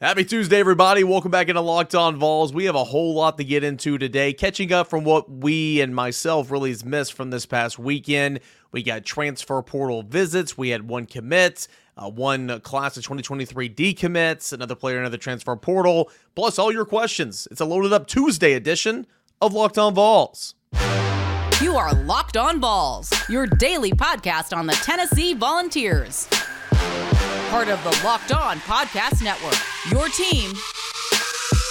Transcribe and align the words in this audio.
Happy 0.00 0.24
Tuesday, 0.24 0.58
everybody. 0.58 1.04
Welcome 1.04 1.30
back 1.30 1.48
into 1.48 1.60
Locked 1.60 1.94
On 1.94 2.16
Vols. 2.16 2.52
We 2.52 2.64
have 2.64 2.74
a 2.74 2.82
whole 2.82 3.14
lot 3.14 3.38
to 3.38 3.44
get 3.44 3.62
into 3.62 3.96
today, 3.96 4.32
catching 4.32 4.72
up 4.72 4.88
from 4.88 5.04
what 5.04 5.30
we 5.30 5.80
and 5.80 5.94
myself 5.94 6.50
really 6.50 6.70
has 6.70 6.84
missed 6.84 7.12
from 7.12 7.30
this 7.30 7.46
past 7.46 7.78
weekend. 7.78 8.40
We 8.72 8.82
got 8.82 9.04
transfer 9.04 9.62
portal 9.62 10.02
visits. 10.02 10.58
We 10.58 10.70
had 10.70 10.88
one 10.88 11.06
commit, 11.06 11.68
uh, 11.96 12.10
one 12.10 12.60
class 12.62 12.96
of 12.96 13.04
2023 13.04 13.70
decommits, 13.70 14.52
another 14.52 14.74
player, 14.74 14.98
another 14.98 15.16
transfer 15.16 15.54
portal, 15.54 16.10
plus 16.34 16.58
all 16.58 16.72
your 16.72 16.84
questions. 16.84 17.46
It's 17.52 17.60
a 17.60 17.64
loaded 17.64 17.92
up 17.92 18.08
Tuesday 18.08 18.54
edition 18.54 19.06
of 19.40 19.54
Locked 19.54 19.78
On 19.78 19.94
Vols. 19.94 20.56
You 21.62 21.76
are 21.76 21.94
Locked 21.94 22.36
On 22.36 22.60
Vols, 22.60 23.12
your 23.28 23.46
daily 23.46 23.92
podcast 23.92 24.54
on 24.54 24.66
the 24.66 24.74
Tennessee 24.74 25.34
Volunteers 25.34 26.28
part 27.54 27.68
of 27.68 27.84
the 27.84 28.04
Locked 28.04 28.32
On 28.32 28.58
Podcast 28.58 29.22
Network. 29.22 29.54
Your 29.88 30.08
team 30.08 30.54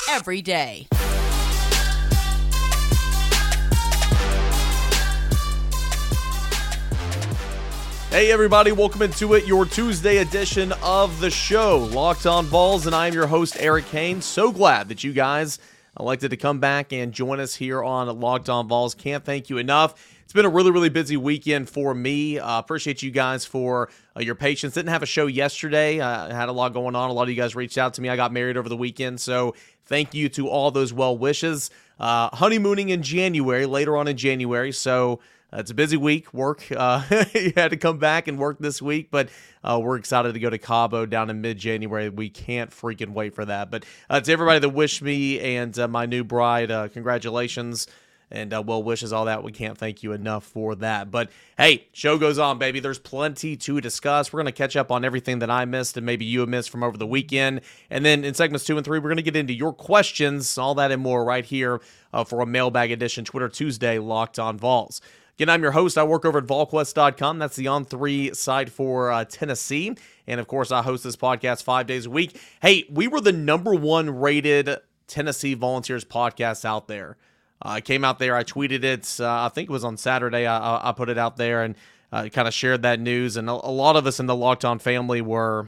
every 0.10 0.42
day. 0.42 0.88
Hey, 8.10 8.32
everybody, 8.32 8.72
welcome 8.72 9.02
into 9.02 9.34
it, 9.34 9.46
your 9.46 9.66
Tuesday 9.66 10.20
edition 10.20 10.72
of 10.82 11.20
the 11.20 11.30
show, 11.30 11.80
Locked 11.80 12.28
On 12.28 12.46
Vols, 12.46 12.86
and 12.86 12.96
I 12.96 13.08
am 13.08 13.14
your 13.14 13.28
host, 13.28 13.58
Eric 13.60 13.88
Kane. 13.88 14.22
So 14.22 14.54
glad 14.54 14.88
that 14.88 15.04
you 15.04 15.12
guys 15.12 15.60
elected 16.00 16.32
to 16.32 16.38
come 16.38 16.62
back 16.62 16.94
and 16.94 17.12
join 17.12 17.42
us 17.42 17.56
here 17.56 17.84
on 17.84 18.08
Locked 18.22 18.48
On 18.48 18.70
Vols. 18.70 18.96
Can't 18.96 19.26
thank 19.26 19.50
you 19.50 19.58
enough. 19.58 20.13
It's 20.24 20.34
been 20.34 20.46
a 20.46 20.50
really, 20.50 20.72
really 20.72 20.90
busy 20.90 21.18
weekend 21.18 21.70
for 21.70 21.94
me. 21.94 22.40
Uh, 22.40 22.58
appreciate 22.58 23.04
you 23.04 23.12
guys 23.12 23.46
for 23.46 23.90
uh, 24.16 24.22
your 24.22 24.36
patience. 24.36 24.74
Didn't 24.74 24.90
have 24.90 25.04
a 25.04 25.08
show 25.08 25.28
yesterday. 25.28 26.00
Uh, 26.00 26.28
I 26.28 26.34
had 26.34 26.50
a 26.50 26.54
lot 26.54 26.74
going 26.74 26.96
on. 26.96 27.10
A 27.10 27.14
lot 27.14 27.24
of 27.24 27.30
you 27.30 27.36
guys 27.36 27.56
reached 27.56 27.78
out 27.78 27.94
to 27.96 28.02
me. 28.02 28.10
I 28.10 28.16
got 28.16 28.32
married 28.32 28.58
over 28.58 28.70
the 28.70 28.78
weekend. 28.78 29.20
So 29.20 29.54
thank 29.86 30.14
you 30.14 30.30
to 30.30 30.48
all 30.48 30.72
those 30.72 30.94
well 30.94 31.18
wishes. 31.18 31.70
Uh, 32.00 32.30
honeymooning 32.34 32.90
in 32.90 33.04
January, 33.04 33.66
later 33.66 33.98
on 33.98 34.08
in 34.08 34.18
January. 34.18 34.72
So 34.72 35.20
uh, 35.54 35.58
it's 35.60 35.72
a 35.72 35.76
busy 35.76 35.98
week. 35.98 36.34
Work. 36.34 36.66
Uh, 36.76 37.04
you 37.36 37.54
had 37.56 37.72
to 37.72 37.78
come 37.78 38.00
back 38.00 38.28
and 38.28 38.40
work 38.40 38.58
this 38.60 38.82
week, 38.82 39.10
but 39.12 39.30
uh, 39.64 39.80
we're 39.84 39.98
excited 39.98 40.34
to 40.34 40.40
go 40.40 40.50
to 40.50 40.58
Cabo 40.58 41.06
down 41.06 41.30
in 41.30 41.42
mid 41.42 41.58
January. 41.58 42.10
We 42.10 42.30
can't 42.30 42.72
freaking 42.72 43.10
wait 43.10 43.36
for 43.36 43.46
that. 43.46 43.70
But 43.70 43.86
uh, 44.10 44.20
to 44.22 44.32
everybody 44.32 44.60
that 44.60 44.70
wished 44.70 45.02
me 45.02 45.40
and 45.40 45.78
uh, 45.78 45.88
my 45.88 46.06
new 46.08 46.24
bride, 46.24 46.72
uh, 46.72 46.88
congratulations 46.88 47.88
and 48.34 48.54
uh, 48.54 48.62
well 48.66 48.84
wishes, 48.84 49.14
all 49.14 49.26
that. 49.26 49.44
We 49.44 49.52
can't 49.52 49.78
thank 49.78 50.04
you 50.04 50.12
enough 50.12 50.44
for 50.44 50.76
that. 50.76 51.12
But 51.12 51.30
hey, 51.58 51.88
show 51.94 52.18
goes 52.18 52.40
on, 52.40 52.58
baby. 52.58 52.80
There's 52.80 53.00
plenty 53.00 53.56
to 53.56 53.80
discuss. 53.80 54.34
We're 54.34 54.40
going 54.42 54.48
to 54.48 54.52
catch 54.52 54.76
up 54.76 54.92
on 54.92 55.06
everything 55.06 55.40
that 55.40 55.52
I 55.52 55.66
missed 55.66 55.96
and 55.96 56.06
maybe 56.06 56.26
you 56.26 56.42
have 56.42 56.50
missed 56.50 56.72
from 56.72 56.84
over 56.84 56.98
the 56.98 57.08
weekend. 57.08 57.62
And 57.90 58.04
then 58.04 58.26
in 58.26 58.34
segments 58.34 58.66
two 58.66 58.76
and 58.76 58.84
three, 58.84 59.00
we're 59.00 59.10
going 59.10 59.18
to 59.18 59.24
get 59.24 59.36
into 59.36 59.54
your 59.54 59.72
questions, 59.72 60.58
all 60.58 60.76
that 60.76 60.92
and 60.92 61.02
more 61.02 61.24
right 61.24 61.46
here 61.46 61.80
uh, 62.12 62.24
for 62.24 62.42
a 62.42 62.46
mailbag 62.46 62.92
edition, 62.92 63.24
Twitter 63.24 63.48
Tuesday, 63.50 64.00
Locked 64.00 64.40
on 64.40 64.58
Vols. 64.58 65.00
Again, 65.38 65.50
I'm 65.50 65.64
your 65.64 65.72
host. 65.72 65.98
I 65.98 66.04
work 66.04 66.26
over 66.26 66.38
at 66.38 66.46
VolQuest.com. 66.46 67.40
That's 67.40 67.56
the 67.56 67.68
on 67.68 67.86
three 67.86 68.34
site 68.34 68.70
for 68.70 69.12
uh, 69.12 69.26
Tennessee. 69.26 69.96
And 70.28 70.40
of 70.40 70.48
course, 70.48 70.72
I 70.72 70.84
host 70.84 71.04
this 71.04 71.16
podcast 71.16 71.64
five 71.64 71.88
days 71.88 72.06
a 72.06 72.10
week. 72.10 72.40
Hey, 72.62 72.86
we 72.90 73.08
were 73.08 73.20
the 73.20 73.32
number 73.32 73.74
one 73.74 74.10
rated 74.10 74.78
Tennessee 75.08 75.56
Volunteers 75.56 76.06
podcast 76.06 76.66
out 76.66 76.88
there. 76.88 77.18
I 77.64 77.82
came 77.82 78.04
out 78.04 78.20
there, 78.20 78.36
I 78.36 78.44
tweeted 78.44 78.84
it. 78.84 79.18
Uh, 79.20 79.46
I 79.46 79.50
think 79.50 79.70
it 79.70 79.72
was 79.72 79.86
on 79.86 79.98
Saturday. 79.98 80.46
I, 80.46 80.90
I 80.90 80.92
put 80.92 81.10
it 81.10 81.18
out 81.18 81.38
there 81.38 81.64
and 81.64 81.76
uh, 82.12 82.28
kind 82.30 82.48
of 82.48 82.54
shared 82.54 82.82
that 82.84 83.00
news. 83.00 83.38
And 83.38 83.50
a, 83.50 83.54
a, 83.54 83.72
lot 83.72 83.96
of 83.96 84.06
us 84.06 84.20
in 84.20 84.28
the 84.28 84.36
Locked 84.36 84.66
On 84.66 84.80
family 84.80 85.22
were 85.22 85.68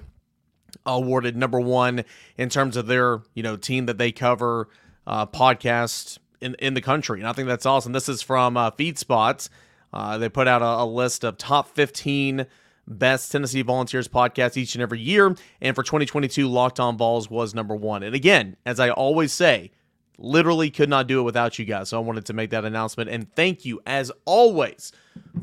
awarded 0.86 1.36
number 1.36 1.60
one 1.60 2.04
in 2.38 2.50
terms 2.50 2.76
of 2.78 2.88
their 2.88 3.22
you 3.34 3.42
know 3.42 3.56
team 3.56 3.86
that 3.86 3.98
they 3.98 4.12
cover 4.12 4.68
uh, 5.08 5.26
podcast 5.26 6.20
in 6.42 6.56
in 6.56 6.74
the 6.74 6.82
country. 6.82 7.20
And 7.20 7.28
I 7.28 7.34
think 7.34 7.48
that's 7.48 7.66
awesome. 7.66 7.94
This 7.94 8.10
is 8.10 8.22
from 8.22 8.58
uh, 8.58 8.72
FeedSpots. 8.72 9.50
Uh, 9.94 10.18
they 10.18 10.30
put 10.30 10.48
out 10.48 10.62
a, 10.62 10.84
a 10.84 10.86
list 10.86 11.24
of 11.24 11.38
top 11.38 11.70
15 11.70 12.46
best 12.88 13.32
Tennessee 13.32 13.62
Volunteers 13.62 14.08
podcasts 14.08 14.58
each 14.58 14.76
and 14.76 14.82
every 14.82 15.00
year. 15.00 15.36
And 15.62 15.76
for 15.76 15.84
2022, 15.84 16.48
Locked 16.48 16.80
On 16.80 16.98
Vols 16.98 17.30
was 17.30 17.56
number 17.56 17.76
one. 17.76 18.04
And 18.04 18.14
again, 18.14 18.58
as 18.66 18.80
I 18.80 18.90
always 18.90 19.32
say, 19.32 19.72
literally 20.18 20.70
could 20.70 20.90
not 20.90 21.08
do 21.08 21.20
it 21.20 21.24
without 21.24 21.58
you 21.60 21.66
guys. 21.66 21.90
So 21.90 21.98
I 21.98 22.02
wanted 22.02 22.26
to 22.26 22.34
make 22.34 22.50
that 22.52 22.66
announcement. 22.66 23.10
And 23.10 23.34
thank 23.36 23.66
you, 23.66 23.82
as 23.86 24.12
always, 24.26 24.92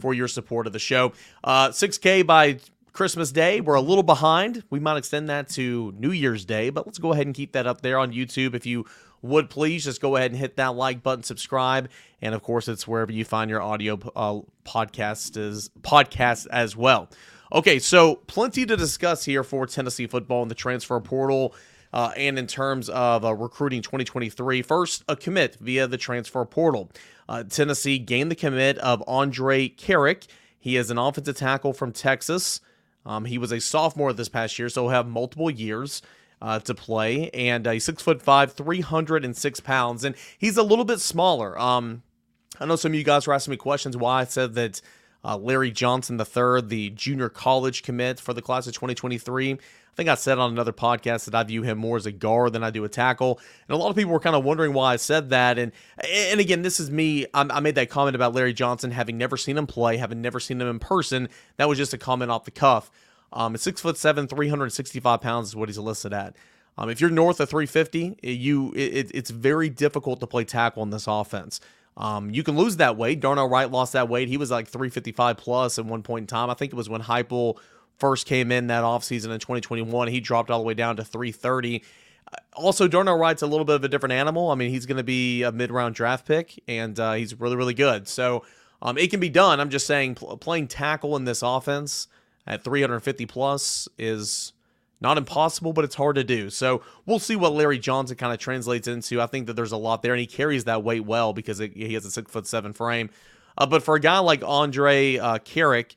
for 0.00 0.14
your 0.14 0.28
support 0.28 0.66
of 0.66 0.72
the 0.72 0.78
show. 0.78 1.12
Uh, 1.44 1.68
6K 1.68 2.26
by 2.26 2.58
Christmas 2.92 3.32
Day. 3.32 3.60
We're 3.60 3.74
a 3.74 3.80
little 3.80 4.02
behind. 4.02 4.64
We 4.70 4.80
might 4.80 4.96
extend 4.96 5.28
that 5.28 5.48
to 5.50 5.94
New 5.98 6.12
Year's 6.12 6.44
Day, 6.44 6.70
but 6.70 6.86
let's 6.86 6.98
go 6.98 7.12
ahead 7.12 7.26
and 7.26 7.34
keep 7.34 7.52
that 7.52 7.66
up 7.66 7.80
there 7.80 7.98
on 7.98 8.12
YouTube. 8.12 8.54
If 8.54 8.66
you 8.66 8.86
would 9.22 9.48
please 9.48 9.84
just 9.84 10.00
go 10.00 10.16
ahead 10.16 10.32
and 10.32 10.38
hit 10.38 10.56
that 10.56 10.74
like 10.74 11.02
button, 11.02 11.22
subscribe, 11.22 11.88
and 12.20 12.34
of 12.34 12.42
course, 12.42 12.68
it's 12.68 12.86
wherever 12.86 13.12
you 13.12 13.24
find 13.24 13.48
your 13.50 13.62
audio 13.62 13.98
uh, 14.16 14.40
podcast 14.64 15.36
is 15.36 15.70
podcast 15.80 16.48
as 16.48 16.76
well. 16.76 17.08
Okay, 17.52 17.78
so 17.78 18.16
plenty 18.16 18.66
to 18.66 18.76
discuss 18.76 19.24
here 19.24 19.44
for 19.44 19.66
Tennessee 19.66 20.06
football 20.06 20.42
and 20.42 20.50
the 20.50 20.54
transfer 20.54 20.98
portal 21.00 21.54
uh, 21.92 22.12
and 22.16 22.38
in 22.38 22.46
terms 22.46 22.88
of 22.88 23.24
uh, 23.24 23.34
recruiting 23.34 23.82
2023. 23.82 24.62
First, 24.62 25.04
a 25.08 25.16
commit 25.16 25.56
via 25.56 25.86
the 25.86 25.98
transfer 25.98 26.44
portal. 26.44 26.90
Uh, 27.28 27.44
Tennessee 27.44 27.98
gained 27.98 28.30
the 28.30 28.36
commit 28.36 28.78
of 28.78 29.02
Andre 29.06 29.68
Karic. 29.68 30.26
He 30.58 30.76
is 30.76 30.90
an 30.90 30.98
offensive 30.98 31.36
tackle 31.36 31.72
from 31.72 31.92
Texas. 31.92 32.60
Um, 33.04 33.24
he 33.24 33.38
was 33.38 33.52
a 33.52 33.60
sophomore 33.60 34.12
this 34.12 34.28
past 34.28 34.58
year, 34.58 34.68
so 34.68 34.82
he'll 34.82 34.90
have 34.90 35.08
multiple 35.08 35.50
years. 35.50 36.02
Uh, 36.40 36.58
to 36.58 36.74
play, 36.74 37.30
and 37.30 37.68
uh, 37.68 37.70
he's 37.70 37.84
six 37.84 38.02
foot 38.02 38.20
five, 38.20 38.52
306 38.52 39.60
pounds, 39.60 40.02
and 40.02 40.16
he's 40.36 40.56
a 40.56 40.62
little 40.64 40.84
bit 40.84 40.98
smaller. 40.98 41.56
Um, 41.56 42.02
I 42.58 42.64
know 42.64 42.74
some 42.74 42.90
of 42.90 42.96
you 42.96 43.04
guys 43.04 43.28
were 43.28 43.32
asking 43.32 43.52
me 43.52 43.58
questions 43.58 43.96
why 43.96 44.22
I 44.22 44.24
said 44.24 44.54
that 44.54 44.80
uh, 45.24 45.36
Larry 45.36 45.70
Johnson 45.70 46.18
III, 46.18 46.62
the 46.62 46.90
junior 46.90 47.28
college 47.28 47.82
commit 47.82 48.18
for 48.18 48.34
the 48.34 48.42
class 48.42 48.66
of 48.66 48.74
2023, 48.74 49.58
I 49.92 49.94
think 49.94 50.08
I 50.08 50.14
said 50.14 50.38
on 50.38 50.50
another 50.50 50.72
podcast 50.72 51.26
that 51.26 51.34
I 51.34 51.42
view 51.42 51.62
him 51.62 51.76
more 51.76 51.98
as 51.98 52.06
a 52.06 52.12
guard 52.12 52.54
than 52.54 52.64
I 52.64 52.70
do 52.70 52.82
a 52.84 52.88
tackle, 52.88 53.38
and 53.68 53.74
a 53.74 53.78
lot 53.78 53.90
of 53.90 53.96
people 53.96 54.12
were 54.12 54.20
kind 54.20 54.34
of 54.34 54.42
wondering 54.42 54.72
why 54.72 54.94
I 54.94 54.96
said 54.96 55.28
that. 55.30 55.58
And 55.58 55.70
and 56.08 56.40
again, 56.40 56.62
this 56.62 56.80
is 56.80 56.90
me. 56.90 57.26
I 57.34 57.60
made 57.60 57.74
that 57.74 57.90
comment 57.90 58.16
about 58.16 58.32
Larry 58.32 58.54
Johnson 58.54 58.90
having 58.90 59.18
never 59.18 59.36
seen 59.36 59.58
him 59.58 59.66
play, 59.66 59.98
having 59.98 60.22
never 60.22 60.40
seen 60.40 60.60
him 60.60 60.68
in 60.68 60.78
person. 60.78 61.28
That 61.58 61.68
was 61.68 61.76
just 61.76 61.92
a 61.92 61.98
comment 61.98 62.30
off 62.30 62.44
the 62.44 62.50
cuff. 62.50 62.90
Um, 63.34 63.56
six 63.56 63.80
foot 63.82 63.98
seven, 63.98 64.26
365 64.26 65.20
pounds 65.20 65.48
is 65.48 65.56
what 65.56 65.68
he's 65.68 65.78
listed 65.78 66.12
at. 66.12 66.36
Um, 66.78 66.88
if 66.88 67.00
you're 67.00 67.10
north 67.10 67.38
of 67.40 67.50
350, 67.50 68.16
you 68.22 68.72
it, 68.74 69.10
it's 69.12 69.30
very 69.30 69.68
difficult 69.68 70.20
to 70.20 70.26
play 70.26 70.44
tackle 70.44 70.82
in 70.82 70.90
this 70.90 71.06
offense. 71.06 71.60
Um, 71.96 72.30
you 72.30 72.42
can 72.42 72.56
lose 72.56 72.78
that 72.78 72.96
weight. 72.96 73.20
Darnell 73.20 73.48
Wright 73.48 73.70
lost 73.70 73.92
that 73.92 74.08
weight. 74.08 74.28
He 74.28 74.38
was 74.38 74.50
like 74.50 74.68
355 74.68 75.36
plus 75.36 75.78
at 75.78 75.84
one 75.84 76.02
point 76.02 76.22
in 76.22 76.26
time. 76.26 76.48
I 76.48 76.54
think 76.54 76.72
it 76.72 76.76
was 76.76 76.88
when 76.88 77.02
Heupel 77.02 77.58
first 77.98 78.26
came 78.26 78.50
in 78.52 78.68
that 78.68 78.84
offseason 78.84 79.32
in 79.32 79.40
2021. 79.40 80.08
He 80.08 80.20
dropped 80.20 80.50
all 80.50 80.58
the 80.58 80.64
way 80.64 80.74
down 80.74 80.96
to 80.96 81.04
330. 81.04 81.82
Also, 82.54 82.88
Darnell 82.88 83.18
Wright's 83.18 83.42
a 83.42 83.46
little 83.46 83.64
bit 83.64 83.76
of 83.76 83.84
a 83.84 83.88
different 83.88 84.14
animal. 84.14 84.50
I 84.50 84.54
mean, 84.54 84.70
he's 84.70 84.86
going 84.86 84.96
to 84.96 85.04
be 85.04 85.42
a 85.42 85.52
mid 85.52 85.70
round 85.70 85.94
draft 85.94 86.26
pick, 86.26 86.62
and 86.66 86.98
uh, 86.98 87.12
he's 87.12 87.38
really, 87.38 87.56
really 87.56 87.74
good. 87.74 88.08
So 88.08 88.44
um, 88.80 88.98
it 88.98 89.10
can 89.10 89.20
be 89.20 89.28
done. 89.28 89.60
I'm 89.60 89.70
just 89.70 89.86
saying, 89.86 90.16
pl- 90.16 90.36
playing 90.38 90.68
tackle 90.68 91.16
in 91.16 91.24
this 91.24 91.42
offense 91.42 92.08
at 92.46 92.64
350 92.64 93.26
plus 93.26 93.88
is 93.98 94.52
not 95.00 95.18
impossible, 95.18 95.72
but 95.72 95.84
it's 95.84 95.96
hard 95.96 96.16
to 96.16 96.24
do. 96.24 96.48
So 96.48 96.82
we'll 97.06 97.18
see 97.18 97.36
what 97.36 97.52
Larry 97.52 97.78
Johnson 97.78 98.16
kind 98.16 98.32
of 98.32 98.38
translates 98.38 98.88
into. 98.88 99.20
I 99.20 99.26
think 99.26 99.46
that 99.48 99.54
there's 99.54 99.72
a 99.72 99.76
lot 99.76 100.02
there, 100.02 100.12
and 100.12 100.20
he 100.20 100.26
carries 100.26 100.64
that 100.64 100.84
weight 100.84 101.04
well 101.04 101.32
because 101.32 101.60
it, 101.60 101.76
he 101.76 101.94
has 101.94 102.04
a 102.04 102.10
six 102.10 102.30
foot 102.30 102.46
seven 102.46 102.72
frame. 102.72 103.10
Uh, 103.58 103.66
but 103.66 103.82
for 103.82 103.96
a 103.96 104.00
guy 104.00 104.18
like 104.20 104.42
Andre 104.44 105.16
uh, 105.16 105.38
Karic, 105.38 105.96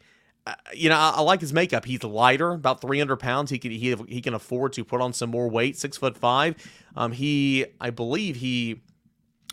you 0.73 0.89
know, 0.89 0.95
I, 0.95 1.13
I, 1.15 1.21
like 1.21 1.41
his 1.41 1.53
makeup. 1.53 1.85
He's 1.85 2.03
lighter, 2.03 2.51
about 2.51 2.81
300 2.81 3.17
pounds. 3.17 3.49
He 3.49 3.57
can 3.57 3.71
he 3.71 3.95
he 4.07 4.21
can 4.21 4.33
afford 4.33 4.73
to 4.73 4.83
put 4.83 5.01
on 5.01 5.13
some 5.13 5.29
more 5.29 5.49
weight. 5.49 5.77
Six 5.77 5.97
foot 5.97 6.17
five. 6.17 6.55
Um, 6.95 7.11
he 7.11 7.65
I 7.81 7.89
believe 7.89 8.35
he 8.37 8.81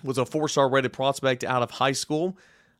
was 0.04 0.18
a 0.18 0.26
four 0.26 0.48
star 0.48 0.68
rated 0.68 0.92
prospect 0.92 1.44
out 1.44 1.62
of 1.62 1.70
high 1.70 1.92
school. 1.92 2.36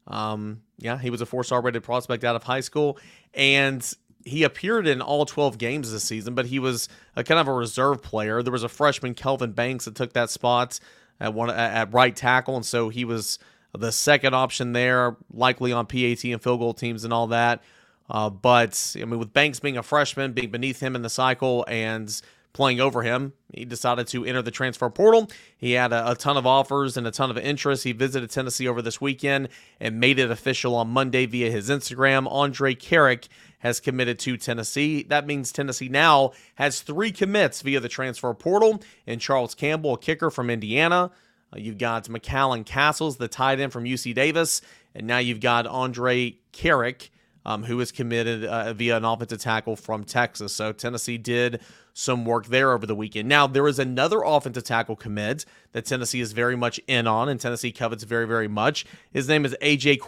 Um, 0.07 0.63
yeah, 0.79 0.99
he 0.99 1.11
was 1.11 1.21
a 1.21 1.27
four 1.27 1.45
star 1.45 1.63
rated 1.63 1.83
prospect 1.83 2.25
out 2.25 2.37
of 2.37 2.43
high 2.43 2.61
school, 2.61 2.99
and 3.33 3.91
he 4.25 4.43
appeared 4.43 4.87
in 4.87 5.01
all 5.01 5.25
12 5.25 5.59
games 5.59 5.91
this 5.91 6.05
season. 6.05 6.35
But 6.35 6.47
he 6.47 6.59
was 6.59 6.89
a 7.17 7.25
kind 7.25 7.41
of 7.41 7.49
a 7.49 7.53
reserve 7.53 8.03
player. 8.03 8.43
There 8.43 8.53
was 8.53 8.65
a 8.65 8.69
freshman 8.69 9.15
Kelvin 9.15 9.53
Banks 9.53 9.87
that 9.87 9.95
took 9.95 10.13
that 10.13 10.31
spot 10.31 10.81
at 11.19 11.33
one 11.33 11.51
at 11.51 11.93
right 11.95 12.15
tackle, 12.15 12.57
and 12.57 12.67
so 12.67 12.89
he 12.89 13.05
was 13.05 13.39
the 13.77 13.93
second 13.93 14.35
option 14.35 14.73
there, 14.73 15.17
likely 15.33 15.73
on 15.73 15.87
PAT 15.87 16.25
and 16.25 16.43
field 16.43 16.61
goal 16.61 16.75
teams 16.75 17.05
and 17.05 17.13
all 17.13 17.29
that. 17.29 17.63
Uh, 18.11 18.31
but 18.31 18.95
I 19.01 19.05
mean, 19.05 19.19
with 19.19 19.33
Banks 19.33 19.61
being 19.61 19.79
a 19.79 19.83
freshman, 19.83 20.33
being 20.33 20.51
beneath 20.51 20.81
him 20.81 20.97
in 20.97 21.03
the 21.03 21.11
cycle, 21.11 21.65
and 21.69 22.21
playing 22.53 22.81
over 22.81 23.03
him. 23.03 23.33
He 23.53 23.65
decided 23.65 24.07
to 24.09 24.25
enter 24.25 24.43
the 24.43 24.51
transfer 24.51 24.89
portal. 24.91 25.31
He 25.57 25.73
had 25.73 25.93
a, 25.93 26.11
a, 26.11 26.15
ton 26.15 26.37
of 26.37 26.47
offers 26.47 26.97
and 26.97 27.07
a 27.07 27.11
ton 27.11 27.31
of 27.31 27.39
interest. 27.39 27.85
He 27.85 27.93
visited 27.93 28.31
Tennessee 28.31 28.69
over 28.69 28.83
this 28.83 29.01
weekend 29.01 29.49
and 29.81 30.01
made 30.01 30.19
it 30.19 30.31
official 30.31 30.75
on 30.75 30.89
Monday 30.89 31.27
via 31.27 31.51
his 31.51 31.71
Instagram. 31.71 32.31
Andre 32.31 32.75
Karic 32.75 33.29
has 33.61 33.81
committed 33.81 34.19
to 34.21 34.37
Tennessee. 34.37 35.03
That 35.05 35.27
means 35.27 35.53
Tennessee 35.53 35.89
now 35.89 36.33
has 36.57 36.81
three 36.81 37.13
commits 37.13 37.63
via 37.63 37.81
the 37.81 37.89
transfer 37.89 38.33
portal 38.35 38.83
and 39.07 39.21
Charles 39.21 39.55
Campbell, 39.55 39.95
a 39.95 39.99
kicker 39.99 40.31
from 40.31 40.51
Indiana. 40.51 41.11
Uh, 41.53 41.59
you've 41.59 41.79
got 41.79 42.05
McAllen 42.05 42.67
Castles, 42.67 43.17
the 43.17 43.29
tight 43.29 43.61
end 43.61 43.73
from 43.73 43.85
UC 43.85 44.15
Davis, 44.15 44.61
and 44.95 45.07
now 45.07 45.19
you've 45.19 45.41
got 45.41 45.67
Andre 45.67 46.37
Karic, 46.53 47.11
um, 47.45 47.65
who 47.65 47.81
is 47.81 47.93
committed 47.93 48.45
uh, 48.45 48.73
via 48.73 48.97
an 48.97 49.05
offensive 49.05 49.41
tackle 49.41 49.77
from 49.77 50.05
Texas. 50.05 50.53
So 50.55 50.73
Tennessee 50.73 51.19
did 51.19 51.61
some 51.95 52.25
work 52.25 52.47
there 52.47 52.73
over 52.73 52.87
the 52.87 52.95
weekend. 52.95 53.29
Now, 53.29 53.47
there 53.47 53.69
is 53.69 53.79
another 53.79 54.23
offensive 54.23 54.65
tackle 54.65 54.97
commit 54.97 55.45
that 55.73 55.85
Tennessee 55.85 56.21
is 56.21 56.33
very 56.33 56.57
much 56.57 56.81
in 56.87 57.07
on, 57.07 57.29
and 57.29 57.41
Tennessee 57.41 57.73
covets 57.73 58.05
very, 58.05 58.27
very 58.27 58.49
much. 58.49 58.87
His 59.13 59.29
name 59.29 59.45
is 59.45 59.57
AJ 59.61 60.01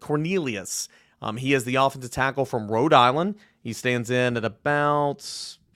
Cornelius. 0.00 0.88
Um, 1.20 1.36
he 1.36 1.52
is 1.52 1.64
the 1.64 1.76
offensive 1.76 2.10
tackle 2.10 2.44
from 2.44 2.70
Rhode 2.70 2.92
Island. 2.92 3.34
He 3.60 3.72
stands 3.72 4.08
in 4.10 4.36
at 4.36 4.44
about 4.44 5.20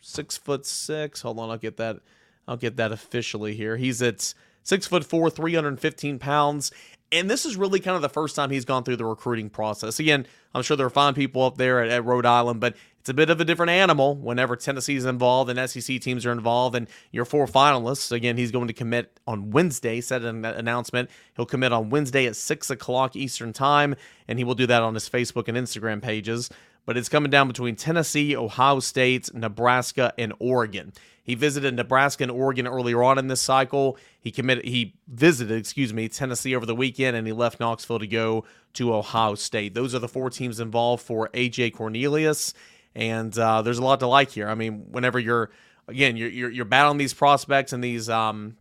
six 0.00 0.36
foot 0.36 0.64
six. 0.64 1.22
Hold 1.22 1.38
on, 1.38 1.50
I'll 1.50 1.58
get 1.58 1.76
that. 1.78 2.00
I'll 2.46 2.56
get 2.56 2.76
that 2.76 2.92
officially 2.92 3.54
here. 3.54 3.76
He's 3.76 4.02
at 4.02 4.34
six 4.62 4.86
foot 4.86 5.04
four, 5.04 5.30
315 5.30 6.18
pounds. 6.18 6.72
And 7.12 7.28
this 7.28 7.44
is 7.44 7.56
really 7.56 7.78
kind 7.78 7.94
of 7.94 8.02
the 8.02 8.08
first 8.08 8.34
time 8.34 8.50
he's 8.50 8.64
gone 8.64 8.84
through 8.84 8.96
the 8.96 9.04
recruiting 9.04 9.50
process. 9.50 10.00
Again, 10.00 10.26
I'm 10.54 10.62
sure 10.62 10.78
there 10.78 10.86
are 10.86 10.90
fine 10.90 11.12
people 11.12 11.42
up 11.42 11.58
there 11.58 11.82
at, 11.82 11.90
at 11.90 12.04
Rhode 12.04 12.24
Island, 12.24 12.60
but 12.60 12.74
it's 13.00 13.08
a 13.08 13.14
bit 13.14 13.30
of 13.30 13.40
a 13.40 13.44
different 13.44 13.70
animal 13.70 14.14
whenever 14.16 14.56
Tennessee's 14.56 15.04
involved 15.04 15.50
and 15.50 15.68
SEC 15.68 16.00
teams 16.00 16.24
are 16.24 16.32
involved 16.32 16.74
and 16.74 16.88
your 17.10 17.24
four 17.24 17.46
finalists. 17.46 18.12
Again, 18.12 18.36
he's 18.36 18.50
going 18.50 18.68
to 18.68 18.72
commit 18.72 19.18
on 19.26 19.50
Wednesday, 19.50 20.00
said 20.00 20.24
an 20.24 20.44
announcement. 20.44 21.10
He'll 21.36 21.44
commit 21.44 21.72
on 21.72 21.90
Wednesday 21.90 22.26
at 22.26 22.36
6 22.36 22.70
o'clock 22.70 23.14
Eastern 23.14 23.52
Time, 23.52 23.94
and 24.26 24.38
he 24.38 24.44
will 24.44 24.54
do 24.54 24.66
that 24.68 24.82
on 24.82 24.94
his 24.94 25.08
Facebook 25.08 25.48
and 25.48 25.58
Instagram 25.58 26.00
pages. 26.00 26.48
But 26.84 26.96
it's 26.96 27.08
coming 27.08 27.30
down 27.30 27.48
between 27.48 27.76
Tennessee, 27.76 28.36
Ohio 28.36 28.80
State, 28.80 29.32
Nebraska, 29.34 30.12
and 30.18 30.32
Oregon. 30.38 30.92
He 31.24 31.36
visited 31.36 31.74
Nebraska 31.74 32.24
and 32.24 32.32
Oregon 32.32 32.66
earlier 32.66 33.02
on 33.02 33.18
in 33.18 33.28
this 33.28 33.40
cycle. 33.40 33.96
He 34.18 34.32
committed 34.32 34.64
he 34.64 34.94
visited, 35.06 35.56
excuse 35.56 35.92
me, 35.92 36.08
Tennessee 36.08 36.56
over 36.56 36.66
the 36.66 36.74
weekend 36.74 37.16
and 37.16 37.26
he 37.26 37.32
left 37.32 37.60
Knoxville 37.60 38.00
to 38.00 38.06
go 38.08 38.44
to 38.74 38.92
Ohio 38.92 39.36
State. 39.36 39.74
Those 39.74 39.94
are 39.94 40.00
the 40.00 40.08
four 40.08 40.30
teams 40.30 40.58
involved 40.58 41.04
for 41.04 41.28
AJ 41.28 41.74
Cornelius. 41.74 42.54
And 42.94 43.36
uh, 43.38 43.62
there's 43.62 43.78
a 43.78 43.84
lot 43.84 44.00
to 44.00 44.08
like 44.08 44.30
here. 44.30 44.48
I 44.48 44.54
mean, 44.54 44.86
whenever 44.90 45.18
you're 45.18 45.50
again, 45.86 46.16
you're, 46.16 46.28
you're, 46.28 46.50
you're 46.50 46.64
battling 46.64 46.98
these 46.98 47.14
prospects 47.14 47.72
and 47.72 47.82
these 47.82 48.08
um, 48.10 48.56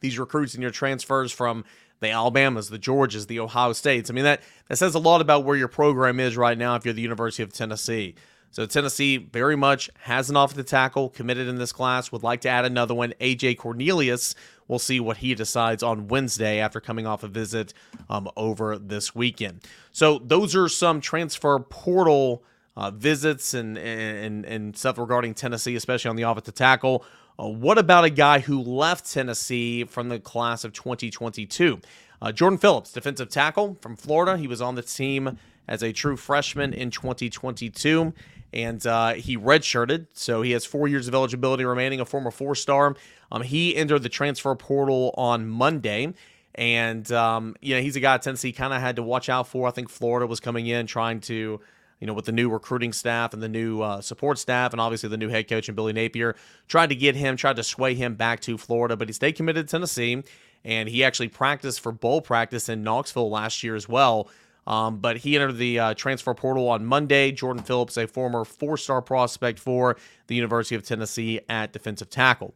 these 0.00 0.18
recruits 0.18 0.54
and 0.54 0.62
your 0.62 0.70
transfers 0.70 1.32
from 1.32 1.64
the 2.00 2.10
Alabamas, 2.10 2.68
the 2.68 2.78
Georgias, 2.78 3.26
the 3.26 3.40
Ohio 3.40 3.72
States. 3.72 4.10
I 4.10 4.12
mean, 4.12 4.24
that, 4.24 4.42
that 4.68 4.76
says 4.76 4.94
a 4.94 4.98
lot 4.98 5.20
about 5.20 5.44
where 5.44 5.56
your 5.56 5.68
program 5.68 6.20
is 6.20 6.36
right 6.36 6.56
now 6.56 6.74
if 6.74 6.84
you're 6.84 6.94
the 6.94 7.02
University 7.02 7.42
of 7.42 7.52
Tennessee. 7.52 8.14
So 8.50 8.64
Tennessee 8.64 9.18
very 9.18 9.56
much 9.56 9.90
has 10.00 10.30
an 10.30 10.36
offensive 10.36 10.66
tackle 10.66 11.10
committed 11.10 11.46
in 11.46 11.56
this 11.56 11.72
class. 11.72 12.10
Would 12.10 12.22
like 12.22 12.40
to 12.42 12.48
add 12.48 12.64
another 12.64 12.94
one, 12.94 13.12
AJ 13.20 13.58
Cornelius. 13.58 14.34
We'll 14.66 14.78
see 14.78 14.98
what 14.98 15.18
he 15.18 15.34
decides 15.34 15.82
on 15.82 16.08
Wednesday 16.08 16.58
after 16.58 16.80
coming 16.80 17.06
off 17.06 17.22
a 17.22 17.28
visit 17.28 17.74
um, 18.08 18.28
over 18.36 18.78
this 18.78 19.14
weekend. 19.14 19.60
So 19.92 20.18
those 20.24 20.56
are 20.56 20.68
some 20.68 21.00
transfer 21.00 21.58
portal 21.58 22.42
uh, 22.76 22.90
visits 22.90 23.54
and, 23.54 23.78
and 23.78 24.44
and 24.44 24.76
stuff 24.76 24.98
regarding 24.98 25.34
Tennessee, 25.34 25.76
especially 25.76 26.10
on 26.10 26.16
the 26.16 26.22
offensive 26.22 26.54
tackle. 26.54 27.04
Uh, 27.38 27.48
what 27.48 27.78
about 27.78 28.04
a 28.04 28.10
guy 28.10 28.38
who 28.40 28.60
left 28.60 29.10
Tennessee 29.10 29.84
from 29.84 30.08
the 30.08 30.18
class 30.18 30.64
of 30.64 30.72
2022? 30.72 31.80
Uh, 32.22 32.32
Jordan 32.32 32.58
Phillips, 32.58 32.92
defensive 32.92 33.28
tackle 33.28 33.76
from 33.80 33.96
Florida. 33.96 34.38
He 34.38 34.46
was 34.46 34.62
on 34.62 34.74
the 34.74 34.82
team 34.82 35.38
as 35.68 35.82
a 35.82 35.92
true 35.92 36.16
freshman 36.16 36.72
in 36.72 36.90
2022 36.90 38.14
and 38.52 38.86
uh, 38.86 39.12
he 39.12 39.36
redshirted, 39.36 40.06
so 40.14 40.40
he 40.40 40.52
has 40.52 40.64
four 40.64 40.88
years 40.88 41.08
of 41.08 41.14
eligibility 41.14 41.64
remaining. 41.64 42.00
A 42.00 42.06
former 42.06 42.30
four-star, 42.30 42.96
um, 43.30 43.42
he 43.42 43.76
entered 43.76 44.02
the 44.02 44.08
transfer 44.08 44.54
portal 44.54 45.12
on 45.18 45.46
Monday, 45.46 46.14
and 46.54 47.10
um, 47.12 47.54
you 47.60 47.74
know 47.74 47.82
he's 47.82 47.96
a 47.96 48.00
guy 48.00 48.16
Tennessee 48.18 48.52
kind 48.52 48.72
of 48.72 48.80
had 48.80 48.96
to 48.96 49.02
watch 49.02 49.28
out 49.28 49.46
for. 49.48 49.68
I 49.68 49.72
think 49.72 49.90
Florida 49.90 50.26
was 50.26 50.40
coming 50.40 50.66
in 50.66 50.86
trying 50.86 51.20
to, 51.22 51.60
you 52.00 52.06
know, 52.06 52.12
with 52.12 52.26
the 52.26 52.32
new 52.32 52.50
recruiting 52.50 52.92
staff 52.92 53.32
and 53.32 53.42
the 53.42 53.48
new 53.48 53.80
uh, 53.80 54.00
support 54.00 54.38
staff, 54.38 54.72
and 54.72 54.80
obviously 54.80 55.08
the 55.08 55.16
new 55.16 55.28
head 55.28 55.48
coach 55.48 55.68
and 55.68 55.76
Billy 55.76 55.92
Napier, 55.92 56.36
tried 56.68 56.88
to 56.90 56.94
get 56.94 57.16
him, 57.16 57.36
tried 57.36 57.56
to 57.56 57.62
sway 57.62 57.94
him 57.94 58.14
back 58.14 58.40
to 58.40 58.58
Florida, 58.58 58.96
but 58.96 59.08
he 59.08 59.12
stayed 59.12 59.32
committed 59.32 59.66
to 59.66 59.70
Tennessee, 59.70 60.22
and 60.64 60.88
he 60.88 61.04
actually 61.04 61.28
practiced 61.28 61.80
for 61.80 61.92
bowl 61.92 62.20
practice 62.20 62.68
in 62.68 62.82
Knoxville 62.82 63.30
last 63.30 63.62
year 63.62 63.74
as 63.74 63.88
well. 63.88 64.28
Um, 64.66 64.98
but 64.98 65.18
he 65.18 65.36
entered 65.36 65.58
the 65.58 65.78
uh, 65.78 65.94
transfer 65.94 66.34
portal 66.34 66.68
on 66.68 66.84
Monday. 66.84 67.30
Jordan 67.30 67.62
Phillips, 67.62 67.96
a 67.96 68.08
former 68.08 68.44
four 68.44 68.76
star 68.76 69.00
prospect 69.00 69.60
for 69.60 69.96
the 70.26 70.34
University 70.34 70.74
of 70.74 70.84
Tennessee 70.84 71.40
at 71.48 71.72
defensive 71.72 72.10
tackle. 72.10 72.54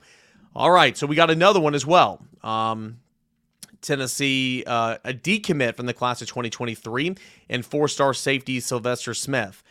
All 0.55 0.73
right, 0.73 0.97
so 0.97 1.07
we 1.07 1.15
got 1.15 1.31
another 1.31 1.61
one 1.61 1.75
as 1.75 1.87
well. 1.87 2.21
Um, 2.43 2.99
Tennessee, 3.81 4.65
uh, 4.67 4.99
a 5.05 5.13
decommit 5.13 5.77
from 5.77 5.87
the 5.87 5.95
class 5.95 6.21
of 6.23 6.29
2023, 6.29 7.17
and 7.49 7.65
four 7.65 7.89
star 7.89 8.15
safety 8.15 8.61
Sylvester 8.61 9.15
Smith. 9.15 9.63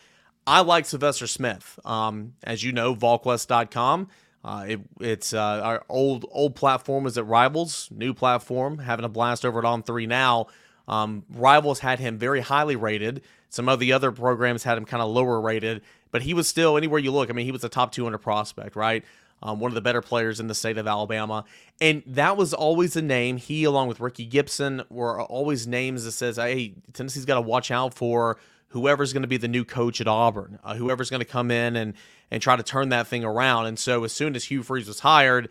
I 0.46 0.60
like 0.60 0.86
Sylvester 0.86 1.26
Smith. 1.26 1.78
Um, 1.84 2.34
as 2.42 2.62
you 2.62 2.72
know, 2.72 2.94
VolQuest.com. 2.94 4.08
Uh, 4.42 4.64
it, 4.68 4.80
it's 5.00 5.34
uh, 5.34 5.60
our 5.62 5.84
old 5.88 6.24
old 6.30 6.54
platform 6.56 7.06
is 7.06 7.18
at 7.18 7.26
Rivals, 7.26 7.88
new 7.90 8.14
platform, 8.14 8.78
having 8.78 9.04
a 9.04 9.08
blast 9.08 9.44
over 9.44 9.58
at 9.58 9.64
On 9.64 9.82
Three 9.82 10.06
now. 10.06 10.46
Um, 10.88 11.24
Rivals 11.30 11.80
had 11.80 12.00
him 12.00 12.18
very 12.18 12.40
highly 12.40 12.74
rated. 12.74 13.22
Some 13.50 13.68
of 13.68 13.80
the 13.80 13.92
other 13.92 14.12
programs 14.12 14.64
had 14.64 14.78
him 14.78 14.84
kind 14.84 15.02
of 15.02 15.10
lower 15.10 15.40
rated, 15.40 15.82
but 16.10 16.22
he 16.22 16.34
was 16.34 16.48
still 16.48 16.76
anywhere 16.76 16.98
you 16.98 17.10
look. 17.10 17.30
I 17.30 17.32
mean, 17.32 17.46
he 17.46 17.52
was 17.52 17.64
a 17.64 17.68
top 17.68 17.92
200 17.92 18.18
prospect, 18.18 18.76
right? 18.76 19.04
Um, 19.42 19.58
one 19.58 19.70
of 19.70 19.74
the 19.74 19.80
better 19.80 20.02
players 20.02 20.38
in 20.38 20.48
the 20.48 20.54
state 20.54 20.76
of 20.76 20.86
Alabama, 20.86 21.44
and 21.80 22.02
that 22.06 22.36
was 22.36 22.52
always 22.52 22.94
a 22.94 23.02
name. 23.02 23.38
He, 23.38 23.64
along 23.64 23.88
with 23.88 23.98
Ricky 23.98 24.26
Gibson, 24.26 24.82
were 24.90 25.22
always 25.22 25.66
names 25.66 26.04
that 26.04 26.12
says, 26.12 26.36
"Hey, 26.36 26.74
Tennessee's 26.92 27.24
got 27.24 27.36
to 27.36 27.40
watch 27.40 27.70
out 27.70 27.94
for 27.94 28.38
whoever's 28.68 29.12
going 29.12 29.22
to 29.22 29.28
be 29.28 29.38
the 29.38 29.48
new 29.48 29.64
coach 29.64 30.00
at 30.00 30.06
Auburn, 30.06 30.58
uh, 30.62 30.74
whoever's 30.74 31.10
going 31.10 31.20
to 31.20 31.26
come 31.26 31.50
in 31.50 31.74
and 31.76 31.94
and 32.30 32.42
try 32.42 32.54
to 32.54 32.62
turn 32.62 32.90
that 32.90 33.06
thing 33.06 33.24
around." 33.24 33.66
And 33.66 33.78
so, 33.78 34.04
as 34.04 34.12
soon 34.12 34.36
as 34.36 34.44
Hugh 34.44 34.62
Freeze 34.62 34.88
was 34.88 35.00
hired, 35.00 35.48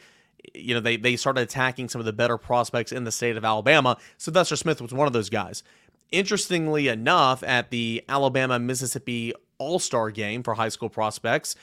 you 0.54 0.74
know, 0.74 0.80
they 0.80 0.98
they 0.98 1.16
started 1.16 1.42
attacking 1.42 1.90
some 1.90 2.00
of 2.00 2.06
the 2.06 2.14
better 2.14 2.38
prospects 2.38 2.92
in 2.92 3.04
the 3.04 3.12
state 3.12 3.38
of 3.38 3.46
Alabama. 3.46 3.98
Sylvester 4.18 4.56
Smith 4.56 4.82
was 4.82 4.94
one 4.94 5.08
of 5.08 5.14
those 5.14 5.30
guys. 5.30 5.64
Interestingly 6.12 6.88
enough, 6.88 7.44
at 7.44 7.70
the 7.70 8.04
Alabama 8.10 8.58
Mississippi 8.60 9.34
All 9.58 9.80
Star 9.80 10.10
game 10.12 10.44
for 10.44 10.56
high 10.56 10.70
school 10.70 10.90
prospects, 10.90 11.56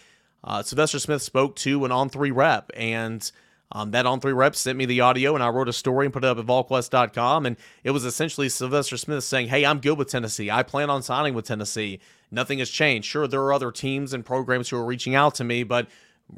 uh, 0.46 0.62
Sylvester 0.62 0.98
Smith 1.00 1.22
spoke 1.22 1.56
to 1.56 1.84
an 1.84 1.92
on 1.92 2.08
three 2.08 2.30
rep, 2.30 2.70
and 2.74 3.30
um, 3.72 3.90
that 3.90 4.06
on 4.06 4.20
three 4.20 4.32
rep 4.32 4.54
sent 4.54 4.78
me 4.78 4.86
the 4.86 5.00
audio, 5.00 5.34
and 5.34 5.42
I 5.42 5.48
wrote 5.48 5.68
a 5.68 5.72
story 5.72 6.06
and 6.06 6.12
put 6.12 6.24
it 6.24 6.28
up 6.28 6.38
at 6.38 6.46
VolQuest.com. 6.46 7.46
And 7.46 7.56
it 7.82 7.90
was 7.90 8.04
essentially 8.04 8.48
Sylvester 8.48 8.96
Smith 8.96 9.24
saying, 9.24 9.48
Hey, 9.48 9.66
I'm 9.66 9.80
good 9.80 9.98
with 9.98 10.08
Tennessee. 10.08 10.50
I 10.50 10.62
plan 10.62 10.88
on 10.88 11.02
signing 11.02 11.34
with 11.34 11.46
Tennessee. 11.46 11.98
Nothing 12.30 12.60
has 12.60 12.70
changed. 12.70 13.08
Sure, 13.08 13.26
there 13.26 13.42
are 13.42 13.52
other 13.52 13.72
teams 13.72 14.12
and 14.12 14.24
programs 14.24 14.68
who 14.68 14.76
are 14.76 14.84
reaching 14.84 15.16
out 15.16 15.34
to 15.36 15.44
me, 15.44 15.64
but 15.64 15.88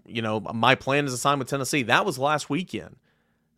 you 0.06 0.22
know, 0.22 0.40
my 0.40 0.74
plan 0.74 1.04
is 1.04 1.12
to 1.12 1.18
sign 1.18 1.38
with 1.38 1.48
Tennessee. 1.48 1.82
That 1.82 2.06
was 2.06 2.18
last 2.18 2.48
weekend. 2.50 2.96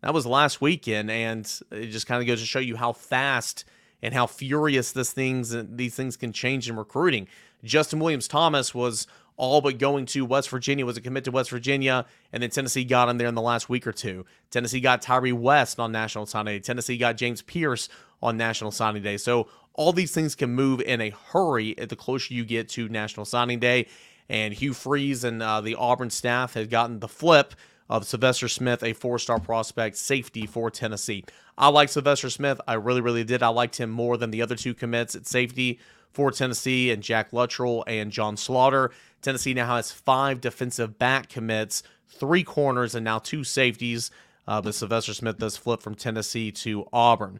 That 0.01 0.13
was 0.13 0.25
last 0.25 0.61
weekend, 0.61 1.11
and 1.11 1.51
it 1.71 1.87
just 1.87 2.07
kind 2.07 2.21
of 2.21 2.27
goes 2.27 2.39
to 2.39 2.45
show 2.45 2.59
you 2.59 2.75
how 2.75 2.91
fast 2.93 3.65
and 4.01 4.13
how 4.13 4.25
furious 4.25 4.91
this 4.91 5.13
things 5.13 5.55
these 5.55 5.95
things 5.95 6.17
can 6.17 6.33
change 6.33 6.69
in 6.69 6.75
recruiting. 6.75 7.27
Justin 7.63 7.99
Williams 7.99 8.27
Thomas 8.27 8.73
was 8.73 9.07
all 9.41 9.59
but 9.59 9.79
going 9.79 10.05
to 10.05 10.23
West 10.23 10.49
Virginia, 10.49 10.85
was 10.85 10.97
a 10.97 11.01
commit 11.01 11.23
to 11.23 11.31
West 11.31 11.49
Virginia, 11.49 12.05
and 12.31 12.43
then 12.43 12.51
Tennessee 12.51 12.83
got 12.83 13.09
him 13.09 13.17
there 13.17 13.27
in 13.27 13.33
the 13.33 13.41
last 13.41 13.69
week 13.69 13.87
or 13.87 13.91
two. 13.91 14.23
Tennessee 14.51 14.79
got 14.79 15.01
Tyree 15.01 15.31
West 15.31 15.79
on 15.79 15.91
National 15.91 16.27
Signing 16.27 16.53
Day. 16.53 16.59
Tennessee 16.59 16.95
got 16.95 17.17
James 17.17 17.41
Pierce 17.41 17.89
on 18.21 18.37
National 18.37 18.69
Signing 18.69 19.01
Day. 19.01 19.17
So 19.17 19.47
all 19.73 19.93
these 19.93 20.13
things 20.13 20.35
can 20.35 20.51
move 20.51 20.79
in 20.79 21.01
a 21.01 21.09
hurry 21.09 21.75
at 21.79 21.89
the 21.89 21.95
closer 21.95 22.35
you 22.35 22.45
get 22.45 22.69
to 22.69 22.87
National 22.87 23.25
Signing 23.25 23.57
Day 23.57 23.87
and 24.29 24.53
Hugh 24.53 24.75
Freeze 24.75 25.23
and 25.23 25.41
uh, 25.41 25.59
the 25.59 25.73
Auburn 25.73 26.11
staff 26.11 26.53
had 26.53 26.69
gotten 26.69 26.99
the 26.99 27.07
flip 27.07 27.55
of 27.89 28.05
Sylvester 28.05 28.47
Smith, 28.47 28.83
a 28.83 28.93
four 28.93 29.17
star 29.17 29.39
prospect 29.39 29.97
safety 29.97 30.45
for 30.45 30.69
Tennessee. 30.69 31.25
I 31.57 31.69
like 31.69 31.89
Sylvester 31.89 32.29
Smith. 32.29 32.61
I 32.67 32.75
really, 32.75 33.01
really 33.01 33.23
did. 33.23 33.41
I 33.41 33.47
liked 33.47 33.77
him 33.77 33.89
more 33.89 34.17
than 34.17 34.29
the 34.29 34.43
other 34.43 34.55
two 34.55 34.75
commits 34.75 35.15
at 35.15 35.25
safety 35.25 35.79
for 36.11 36.31
Tennessee 36.31 36.91
and 36.91 37.01
Jack 37.01 37.33
Luttrell 37.33 37.83
and 37.87 38.11
John 38.11 38.37
Slaughter. 38.37 38.91
Tennessee 39.21 39.53
now 39.53 39.75
has 39.75 39.91
five 39.91 40.41
defensive 40.41 40.97
back 40.97 41.29
commits, 41.29 41.83
three 42.09 42.43
corners, 42.43 42.95
and 42.95 43.03
now 43.03 43.19
two 43.19 43.43
safeties. 43.43 44.11
Uh, 44.47 44.61
but 44.61 44.75
Sylvester 44.75 45.13
Smith 45.13 45.37
does 45.37 45.57
flip 45.57 45.81
from 45.81 45.95
Tennessee 45.95 46.51
to 46.51 46.87
Auburn. 46.91 47.39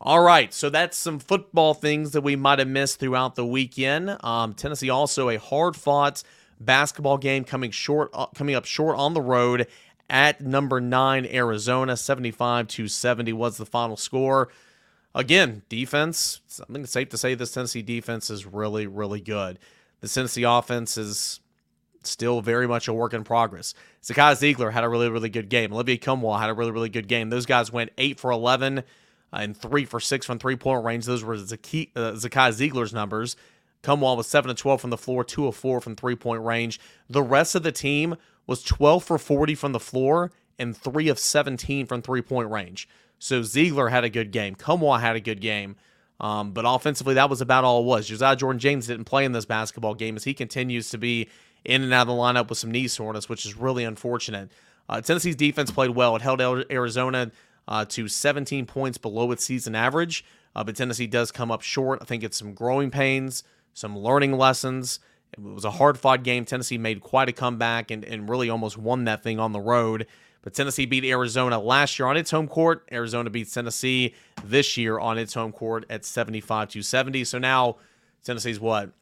All 0.00 0.22
right, 0.22 0.52
so 0.54 0.70
that's 0.70 0.96
some 0.96 1.18
football 1.18 1.74
things 1.74 2.12
that 2.12 2.22
we 2.22 2.34
might 2.34 2.58
have 2.58 2.68
missed 2.68 2.98
throughout 2.98 3.34
the 3.34 3.44
weekend. 3.44 4.16
Um, 4.24 4.54
Tennessee 4.54 4.88
also 4.88 5.28
a 5.28 5.38
hard 5.38 5.76
fought 5.76 6.22
basketball 6.58 7.18
game 7.18 7.44
coming 7.44 7.70
short, 7.70 8.10
uh, 8.14 8.26
coming 8.34 8.54
up 8.54 8.64
short 8.64 8.96
on 8.96 9.12
the 9.12 9.20
road 9.20 9.66
at 10.08 10.40
number 10.40 10.80
nine 10.80 11.26
Arizona. 11.26 11.98
75 11.98 12.68
to 12.68 12.88
70 12.88 13.34
was 13.34 13.58
the 13.58 13.66
final 13.66 13.96
score. 13.96 14.48
Again, 15.14 15.62
defense. 15.68 16.40
I 16.62 16.72
think 16.72 16.84
it's 16.84 16.92
safe 16.92 17.10
to 17.10 17.18
say 17.18 17.34
this 17.34 17.52
Tennessee 17.52 17.82
defense 17.82 18.30
is 18.30 18.46
really, 18.46 18.86
really 18.86 19.20
good. 19.20 19.58
The 20.00 20.08
Tennessee 20.08 20.44
offense 20.44 20.96
is 20.96 21.40
still 22.02 22.40
very 22.40 22.66
much 22.66 22.88
a 22.88 22.92
work 22.92 23.12
in 23.12 23.24
progress. 23.24 23.74
Zakai 24.02 24.32
Zeigler 24.32 24.72
had 24.72 24.84
a 24.84 24.88
really, 24.88 25.08
really 25.10 25.28
good 25.28 25.48
game. 25.48 25.72
Olivier 25.72 25.98
Nkamhoua 25.98 26.40
had 26.40 26.50
a 26.50 26.54
really, 26.54 26.70
really 26.70 26.88
good 26.88 27.08
game. 27.08 27.30
Those 27.30 27.46
guys 27.46 27.72
went 27.72 27.90
8 27.98 28.18
for 28.18 28.30
11 28.30 28.78
uh, 28.78 28.82
and 29.32 29.56
3 29.56 29.84
for 29.84 30.00
6 30.00 30.26
from 30.26 30.38
three 30.38 30.56
point 30.56 30.84
range. 30.84 31.04
Those 31.04 31.22
were 31.22 31.34
uh, 31.34 31.38
Zakai 31.38 32.50
Zeigler's 32.50 32.92
numbers. 32.92 33.36
Nkamhoua 33.82 34.16
was 34.16 34.26
7 34.26 34.48
to 34.48 34.54
12 34.54 34.80
from 34.80 34.90
the 34.90 34.98
floor, 34.98 35.24
2 35.24 35.46
of 35.46 35.56
4 35.56 35.80
from 35.80 35.96
three 35.96 36.16
point 36.16 36.42
range. 36.42 36.80
The 37.08 37.22
rest 37.22 37.54
of 37.54 37.62
the 37.62 37.72
team 37.72 38.16
was 38.46 38.62
12 38.62 39.04
for 39.04 39.18
40 39.18 39.54
from 39.54 39.72
the 39.72 39.80
floor 39.80 40.32
and 40.58 40.76
3 40.76 41.08
of 41.08 41.18
17 41.18 41.86
from 41.86 42.02
three 42.02 42.22
point 42.22 42.50
range. 42.50 42.88
So 43.18 43.40
Zeigler 43.40 43.90
had 43.90 44.04
a 44.04 44.10
good 44.10 44.30
game. 44.30 44.54
Nkamhoua 44.54 45.00
had 45.00 45.16
a 45.16 45.20
good 45.20 45.40
game. 45.40 45.76
Um, 46.20 46.52
but 46.52 46.64
offensively, 46.66 47.14
that 47.14 47.30
was 47.30 47.40
about 47.40 47.64
all 47.64 47.80
it 47.80 47.86
was. 47.86 48.06
Josiah 48.06 48.36
Jordan 48.36 48.58
James 48.58 48.86
didn't 48.86 49.06
play 49.06 49.24
in 49.24 49.32
this 49.32 49.46
basketball 49.46 49.94
game 49.94 50.16
as 50.16 50.24
he 50.24 50.34
continues 50.34 50.90
to 50.90 50.98
be 50.98 51.28
in 51.64 51.82
and 51.82 51.92
out 51.92 52.02
of 52.02 52.08
the 52.08 52.12
lineup 52.12 52.48
with 52.48 52.58
some 52.58 52.70
knee 52.70 52.88
soreness, 52.88 53.28
which 53.28 53.46
is 53.46 53.56
really 53.56 53.84
unfortunate. 53.84 54.50
Uh, 54.88 55.00
Tennessee's 55.00 55.36
defense 55.36 55.70
played 55.70 55.90
well. 55.90 56.16
It 56.16 56.22
held 56.22 56.40
Arizona 56.40 57.30
uh, 57.66 57.84
to 57.86 58.08
17 58.08 58.66
points 58.66 58.98
below 58.98 59.30
its 59.32 59.44
season 59.44 59.74
average, 59.74 60.24
uh, 60.54 60.64
but 60.64 60.76
Tennessee 60.76 61.06
does 61.06 61.30
come 61.30 61.50
up 61.50 61.62
short. 61.62 62.00
I 62.02 62.04
think 62.04 62.22
it's 62.22 62.38
some 62.38 62.54
growing 62.54 62.90
pains, 62.90 63.42
some 63.72 63.98
learning 63.98 64.36
lessons. 64.36 64.98
It 65.32 65.40
was 65.40 65.64
a 65.64 65.70
hard 65.70 65.98
fought 65.98 66.22
game. 66.22 66.44
Tennessee 66.44 66.76
made 66.76 67.00
quite 67.00 67.28
a 67.28 67.32
comeback 67.32 67.90
and, 67.90 68.04
and 68.04 68.28
really 68.28 68.50
almost 68.50 68.76
won 68.76 69.04
that 69.04 69.22
thing 69.22 69.38
on 69.38 69.52
the 69.52 69.60
road. 69.60 70.06
But 70.42 70.54
Tennessee 70.54 70.86
beat 70.86 71.04
Arizona 71.04 71.58
last 71.58 71.98
year 71.98 72.08
on 72.08 72.16
its 72.16 72.30
home 72.30 72.48
court. 72.48 72.88
Arizona 72.90 73.30
beats 73.30 73.52
Tennessee 73.52 74.14
this 74.44 74.76
year 74.76 74.98
on 74.98 75.18
its 75.18 75.34
home 75.34 75.52
court 75.52 75.84
at 75.90 76.04
75 76.04 76.70
to 76.70 76.82
70. 76.82 77.24
So 77.24 77.38
now 77.38 77.76
Tennessee's 78.24 78.58
what? 78.58 78.92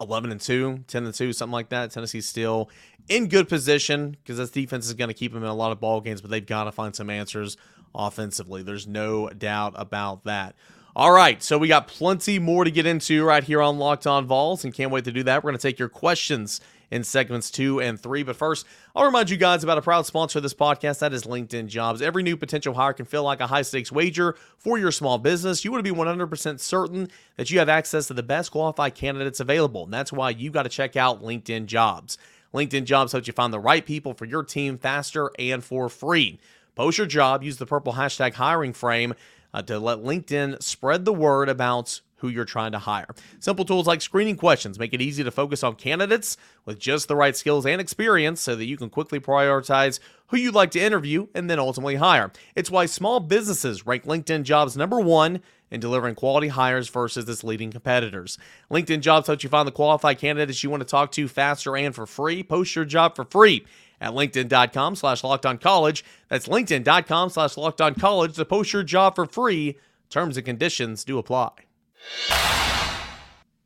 11 0.00 0.30
and 0.30 0.40
2, 0.40 0.84
10 0.86 1.04
and 1.04 1.14
2, 1.14 1.32
something 1.32 1.52
like 1.52 1.70
that. 1.70 1.90
Tennessee's 1.90 2.28
still 2.28 2.70
in 3.08 3.28
good 3.28 3.48
position 3.48 4.16
because 4.22 4.36
this 4.36 4.50
defense 4.50 4.86
is 4.86 4.94
going 4.94 5.08
to 5.08 5.14
keep 5.14 5.32
them 5.32 5.42
in 5.42 5.48
a 5.48 5.54
lot 5.54 5.72
of 5.72 5.80
ball 5.80 6.00
games, 6.00 6.20
but 6.20 6.30
they've 6.30 6.46
got 6.46 6.64
to 6.64 6.72
find 6.72 6.94
some 6.94 7.10
answers 7.10 7.56
offensively. 7.94 8.62
There's 8.62 8.86
no 8.86 9.28
doubt 9.30 9.74
about 9.76 10.24
that. 10.24 10.54
All 10.94 11.12
right, 11.12 11.42
so 11.42 11.58
we 11.58 11.68
got 11.68 11.86
plenty 11.86 12.38
more 12.38 12.64
to 12.64 12.70
get 12.70 12.86
into 12.86 13.24
right 13.24 13.44
here 13.44 13.62
on 13.62 13.78
Locked 13.78 14.06
On 14.06 14.26
Vols, 14.26 14.64
and 14.64 14.74
can't 14.74 14.90
wait 14.90 15.04
to 15.04 15.12
do 15.12 15.22
that. 15.24 15.44
We're 15.44 15.50
going 15.50 15.58
to 15.58 15.62
take 15.62 15.78
your 15.78 15.88
questions 15.88 16.60
in 16.90 17.04
segments 17.04 17.50
two 17.50 17.80
and 17.80 18.00
three. 18.00 18.22
But 18.22 18.36
first, 18.36 18.66
I'll 18.98 19.04
remind 19.04 19.30
you 19.30 19.36
guys 19.36 19.62
about 19.62 19.78
a 19.78 19.82
proud 19.82 20.06
sponsor 20.06 20.40
of 20.40 20.42
this 20.42 20.54
podcast. 20.54 20.98
That 20.98 21.12
is 21.12 21.22
LinkedIn 21.22 21.68
Jobs. 21.68 22.02
Every 22.02 22.24
new 22.24 22.36
potential 22.36 22.74
hire 22.74 22.92
can 22.92 23.06
feel 23.06 23.22
like 23.22 23.38
a 23.38 23.46
high 23.46 23.62
stakes 23.62 23.92
wager 23.92 24.34
for 24.56 24.76
your 24.76 24.90
small 24.90 25.18
business. 25.18 25.64
You 25.64 25.70
want 25.70 25.86
to 25.86 25.94
be 25.94 25.96
100% 25.96 26.58
certain 26.58 27.08
that 27.36 27.48
you 27.48 27.60
have 27.60 27.68
access 27.68 28.08
to 28.08 28.14
the 28.14 28.24
best 28.24 28.50
qualified 28.50 28.96
candidates 28.96 29.38
available. 29.38 29.84
And 29.84 29.94
that's 29.94 30.12
why 30.12 30.30
you 30.30 30.50
got 30.50 30.64
to 30.64 30.68
check 30.68 30.96
out 30.96 31.22
LinkedIn 31.22 31.66
Jobs. 31.66 32.18
LinkedIn 32.52 32.86
Jobs 32.86 33.12
helps 33.12 33.28
you 33.28 33.32
find 33.32 33.52
the 33.52 33.60
right 33.60 33.86
people 33.86 34.14
for 34.14 34.24
your 34.24 34.42
team 34.42 34.76
faster 34.78 35.30
and 35.38 35.62
for 35.62 35.88
free. 35.88 36.40
Post 36.74 36.98
your 36.98 37.06
job, 37.06 37.44
use 37.44 37.58
the 37.58 37.66
purple 37.66 37.92
hashtag 37.92 38.34
hiring 38.34 38.72
frame 38.72 39.14
uh, 39.52 39.62
to 39.62 39.78
let 39.78 39.98
LinkedIn 39.98 40.62
spread 40.62 41.04
the 41.04 41.12
word 41.12 41.48
about 41.48 42.00
who 42.18 42.28
you're 42.28 42.44
trying 42.44 42.72
to 42.72 42.78
hire. 42.78 43.06
Simple 43.38 43.64
tools 43.64 43.86
like 43.86 44.00
screening 44.00 44.36
questions 44.36 44.78
make 44.78 44.92
it 44.92 45.00
easy 45.00 45.24
to 45.24 45.30
focus 45.30 45.62
on 45.62 45.74
candidates 45.76 46.36
with 46.64 46.78
just 46.78 47.08
the 47.08 47.16
right 47.16 47.36
skills 47.36 47.64
and 47.64 47.80
experience 47.80 48.40
so 48.40 48.56
that 48.56 48.66
you 48.66 48.76
can 48.76 48.90
quickly 48.90 49.20
prioritize 49.20 50.00
who 50.28 50.36
you'd 50.36 50.54
like 50.54 50.70
to 50.72 50.80
interview 50.80 51.28
and 51.34 51.48
then 51.48 51.58
ultimately 51.58 51.94
hire. 51.94 52.32
It's 52.54 52.70
why 52.70 52.86
small 52.86 53.20
businesses 53.20 53.86
rank 53.86 54.04
LinkedIn 54.04 54.42
jobs 54.42 54.76
number 54.76 55.00
one 55.00 55.40
in 55.70 55.80
delivering 55.80 56.14
quality 56.14 56.48
hires 56.48 56.88
versus 56.88 57.28
its 57.28 57.44
leading 57.44 57.70
competitors. 57.70 58.38
LinkedIn 58.70 59.00
jobs 59.00 59.26
helps 59.26 59.42
you 59.42 59.50
find 59.50 59.66
the 59.66 59.72
qualified 59.72 60.18
candidates 60.18 60.62
you 60.62 60.70
want 60.70 60.80
to 60.80 60.88
talk 60.88 61.12
to 61.12 61.28
faster 61.28 61.76
and 61.76 61.94
for 61.94 62.06
free. 62.06 62.42
Post 62.42 62.74
your 62.74 62.84
job 62.84 63.16
for 63.16 63.24
free 63.24 63.66
at 64.00 64.12
linkedin.com 64.12 64.96
slash 64.96 65.24
locked 65.24 65.46
on 65.46 65.58
college. 65.58 66.04
That's 66.28 66.48
linkedin.com 66.48 67.30
slash 67.30 67.56
locked 67.56 67.80
on 67.80 67.94
college 67.94 68.36
to 68.36 68.44
post 68.44 68.72
your 68.72 68.82
job 68.82 69.14
for 69.14 69.26
free. 69.26 69.78
Terms 70.10 70.36
and 70.36 70.46
conditions 70.46 71.04
do 71.04 71.18
apply. 71.18 71.50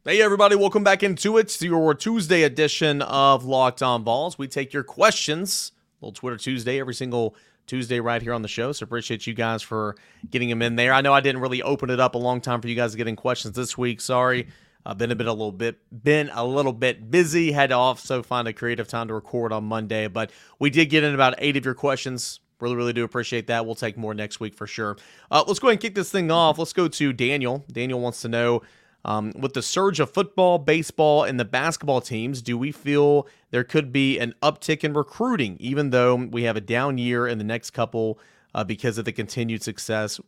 Hey, 0.04 0.20
everybody, 0.20 0.56
welcome 0.56 0.82
back 0.82 1.04
into 1.04 1.38
it. 1.38 1.48
To 1.48 1.66
your 1.66 1.94
Tuesday 1.94 2.42
edition 2.42 3.02
of 3.02 3.44
Locked 3.44 3.82
On 3.82 4.02
Vols. 4.02 4.36
We 4.36 4.48
take 4.48 4.72
your 4.72 4.82
questions. 4.82 5.70
Little 6.00 6.12
Twitter 6.12 6.36
Tuesday 6.36 6.80
every 6.80 6.94
single 6.94 7.36
Tuesday 7.66 8.00
right 8.00 8.20
here 8.20 8.34
on 8.34 8.42
the 8.42 8.48
show. 8.48 8.72
So 8.72 8.84
appreciate 8.84 9.26
you 9.26 9.34
guys 9.34 9.62
for 9.62 9.96
getting 10.30 10.48
them 10.48 10.62
in 10.62 10.76
there. 10.76 10.92
I 10.92 11.00
know 11.00 11.12
I 11.12 11.20
didn't 11.20 11.40
really 11.40 11.62
open 11.62 11.90
it 11.90 12.00
up 12.00 12.14
a 12.14 12.18
long 12.18 12.40
time 12.40 12.60
for 12.60 12.68
you 12.68 12.74
guys 12.74 12.92
to 12.92 12.98
get 12.98 13.08
in 13.08 13.16
questions 13.16 13.54
this 13.56 13.76
week. 13.78 14.00
Sorry. 14.00 14.48
I've 14.84 14.98
been 14.98 15.12
a 15.12 15.14
bit 15.14 15.28
a 15.28 15.32
little 15.32 15.52
bit 15.52 15.78
been 16.02 16.30
a 16.34 16.44
little 16.44 16.72
bit 16.72 17.10
busy. 17.10 17.52
Had 17.52 17.70
to 17.70 17.76
also 17.76 18.22
find 18.22 18.48
a 18.48 18.52
creative 18.52 18.88
time 18.88 19.08
to 19.08 19.14
record 19.14 19.52
on 19.52 19.64
Monday, 19.64 20.08
but 20.08 20.32
we 20.58 20.70
did 20.70 20.86
get 20.86 21.04
in 21.04 21.14
about 21.14 21.34
eight 21.38 21.56
of 21.56 21.64
your 21.64 21.74
questions. 21.74 22.40
Really, 22.58 22.76
really 22.76 22.92
do 22.92 23.04
appreciate 23.04 23.48
that. 23.48 23.66
We'll 23.66 23.74
take 23.74 23.96
more 23.96 24.14
next 24.14 24.38
week 24.40 24.54
for 24.54 24.66
sure. 24.66 24.96
Uh, 25.30 25.44
let's 25.46 25.58
go 25.58 25.68
ahead 25.68 25.74
and 25.74 25.80
kick 25.80 25.94
this 25.94 26.10
thing 26.10 26.30
off. 26.30 26.58
Let's 26.58 26.72
go 26.72 26.88
to 26.88 27.12
Daniel. 27.12 27.64
Daniel 27.70 28.00
wants 28.00 28.22
to 28.22 28.28
know 28.28 28.62
um, 29.04 29.32
with 29.36 29.54
the 29.54 29.62
surge 29.62 29.98
of 30.00 30.10
football, 30.10 30.58
baseball, 30.58 31.24
and 31.24 31.38
the 31.38 31.44
basketball 31.44 32.00
teams, 32.00 32.40
do 32.40 32.56
we 32.56 32.70
feel 32.70 33.26
there 33.50 33.64
could 33.64 33.92
be 33.92 34.18
an 34.18 34.34
uptick 34.42 34.84
in 34.84 34.92
recruiting, 34.92 35.56
even 35.58 35.90
though 35.90 36.14
we 36.14 36.44
have 36.44 36.56
a 36.56 36.60
down 36.60 36.98
year 36.98 37.26
in 37.26 37.38
the 37.38 37.44
next 37.44 37.70
couple 37.70 38.18
uh, 38.54 38.62
because 38.62 38.98
of 38.98 39.04
the 39.04 39.12
continued 39.12 39.62
success? 39.62 40.20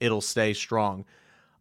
It'll 0.00 0.20
stay 0.20 0.54
strong. 0.54 1.04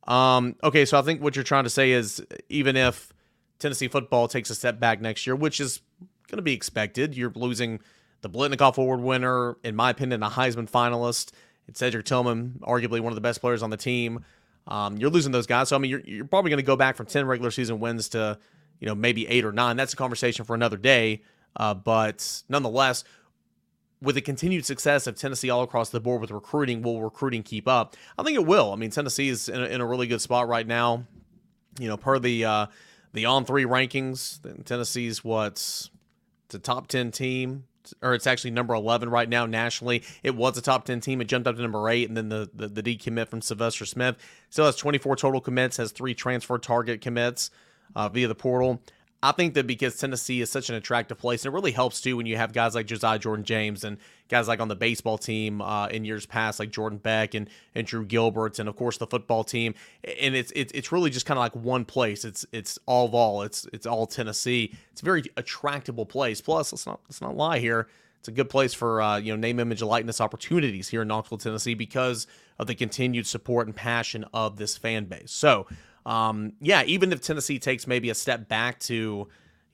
Um, 0.07 0.55
okay, 0.63 0.85
so 0.85 0.97
I 0.97 1.01
think 1.01 1.21
what 1.21 1.35
you're 1.35 1.43
trying 1.43 1.63
to 1.65 1.69
say 1.69 1.91
is 1.91 2.23
even 2.49 2.75
if 2.75 3.13
Tennessee 3.59 3.87
football 3.87 4.27
takes 4.27 4.49
a 4.49 4.55
step 4.55 4.79
back 4.79 5.01
next 5.01 5.25
year, 5.27 5.35
which 5.35 5.59
is 5.59 5.81
going 6.27 6.37
to 6.37 6.43
be 6.43 6.53
expected, 6.53 7.15
you're 7.15 7.31
losing 7.35 7.79
the 8.21 8.29
Biletnikoff 8.29 8.77
Award 8.77 9.01
winner, 9.01 9.55
in 9.63 9.75
my 9.75 9.91
opinion, 9.91 10.23
a 10.23 10.29
Heisman 10.29 10.69
finalist. 10.69 11.31
It's 11.67 11.79
Cedric 11.79 12.05
Tillman, 12.05 12.59
arguably 12.63 12.99
one 12.99 13.11
of 13.11 13.15
the 13.15 13.21
best 13.21 13.41
players 13.41 13.63
on 13.63 13.69
the 13.69 13.77
team. 13.77 14.23
Um, 14.67 14.97
you're 14.97 15.09
losing 15.09 15.31
those 15.31 15.47
guys, 15.47 15.69
so 15.69 15.75
I 15.75 15.79
mean, 15.79 15.91
you're, 15.91 16.01
you're 16.01 16.25
probably 16.25 16.49
going 16.49 16.57
to 16.59 16.65
go 16.65 16.75
back 16.75 16.95
from 16.95 17.05
ten 17.05 17.27
regular 17.27 17.51
season 17.51 17.79
wins 17.79 18.09
to, 18.09 18.39
you 18.79 18.87
know, 18.87 18.95
maybe 18.95 19.27
eight 19.27 19.45
or 19.45 19.51
nine. 19.51 19.77
That's 19.77 19.93
a 19.93 19.95
conversation 19.95 20.43
for 20.45 20.55
another 20.55 20.77
day. 20.77 21.21
Uh, 21.55 21.73
but 21.73 22.43
nonetheless, 22.49 23.03
with 24.01 24.15
the 24.15 24.21
continued 24.21 24.65
success 24.65 25.07
of 25.07 25.15
Tennessee 25.15 25.49
all 25.49 25.63
across 25.63 25.89
the 25.89 25.99
board 25.99 26.21
with 26.21 26.31
recruiting, 26.31 26.81
will 26.81 27.01
recruiting 27.01 27.43
keep 27.43 27.67
up? 27.67 27.95
I 28.17 28.23
think 28.23 28.35
it 28.35 28.45
will. 28.45 28.73
I 28.73 28.75
mean, 28.75 28.89
Tennessee 28.89 29.29
is 29.29 29.49
in 29.49 29.61
a, 29.61 29.65
in 29.65 29.81
a 29.81 29.85
really 29.85 30.07
good 30.07 30.21
spot 30.21 30.47
right 30.47 30.67
now. 30.67 31.05
You 31.79 31.87
know, 31.87 31.97
per 31.97 32.19
the 32.19 32.45
uh, 32.45 32.65
the 33.13 33.25
on 33.25 33.45
three 33.45 33.65
rankings, 33.65 34.39
Tennessee's 34.65 35.23
what's 35.23 35.89
a 36.53 36.59
top 36.59 36.87
ten 36.87 37.11
team 37.11 37.65
or 38.01 38.13
it's 38.13 38.27
actually 38.27 38.51
number 38.51 38.73
11 38.73 39.09
right 39.09 39.27
now 39.27 39.45
nationally. 39.45 40.03
It 40.23 40.35
was 40.35 40.57
a 40.57 40.61
top 40.61 40.85
10 40.85 41.01
team. 41.01 41.21
It 41.21 41.25
jumped 41.25 41.47
up 41.47 41.55
to 41.55 41.61
number 41.61 41.89
eight, 41.89 42.07
and 42.07 42.17
then 42.17 42.29
the, 42.29 42.49
the, 42.53 42.67
the 42.67 42.83
decommit 42.83 43.27
from 43.27 43.41
Sylvester 43.41 43.85
Smith 43.85 44.15
still 44.49 44.65
has 44.65 44.75
24 44.75 45.15
total 45.15 45.41
commits, 45.41 45.77
has 45.77 45.91
three 45.91 46.13
transfer 46.13 46.57
target 46.57 47.01
commits 47.01 47.51
uh, 47.95 48.09
via 48.09 48.27
the 48.27 48.35
portal. 48.35 48.81
I 49.25 49.31
think 49.31 49.55
that 49.55 49.65
because 49.65 49.97
Tennessee 49.97 50.39
is 50.39 50.51
such 50.51 50.69
an 50.69 50.75
attractive 50.75 51.17
place, 51.17 51.43
and 51.43 51.51
it 51.51 51.55
really 51.55 51.71
helps 51.71 51.99
too 51.99 52.15
when 52.15 52.27
you 52.27 52.37
have 52.37 52.53
guys 52.53 52.75
like 52.75 52.85
Josiah 52.85 53.17
Jordan 53.17 53.43
James 53.43 53.83
and 53.83 53.97
guys 54.29 54.47
like 54.47 54.59
on 54.59 54.67
the 54.67 54.75
baseball 54.75 55.17
team 55.17 55.63
uh, 55.63 55.87
in 55.87 56.05
years 56.05 56.27
past, 56.27 56.59
like 56.59 56.69
Jordan 56.69 56.99
Beck 56.99 57.33
and, 57.33 57.49
and 57.73 57.87
Drew 57.87 58.05
Gilbert, 58.05 58.59
and 58.59 58.69
of 58.69 58.75
course 58.75 58.97
the 58.97 59.07
football 59.07 59.43
team. 59.43 59.73
And 60.21 60.35
it's 60.35 60.51
it's, 60.55 60.71
it's 60.73 60.91
really 60.91 61.09
just 61.09 61.25
kind 61.25 61.39
of 61.39 61.41
like 61.41 61.55
one 61.55 61.85
place. 61.85 62.23
It's 62.23 62.45
it's 62.51 62.77
all 62.85 63.07
of 63.07 63.15
all. 63.15 63.41
It's 63.41 63.65
it's 63.73 63.87
all 63.87 64.05
Tennessee. 64.05 64.75
It's 64.91 65.01
a 65.01 65.05
very 65.05 65.23
attractable 65.37 66.05
place. 66.05 66.39
Plus, 66.39 66.71
let's 66.71 66.85
not 66.85 66.99
let's 67.07 67.19
not 67.19 67.35
lie 67.35 67.57
here. 67.57 67.87
It's 68.19 68.27
a 68.27 68.31
good 68.31 68.49
place 68.49 68.75
for 68.75 69.01
uh, 69.01 69.17
you 69.17 69.33
know 69.33 69.39
name, 69.39 69.59
image, 69.59 69.81
and 69.81 69.89
likeness 69.89 70.21
opportunities 70.21 70.89
here 70.89 71.01
in 71.01 71.07
Knoxville, 71.07 71.39
Tennessee, 71.39 71.73
because 71.73 72.27
of 72.59 72.67
the 72.67 72.75
continued 72.75 73.25
support 73.25 73.65
and 73.65 73.75
passion 73.75 74.23
of 74.35 74.57
this 74.57 74.77
fan 74.77 75.05
base. 75.05 75.31
So 75.31 75.65
um, 76.05 76.53
yeah, 76.61 76.83
even 76.83 77.11
if 77.11 77.21
Tennessee 77.21 77.59
takes 77.59 77.87
maybe 77.87 78.09
a 78.09 78.15
step 78.15 78.47
back 78.47 78.79
to, 78.81 78.93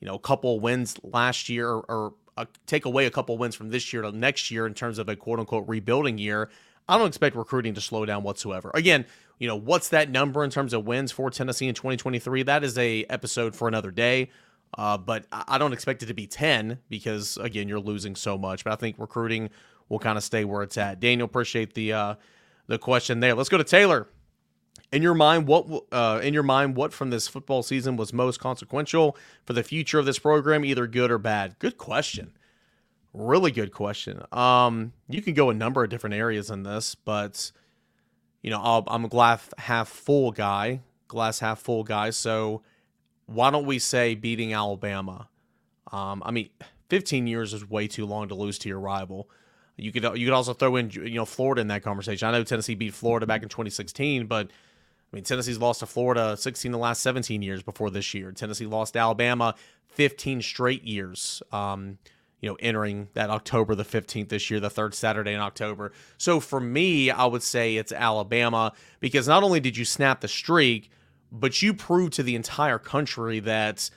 you 0.00 0.06
know, 0.08 0.14
a 0.14 0.18
couple 0.18 0.60
wins 0.60 0.96
last 1.02 1.48
year 1.48 1.68
or, 1.68 1.84
or 1.88 2.14
uh, 2.36 2.46
take 2.66 2.84
away 2.86 3.06
a 3.06 3.10
couple 3.10 3.36
wins 3.36 3.54
from 3.54 3.70
this 3.70 3.92
year 3.92 4.02
to 4.02 4.12
next 4.12 4.50
year 4.50 4.66
in 4.66 4.74
terms 4.74 4.98
of 4.98 5.08
a 5.08 5.16
quote 5.16 5.38
unquote 5.38 5.68
rebuilding 5.68 6.18
year, 6.18 6.48
I 6.88 6.98
don't 6.98 7.08
expect 7.08 7.36
recruiting 7.36 7.74
to 7.74 7.80
slow 7.80 8.04
down 8.06 8.22
whatsoever. 8.22 8.70
Again, 8.74 9.04
you 9.38 9.48
know, 9.48 9.56
what's 9.56 9.88
that 9.90 10.10
number 10.10 10.44
in 10.44 10.50
terms 10.50 10.72
of 10.72 10.86
wins 10.86 11.12
for 11.12 11.30
Tennessee 11.30 11.68
in 11.68 11.74
2023? 11.74 12.44
That 12.44 12.64
is 12.64 12.78
a 12.78 13.04
episode 13.04 13.54
for 13.54 13.68
another 13.68 13.90
day. 13.90 14.30
Uh, 14.78 14.96
but 14.96 15.26
I 15.30 15.58
don't 15.58 15.74
expect 15.74 16.02
it 16.02 16.06
to 16.06 16.14
be 16.14 16.26
10 16.26 16.78
because 16.88 17.36
again, 17.36 17.68
you're 17.68 17.80
losing 17.80 18.16
so 18.16 18.38
much. 18.38 18.64
But 18.64 18.72
I 18.72 18.76
think 18.76 18.96
recruiting 18.98 19.50
will 19.90 19.98
kind 19.98 20.16
of 20.16 20.24
stay 20.24 20.44
where 20.46 20.62
it's 20.62 20.78
at. 20.78 20.98
Daniel, 20.98 21.26
appreciate 21.26 21.74
the 21.74 21.92
uh, 21.92 22.14
the 22.68 22.78
question 22.78 23.20
there. 23.20 23.34
Let's 23.34 23.50
go 23.50 23.58
to 23.58 23.64
Taylor 23.64 24.08
in 24.92 25.02
your 25.02 25.14
mind, 25.14 25.46
what 25.46 25.66
uh, 25.90 26.20
in 26.22 26.34
your 26.34 26.42
mind, 26.42 26.76
what 26.76 26.92
from 26.92 27.10
this 27.10 27.26
football 27.26 27.62
season 27.62 27.96
was 27.96 28.12
most 28.12 28.38
consequential 28.38 29.16
for 29.44 29.54
the 29.54 29.62
future 29.62 29.98
of 29.98 30.06
this 30.06 30.18
program, 30.18 30.64
either 30.64 30.86
good 30.86 31.10
or 31.10 31.18
bad? 31.18 31.58
Good 31.58 31.78
question. 31.78 32.32
Really 33.14 33.50
good 33.50 33.72
question. 33.72 34.22
Um, 34.32 34.92
you 35.08 35.22
can 35.22 35.34
go 35.34 35.50
a 35.50 35.54
number 35.54 35.82
of 35.82 35.90
different 35.90 36.14
areas 36.14 36.50
in 36.50 36.62
this, 36.62 36.94
but 36.94 37.52
you 38.42 38.50
know, 38.50 38.60
i 38.60 38.94
am 38.94 39.04
a 39.04 39.08
glass 39.08 39.48
half 39.58 39.88
full 39.88 40.30
guy, 40.30 40.80
glass 41.08 41.38
half 41.38 41.60
full 41.60 41.84
guy. 41.84 42.10
So 42.10 42.62
why 43.26 43.50
don't 43.50 43.66
we 43.66 43.78
say 43.78 44.14
beating 44.14 44.52
Alabama? 44.52 45.28
Um, 45.90 46.22
I 46.24 46.30
mean, 46.30 46.48
15 46.88 47.26
years 47.26 47.54
is 47.54 47.68
way 47.68 47.86
too 47.86 48.04
long 48.04 48.28
to 48.28 48.34
lose 48.34 48.58
to 48.60 48.68
your 48.68 48.80
rival. 48.80 49.28
You 49.76 49.90
could 49.90 50.04
you 50.18 50.26
could 50.26 50.34
also 50.34 50.52
throw 50.52 50.76
in 50.76 50.90
you 50.90 51.14
know 51.14 51.24
Florida 51.24 51.62
in 51.62 51.68
that 51.68 51.82
conversation. 51.82 52.28
I 52.28 52.32
know 52.32 52.44
Tennessee 52.44 52.74
beat 52.74 52.92
Florida 52.92 53.26
back 53.26 53.42
in 53.42 53.48
2016, 53.48 54.26
but 54.26 54.50
I 55.12 55.16
mean 55.16 55.24
Tennessee's 55.24 55.58
lost 55.58 55.80
to 55.80 55.86
Florida 55.86 56.36
16 56.36 56.72
the 56.72 56.78
last 56.78 57.02
17 57.02 57.42
years 57.42 57.62
before 57.62 57.90
this 57.90 58.14
year. 58.14 58.32
Tennessee 58.32 58.66
lost 58.66 58.94
to 58.94 58.98
Alabama 58.98 59.54
15 59.88 60.40
straight 60.40 60.84
years. 60.84 61.42
Um, 61.52 61.98
you 62.40 62.48
know, 62.48 62.56
entering 62.58 63.08
that 63.14 63.30
October 63.30 63.76
the 63.76 63.84
15th 63.84 64.28
this 64.28 64.50
year, 64.50 64.58
the 64.58 64.68
third 64.68 64.94
Saturday 64.94 65.32
in 65.32 65.38
October. 65.38 65.92
So 66.18 66.40
for 66.40 66.58
me, 66.58 67.08
I 67.08 67.24
would 67.24 67.42
say 67.42 67.76
it's 67.76 67.92
Alabama 67.92 68.72
because 68.98 69.28
not 69.28 69.44
only 69.44 69.60
did 69.60 69.76
you 69.76 69.84
snap 69.84 70.20
the 70.20 70.28
streak, 70.28 70.90
but 71.30 71.62
you 71.62 71.72
proved 71.72 72.14
to 72.14 72.24
the 72.24 72.34
entire 72.34 72.80
country 72.80 73.38
that 73.40 73.88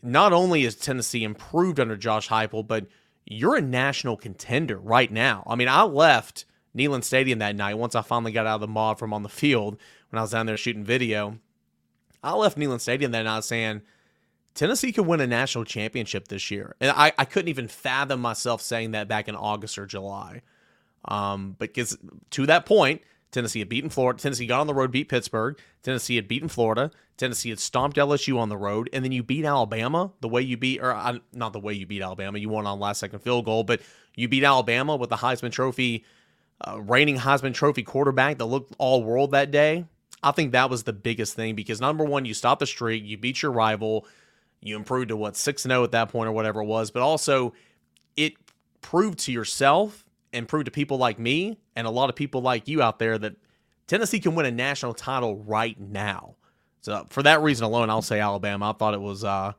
not 0.00 0.32
only 0.32 0.62
is 0.62 0.76
Tennessee 0.76 1.24
improved 1.24 1.80
under 1.80 1.96
Josh 1.96 2.28
Heupel, 2.28 2.64
but 2.64 2.86
you're 3.26 3.56
a 3.56 3.60
national 3.60 4.16
contender 4.16 4.78
right 4.78 5.10
now. 5.10 5.42
I 5.46 5.56
mean, 5.56 5.68
I 5.68 5.82
left 5.82 6.44
Neyland 6.76 7.04
Stadium 7.04 7.40
that 7.40 7.56
night 7.56 7.78
once 7.78 7.94
I 7.94 8.02
finally 8.02 8.32
got 8.32 8.46
out 8.46 8.56
of 8.56 8.60
the 8.60 8.68
mob 8.68 8.98
from 8.98 9.12
on 9.12 9.22
the 9.22 9.28
field 9.28 9.76
when 10.12 10.18
I 10.18 10.22
was 10.22 10.30
down 10.30 10.46
there 10.46 10.56
shooting 10.56 10.84
video. 10.84 11.38
I 12.22 12.34
left 12.34 12.56
Neyland 12.56 12.80
Stadium 12.80 13.10
that 13.12 13.22
night 13.22 13.44
saying– 13.44 13.82
Tennessee 14.54 14.92
could 14.92 15.06
win 15.06 15.20
a 15.20 15.26
national 15.26 15.64
championship 15.64 16.28
this 16.28 16.50
year. 16.50 16.76
And 16.80 16.90
I, 16.90 17.12
I 17.18 17.24
couldn't 17.24 17.48
even 17.48 17.68
fathom 17.68 18.20
myself 18.20 18.60
saying 18.60 18.90
that 18.92 19.08
back 19.08 19.28
in 19.28 19.34
August 19.34 19.78
or 19.78 19.86
July. 19.86 20.42
Um, 21.06 21.56
because 21.58 21.96
to 22.30 22.46
that 22.46 22.66
point, 22.66 23.00
Tennessee 23.30 23.60
had 23.60 23.70
beaten 23.70 23.88
Florida. 23.88 24.20
Tennessee 24.20 24.46
got 24.46 24.60
on 24.60 24.66
the 24.66 24.74
road, 24.74 24.90
beat 24.90 25.08
Pittsburgh. 25.08 25.58
Tennessee 25.82 26.16
had 26.16 26.28
beaten 26.28 26.48
Florida. 26.48 26.90
Tennessee 27.16 27.48
had 27.48 27.58
stomped 27.58 27.96
LSU 27.96 28.38
on 28.38 28.50
the 28.50 28.56
road, 28.56 28.90
and 28.92 29.02
then 29.02 29.10
you 29.10 29.22
beat 29.22 29.44
Alabama 29.44 30.12
the 30.20 30.28
way 30.28 30.42
you 30.42 30.56
beat, 30.56 30.80
or 30.80 30.92
uh, 30.92 31.18
not 31.32 31.54
the 31.54 31.60
way 31.60 31.72
you 31.72 31.86
beat 31.86 32.02
Alabama. 32.02 32.38
You 32.38 32.50
won 32.50 32.66
on 32.66 32.78
last 32.78 33.00
second 33.00 33.20
field 33.20 33.46
goal, 33.46 33.64
but 33.64 33.80
you 34.14 34.28
beat 34.28 34.44
Alabama 34.44 34.96
with 34.96 35.08
the 35.08 35.16
Heisman 35.16 35.50
Trophy, 35.50 36.04
uh, 36.60 36.80
reigning 36.80 37.16
Heisman 37.16 37.54
Trophy 37.54 37.84
quarterback 37.84 38.38
that 38.38 38.46
looked 38.46 38.74
all 38.78 39.02
world 39.02 39.30
that 39.30 39.50
day. 39.50 39.86
I 40.22 40.30
think 40.30 40.52
that 40.52 40.70
was 40.70 40.84
the 40.84 40.92
biggest 40.92 41.34
thing 41.34 41.54
because 41.54 41.80
number 41.80 42.04
one, 42.04 42.24
you 42.24 42.34
stopped 42.34 42.60
the 42.60 42.66
streak, 42.66 43.04
you 43.04 43.16
beat 43.16 43.42
your 43.42 43.52
rival. 43.52 44.06
You 44.60 44.76
improved 44.76 45.08
to 45.08 45.16
what, 45.16 45.36
6 45.36 45.62
0 45.62 45.82
at 45.82 45.90
that 45.90 46.10
point 46.10 46.28
or 46.28 46.32
whatever 46.32 46.60
it 46.60 46.66
was. 46.66 46.92
But 46.92 47.02
also, 47.02 47.52
it 48.16 48.34
proved 48.80 49.18
to 49.20 49.32
yourself 49.32 50.04
and 50.32 50.46
proved 50.46 50.66
to 50.66 50.70
people 50.70 50.98
like 50.98 51.18
me 51.18 51.58
and 51.74 51.86
a 51.86 51.90
lot 51.90 52.08
of 52.08 52.16
people 52.16 52.42
like 52.42 52.68
you 52.68 52.80
out 52.80 52.98
there 52.98 53.18
that 53.18 53.34
Tennessee 53.86 54.20
can 54.20 54.34
win 54.34 54.46
a 54.46 54.50
national 54.50 54.94
title 54.94 55.36
right 55.36 55.78
now. 55.78 56.36
So 56.80 57.06
for 57.10 57.22
that 57.24 57.42
reason 57.42 57.64
alone, 57.64 57.90
I'll 57.90 58.02
say 58.02 58.20
Alabama. 58.20 58.70
I 58.70 58.72
thought 58.72 58.94
it 58.94 59.00
was 59.00 59.24
uh 59.24 59.52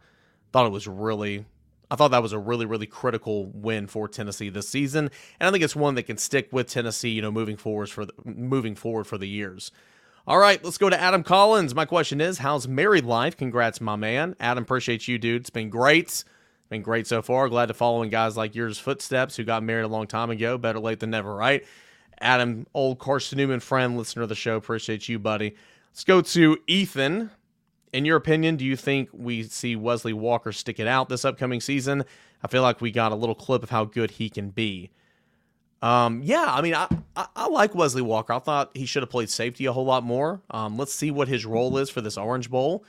thought 0.51 0.65
it 0.65 0.71
was 0.71 0.87
really 0.87 1.45
I 1.91 1.95
thought 1.95 2.11
that 2.11 2.23
was 2.23 2.33
a 2.33 2.39
really, 2.39 2.65
really 2.65 2.87
critical 2.87 3.45
win 3.53 3.85
for 3.87 4.07
Tennessee 4.07 4.49
this 4.49 4.67
season, 4.67 5.11
and 5.39 5.47
I 5.47 5.51
think 5.51 5.63
it's 5.63 5.75
one 5.75 5.93
that 5.93 6.03
can 6.03 6.17
stick 6.17 6.49
with 6.51 6.67
Tennessee, 6.67 7.09
you 7.09 7.21
know, 7.21 7.31
moving 7.31 7.55
forward 7.55 7.89
for 7.89 8.05
the, 8.05 8.13
moving 8.25 8.73
forward 8.73 9.05
for 9.05 9.19
the 9.19 9.27
years. 9.27 9.71
All 10.25 10.37
right, 10.37 10.63
let's 10.63 10.77
go 10.77 10.89
to 10.89 10.97
Adam 10.97 11.21
Collins. 11.21 11.75
My 11.75 11.83
question 11.83 12.21
is, 12.21 12.37
how's 12.37 12.65
married 12.65 13.03
life? 13.03 13.35
Congrats, 13.35 13.81
my 13.81 13.97
man. 13.97 14.37
Adam, 14.39 14.63
appreciate 14.63 15.05
you, 15.05 15.17
dude. 15.17 15.41
It's 15.41 15.49
been 15.49 15.69
great. 15.69 16.23
Been 16.69 16.81
great 16.81 17.07
so 17.07 17.21
far. 17.21 17.49
Glad 17.49 17.65
to 17.65 17.73
follow 17.73 18.01
in 18.03 18.09
guys 18.09 18.37
like 18.37 18.55
yours 18.55 18.79
footsteps 18.79 19.35
who 19.35 19.43
got 19.43 19.63
married 19.63 19.83
a 19.83 19.89
long 19.89 20.07
time 20.07 20.29
ago. 20.29 20.57
Better 20.57 20.79
late 20.79 21.01
than 21.01 21.09
never, 21.09 21.35
right? 21.35 21.65
Adam, 22.21 22.65
old 22.73 22.99
Carson 22.99 23.37
Newman 23.37 23.59
friend, 23.59 23.97
listener 23.97 24.21
of 24.23 24.29
the 24.29 24.35
show. 24.35 24.55
Appreciate 24.55 25.09
you, 25.09 25.19
buddy. 25.19 25.55
Let's 25.91 26.05
go 26.05 26.21
to 26.21 26.57
Ethan. 26.67 27.29
In 27.91 28.05
your 28.05 28.15
opinion, 28.15 28.55
do 28.55 28.63
you 28.63 28.77
think 28.77 29.09
we 29.11 29.43
see 29.43 29.75
Wesley 29.75 30.13
Walker 30.13 30.53
stick 30.53 30.79
it 30.79 30.87
out 30.87 31.09
this 31.09 31.25
upcoming 31.25 31.59
season? 31.59 32.05
I 32.41 32.47
feel 32.47 32.61
like 32.61 32.79
we 32.79 32.91
got 32.91 33.11
a 33.11 33.15
little 33.15 33.35
clip 33.35 33.61
of 33.61 33.71
how 33.71 33.83
good 33.83 34.11
he 34.11 34.29
can 34.29 34.51
be. 34.51 34.89
Um, 35.83 36.21
yeah, 36.23 36.45
I 36.47 36.61
mean, 36.61 36.75
I, 36.75 36.87
I, 37.13 37.27
I, 37.35 37.47
like 37.49 37.75
Wesley 37.75 38.01
Walker. 38.01 38.31
I 38.31 38.39
thought 38.39 38.71
he 38.73 38.85
should 38.85 39.03
have 39.03 39.09
played 39.09 39.29
safety 39.29 39.65
a 39.65 39.73
whole 39.73 39.83
lot 39.83 40.05
more. 40.05 40.41
Um, 40.49 40.77
let's 40.77 40.93
see 40.93 41.11
what 41.11 41.27
his 41.27 41.45
role 41.45 41.77
is 41.77 41.89
for 41.89 41.99
this 41.99 42.17
Orange 42.17 42.49
Bowl. 42.49 42.85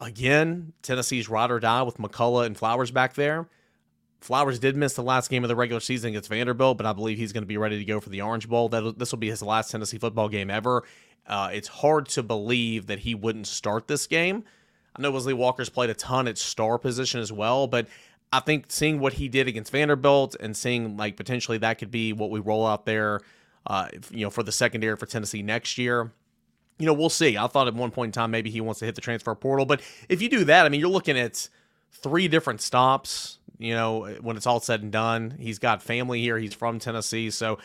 Again, 0.00 0.72
Tennessee's 0.82 1.28
ride 1.28 1.52
or 1.52 1.60
die 1.60 1.82
with 1.82 1.98
McCollough 1.98 2.44
and 2.44 2.56
Flowers 2.56 2.90
back 2.90 3.14
there. 3.14 3.48
Flowers 4.20 4.58
did 4.58 4.74
miss 4.74 4.94
the 4.94 5.02
last 5.02 5.30
game 5.30 5.44
of 5.44 5.48
the 5.48 5.54
regular 5.54 5.78
season 5.78 6.08
against 6.08 6.28
Vanderbilt, 6.28 6.76
but 6.76 6.86
I 6.86 6.92
believe 6.92 7.18
he's 7.18 7.32
going 7.32 7.44
to 7.44 7.48
be 7.48 7.56
ready 7.56 7.78
to 7.78 7.84
go 7.84 8.00
for 8.00 8.10
the 8.10 8.22
Orange 8.22 8.48
Bowl. 8.48 8.68
That 8.68 8.98
this 8.98 9.12
will 9.12 9.20
be 9.20 9.30
his 9.30 9.40
last 9.40 9.70
Tennessee 9.70 9.98
football 9.98 10.28
game 10.28 10.50
ever. 10.50 10.82
Uh, 11.24 11.50
it's 11.52 11.68
hard 11.68 12.08
to 12.08 12.24
believe 12.24 12.88
that 12.88 12.98
he 12.98 13.14
wouldn't 13.14 13.46
start 13.46 13.86
this 13.86 14.08
game. 14.08 14.42
I 14.96 15.02
know 15.02 15.12
Wesley 15.12 15.34
Walker's 15.34 15.68
played 15.68 15.90
a 15.90 15.94
ton 15.94 16.26
at 16.26 16.36
star 16.36 16.78
position 16.78 17.20
as 17.20 17.30
well, 17.30 17.68
but 17.68 17.86
I 18.32 18.40
think 18.40 18.66
seeing 18.68 19.00
what 19.00 19.14
he 19.14 19.28
did 19.28 19.48
against 19.48 19.72
Vanderbilt 19.72 20.36
and 20.38 20.56
seeing 20.56 20.96
like 20.96 21.16
potentially 21.16 21.58
that 21.58 21.78
could 21.78 21.90
be 21.90 22.12
what 22.12 22.30
we 22.30 22.40
roll 22.40 22.66
out 22.66 22.84
there, 22.84 23.20
uh, 23.66 23.88
you 24.10 24.24
know, 24.24 24.30
for 24.30 24.42
the 24.42 24.52
secondary 24.52 24.96
for 24.96 25.06
Tennessee 25.06 25.42
next 25.42 25.78
year. 25.78 26.12
You 26.78 26.86
know, 26.86 26.92
we'll 26.92 27.08
see. 27.08 27.36
I 27.36 27.46
thought 27.46 27.66
at 27.66 27.74
one 27.74 27.90
point 27.90 28.10
in 28.10 28.12
time 28.12 28.30
maybe 28.30 28.50
he 28.50 28.60
wants 28.60 28.80
to 28.80 28.84
hit 28.84 28.94
the 28.94 29.00
transfer 29.00 29.34
portal, 29.34 29.66
but 29.66 29.80
if 30.08 30.22
you 30.22 30.28
do 30.28 30.44
that, 30.44 30.66
I 30.66 30.68
mean, 30.68 30.80
you're 30.80 30.90
looking 30.90 31.18
at 31.18 31.48
three 31.90 32.28
different 32.28 32.60
stops. 32.60 33.38
You 33.60 33.74
know, 33.74 34.06
when 34.20 34.36
it's 34.36 34.46
all 34.46 34.60
said 34.60 34.82
and 34.82 34.92
done, 34.92 35.34
he's 35.40 35.58
got 35.58 35.82
family 35.82 36.20
here. 36.20 36.38
He's 36.38 36.54
from 36.54 36.78
Tennessee, 36.78 37.30
so 37.30 37.58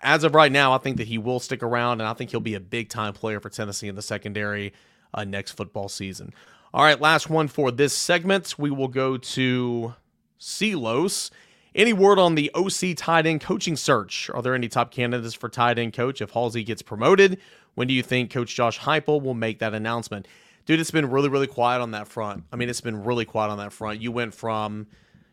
as 0.00 0.22
of 0.22 0.36
right 0.36 0.52
now, 0.52 0.72
I 0.72 0.78
think 0.78 0.98
that 0.98 1.08
he 1.08 1.18
will 1.18 1.40
stick 1.40 1.64
around, 1.64 2.00
and 2.00 2.06
I 2.06 2.14
think 2.14 2.30
he'll 2.30 2.38
be 2.38 2.54
a 2.54 2.60
big 2.60 2.88
time 2.88 3.14
player 3.14 3.40
for 3.40 3.48
Tennessee 3.48 3.88
in 3.88 3.96
the 3.96 4.02
secondary 4.02 4.72
uh, 5.12 5.24
next 5.24 5.52
football 5.52 5.88
season. 5.88 6.32
All 6.72 6.84
right, 6.84 7.00
last 7.00 7.28
one 7.28 7.48
for 7.48 7.72
this 7.72 7.92
segment. 7.92 8.56
We 8.56 8.70
will 8.70 8.86
go 8.86 9.16
to 9.16 9.94
Silos. 10.40 11.30
Any 11.74 11.92
word 11.92 12.18
on 12.18 12.34
the 12.34 12.50
OC 12.54 12.96
tight 12.96 13.26
end 13.26 13.42
coaching 13.42 13.76
search? 13.76 14.28
Are 14.34 14.42
there 14.42 14.54
any 14.54 14.68
top 14.68 14.90
candidates 14.90 15.34
for 15.34 15.48
tight 15.48 15.78
end 15.78 15.92
coach 15.92 16.20
if 16.20 16.30
Halsey 16.30 16.64
gets 16.64 16.82
promoted? 16.82 17.38
When 17.74 17.86
do 17.86 17.94
you 17.94 18.02
think 18.02 18.32
Coach 18.32 18.56
Josh 18.56 18.80
Heupel 18.80 19.22
will 19.22 19.34
make 19.34 19.60
that 19.60 19.74
announcement? 19.74 20.26
Dude, 20.66 20.80
it's 20.80 20.90
been 20.90 21.10
really, 21.10 21.28
really 21.28 21.46
quiet 21.46 21.80
on 21.80 21.92
that 21.92 22.08
front. 22.08 22.44
I 22.52 22.56
mean, 22.56 22.68
it's 22.68 22.80
been 22.80 23.04
really 23.04 23.24
quiet 23.24 23.50
on 23.50 23.58
that 23.58 23.72
front. 23.72 24.00
You 24.00 24.10
went 24.10 24.34
from, 24.34 24.88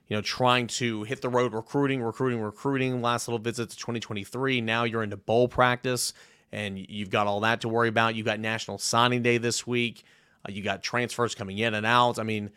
you 0.07 0.15
know, 0.15 0.21
trying 0.21 0.67
to 0.67 1.03
hit 1.03 1.21
the 1.21 1.29
road 1.29 1.53
recruiting, 1.53 2.03
recruiting, 2.03 2.39
recruiting, 2.39 3.01
last 3.01 3.27
little 3.27 3.39
visit 3.39 3.71
to 3.71 3.77
2023. 3.77 4.61
Now 4.61 4.83
you're 4.83 5.03
into 5.03 5.17
bowl 5.17 5.47
practice 5.47 6.13
and 6.51 6.77
you've 6.77 7.09
got 7.09 7.27
all 7.27 7.39
that 7.41 7.61
to 7.61 7.69
worry 7.69 7.89
about. 7.89 8.15
You 8.15 8.23
got 8.23 8.39
National 8.39 8.77
Signing 8.77 9.21
Day 9.21 9.37
this 9.37 9.65
week. 9.65 10.03
Uh, 10.47 10.51
you 10.51 10.63
got 10.63 10.83
transfers 10.83 11.33
coming 11.35 11.57
in 11.57 11.73
and 11.73 11.85
out. 11.85 12.19
I 12.19 12.23
mean, 12.23 12.51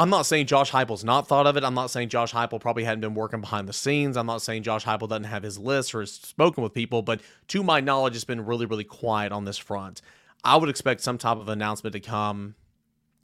I'm 0.00 0.10
not 0.10 0.26
saying 0.26 0.46
Josh 0.46 0.70
Heupel's 0.70 1.02
not 1.02 1.26
thought 1.26 1.48
of 1.48 1.56
it. 1.56 1.64
I'm 1.64 1.74
not 1.74 1.90
saying 1.90 2.08
Josh 2.08 2.32
Heupel 2.32 2.60
probably 2.60 2.84
hadn't 2.84 3.00
been 3.00 3.14
working 3.14 3.40
behind 3.40 3.68
the 3.68 3.72
scenes. 3.72 4.16
I'm 4.16 4.26
not 4.26 4.42
saying 4.42 4.62
Josh 4.62 4.84
Heupel 4.84 5.08
doesn't 5.08 5.24
have 5.24 5.42
his 5.42 5.58
list 5.58 5.92
or 5.92 6.00
has 6.00 6.12
spoken 6.12 6.62
with 6.62 6.72
people, 6.72 7.02
but 7.02 7.20
to 7.48 7.64
my 7.64 7.80
knowledge, 7.80 8.14
it's 8.14 8.24
been 8.24 8.46
really, 8.46 8.64
really 8.64 8.84
quiet 8.84 9.32
on 9.32 9.44
this 9.44 9.58
front. 9.58 10.00
I 10.44 10.56
would 10.56 10.68
expect 10.68 11.00
some 11.00 11.18
type 11.18 11.38
of 11.38 11.48
announcement 11.48 11.94
to 11.94 12.00
come, 12.00 12.54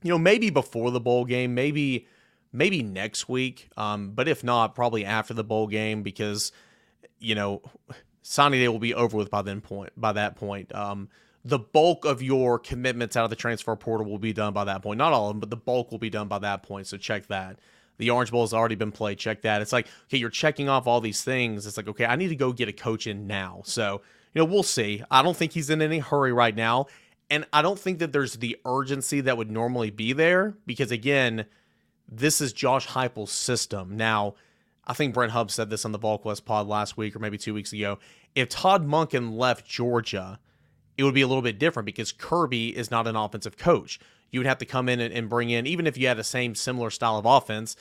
you 0.03 0.11
know, 0.11 0.19
maybe 0.19 0.51
before 0.51 0.91
the 0.91 1.01
bowl 1.01 1.25
game, 1.25 1.55
maybe 1.55 2.09
maybe 2.53 2.83
next 2.83 3.29
week. 3.29 3.69
Um, 3.77 4.11
but 4.11 4.27
if 4.27 4.43
not, 4.43 4.75
probably 4.75 5.05
after 5.05 5.33
the 5.33 5.45
bowl 5.45 5.69
game 5.69 6.03
because, 6.03 6.51
you 7.21 7.37
know, 7.37 7.63
signing 8.23 8.61
day 8.61 8.69
will 8.69 8.81
be 8.81 8.95
over 8.95 9.17
with 9.17 9.31
by 9.31 9.43
then 9.43 9.61
point 9.61 9.93
by 9.97 10.13
that 10.13 10.35
point. 10.35 10.75
Um, 10.75 11.09
the 11.45 11.59
bulk 11.59 12.05
of 12.05 12.23
your 12.23 12.59
commitments 12.59 13.17
out 13.17 13.25
of 13.25 13.31
the 13.31 13.37
transfer 13.37 13.77
portal 13.77 14.07
will 14.07 14.19
be 14.19 14.33
done 14.33 14.53
by 14.53 14.65
that 14.65 14.83
point. 14.83 14.99
Not 14.99 15.13
all 15.13 15.29
of 15.29 15.35
them, 15.35 15.41
but 15.41 15.51
the 15.51 15.57
bulk 15.57 15.91
will 15.91 15.99
be 15.99 16.11
done 16.11 16.27
by 16.27 16.39
that 16.39 16.63
point. 16.63 16.87
So 16.87 16.97
check 16.97 17.27
that. 17.27 17.59
The 17.99 18.11
Orange 18.11 18.31
Bowl 18.31 18.43
has 18.43 18.55
already 18.55 18.75
been 18.75 18.91
played. 18.91 19.19
Check 19.19 19.43
that. 19.43 19.63
It's 19.63 19.73
like, 19.73 19.87
okay, 20.07 20.17
you're 20.17 20.31
checking 20.31 20.69
off 20.69 20.87
all 20.87 21.01
these 21.01 21.23
things. 21.23 21.67
It's 21.67 21.77
like, 21.77 21.87
okay, 21.89 22.07
I 22.07 22.17
need 22.17 22.29
to 22.29 22.37
go 22.37 22.53
get 22.53 22.69
a 22.69 22.73
coach 22.73 23.07
in 23.07 23.27
now. 23.27 23.61
So, 23.65 24.01
you 24.33 24.41
know, 24.41 24.47
we'll 24.47 24.63
see. 24.63 25.03
I 25.11 25.23
don't 25.23 25.37
think 25.37 25.53
he's 25.53 25.71
in 25.71 25.83
any 25.83 25.99
hurry 25.99 26.33
right 26.33 26.57
now. 26.57 26.87
And 27.31 27.47
I 27.53 27.63
don't 27.63 27.79
think 27.79 28.01
that 28.01 28.13
there's 28.13 28.35
the 28.35 28.59
urgency 28.65 29.21
that 29.21 29.37
would 29.37 29.51
normally 29.51 29.91
be 29.91 30.13
there 30.13 30.57
because, 30.67 30.91
again, 30.91 31.47
this 32.09 32.41
is 32.41 32.53
Josh 32.53 32.89
Heupel's 32.89 33.33
system. 33.33 33.97
Now, 33.97 34.35
I 34.87 34.93
think 34.93 35.15
Brent 35.15 35.33
Hubbs 35.33 35.55
said 35.55 35.71
this 35.71 35.85
on 35.85 35.93
the 35.93 35.99
VolQuest 35.99 36.45
pod 36.45 36.67
last 36.67 36.97
week 36.97 37.15
or 37.15 37.19
maybe 37.19 37.39
two 37.39 37.55
weeks 37.55 37.73
ago. 37.73 37.99
If 38.35 38.49
Todd 38.49 38.87
Monken 38.87 39.37
left 39.37 39.67
Georgia, 39.67 40.39
it 40.97 41.05
would 41.05 41.15
be 41.15 41.23
a 41.23 41.27
little 41.27 41.43
bit 41.43 41.59
different 41.59 41.87
because 41.87 42.13
Kirby 42.13 42.77
is 42.77 42.91
not 42.91 43.07
an 43.07 43.17
offensive 43.17 43.57
coach. 43.57 43.99
You 44.31 44.41
would 44.41 44.47
have 44.47 44.59
to 44.59 44.67
come 44.67 44.89
in 44.89 45.01
and, 45.01 45.13
and 45.13 45.29
bring 45.29 45.51
in, 45.51 45.67
even 45.67 45.87
if 45.87 45.97
you 45.97 46.09
had 46.09 46.17
the 46.17 46.25
same 46.25 46.55
similar 46.55 46.91
style 46.91 47.17
of 47.17 47.27
offense, 47.27 47.77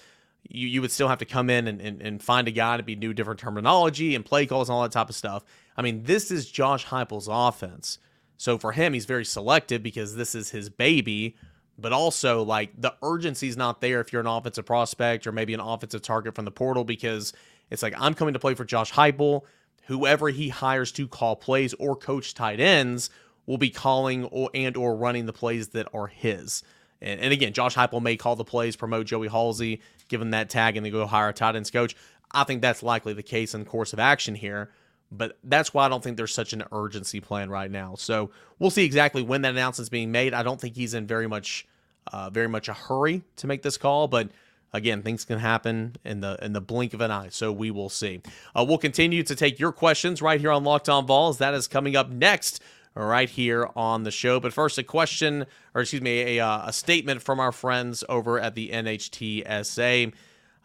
you, 0.48 0.68
you 0.68 0.82
would 0.82 0.92
still 0.92 1.08
have 1.08 1.20
to 1.20 1.26
come 1.26 1.50
in 1.50 1.68
and, 1.68 1.82
and, 1.82 2.02
and 2.02 2.24
find 2.24 2.48
a 2.48 2.52
guy 2.52 2.78
to 2.78 2.84
be 2.84 2.96
new 2.96 3.14
different 3.14 3.40
terminology 3.40 4.16
and 4.16 4.26
play 4.26 4.46
calls 4.46 4.70
and 4.70 4.76
all 4.76 4.84
that 4.84 4.92
type 4.92 5.10
of 5.10 5.16
stuff. 5.16 5.44
I 5.78 5.82
mean, 5.82 6.04
this 6.04 6.32
is 6.32 6.50
Josh 6.50 6.86
Heupel's 6.86 7.28
offense. 7.32 7.98
So 8.38 8.58
for 8.58 8.72
him, 8.72 8.94
he's 8.94 9.06
very 9.06 9.26
selective 9.26 9.82
because 9.82 10.16
this 10.16 10.36
is 10.36 10.50
his 10.50 10.70
baby. 10.70 11.36
But 11.78 11.94
also, 11.94 12.44
like 12.44 12.80
the 12.80 12.94
urgency's 13.02 13.58
not 13.58 13.82
there 13.82 14.00
if 14.00 14.14
you're 14.14 14.22
an 14.22 14.28
offensive 14.28 14.66
prospect 14.66 15.26
or 15.26 15.32
maybe 15.32 15.54
an 15.54 15.60
offensive 15.60 16.02
target 16.02 16.36
from 16.36 16.46
the 16.46 16.52
portal 16.52 16.84
because 16.84 17.34
it's 17.72 17.82
like 17.82 17.96
I'm 17.98 18.14
coming 18.14 18.34
to 18.34 18.40
play 18.40 18.54
for 18.54 18.66
Josh 18.66 18.92
Heupel. 18.92 19.42
Whoever 19.88 20.30
he 20.30 20.50
hires 20.50 20.92
to 20.94 21.08
call 21.08 21.36
plays 21.36 21.74
or 21.76 21.96
coach 21.96 22.34
tight 22.34 22.60
ends 22.60 23.10
will 23.46 23.58
be 23.58 23.70
calling 23.70 24.26
or 24.26 24.50
and 24.54 24.78
or 24.78 24.96
running 24.96 25.26
the 25.26 25.34
plays 25.34 25.70
that 25.70 25.88
are 25.94 26.08
his. 26.08 26.64
And, 27.02 27.20
and 27.20 27.34
again, 27.34 27.54
Josh 27.54 27.76
Heupel 27.76 28.02
may 28.02 28.16
call 28.16 28.36
the 28.36 28.46
plays, 28.46 28.76
promote 28.76 29.06
Joey 29.06 29.28
Halsey, 29.28 29.82
give 30.08 30.22
him 30.22 30.32
that 30.32 30.50
tag, 30.50 30.78
and 30.78 30.86
then 30.86 30.92
go 30.94 31.06
hire 31.06 31.30
a 31.30 31.34
tight 31.34 31.56
ends 31.56 31.70
coach. 31.70 31.96
I 32.32 32.44
think 32.46 32.62
that's 32.62 32.82
likely 32.82 33.14
the 33.14 33.24
case 33.24 33.54
in 33.54 33.62
the 33.62 33.70
course 33.70 33.94
of 33.94 34.00
action 34.00 34.36
here. 34.36 34.72
But 35.12 35.38
that's 35.44 35.74
why 35.74 35.86
I 35.86 35.90
don't 35.90 36.04
think 36.04 36.18
there's 36.18 36.34
such 36.34 36.54
an 36.54 36.64
urgency 36.72 37.20
plan 37.20 37.50
right 37.50 37.70
now. 37.70 37.94
So 37.96 38.32
we'll 38.58 38.72
see 38.72 38.84
exactly 38.84 39.22
when 39.22 39.44
that 39.44 39.52
announcement's 39.52 39.90
being 39.90 40.12
made. 40.12 40.34
I 40.34 40.42
don't 40.42 40.60
think 40.60 40.76
he's 40.76 40.96
in 40.96 41.06
very 41.06 41.28
much, 41.28 41.68
uh, 42.12 42.32
very 42.32 42.48
much 42.48 42.68
a 42.68 42.74
hurry 42.74 43.22
to 43.36 43.46
make 43.46 43.62
this 43.62 43.78
call. 43.78 44.08
But 44.08 44.30
again, 44.74 45.02
things 45.02 45.24
can 45.24 45.40
happen 45.40 45.96
in 46.04 46.22
the 46.22 46.38
in 46.42 46.54
the 46.54 46.62
blink 46.62 46.94
of 46.94 47.02
an 47.02 47.12
eye. 47.12 47.30
So 47.30 47.52
we 47.52 47.72
will 47.72 47.90
see. 47.90 48.22
Uh, 48.56 48.66
we'll 48.68 48.78
continue 48.78 49.24
to 49.24 49.36
take 49.36 49.60
your 49.60 49.72
questions 49.72 50.22
right 50.22 50.40
here 50.40 50.52
on 50.52 50.64
Locked 50.64 50.90
On. 50.90 51.06
That 51.38 51.54
is 51.54 51.68
coming 51.68 51.96
up 51.96 52.10
next 52.10 52.62
right 52.96 53.30
here 53.30 53.70
on 53.76 54.04
the 54.04 54.12
show. 54.12 54.40
But 54.40 54.54
first, 54.54 54.78
a 54.78 54.84
question, 54.84 55.46
or 55.74 55.82
excuse 55.82 56.02
me, 56.02 56.38
a, 56.38 56.46
uh, 56.46 56.68
a 56.68 56.74
statement 56.74 57.22
from 57.22 57.40
our 57.40 57.52
friends 57.52 58.04
over 58.10 58.40
at 58.40 58.56
the 58.56 58.70
NHTSA. 58.70 60.14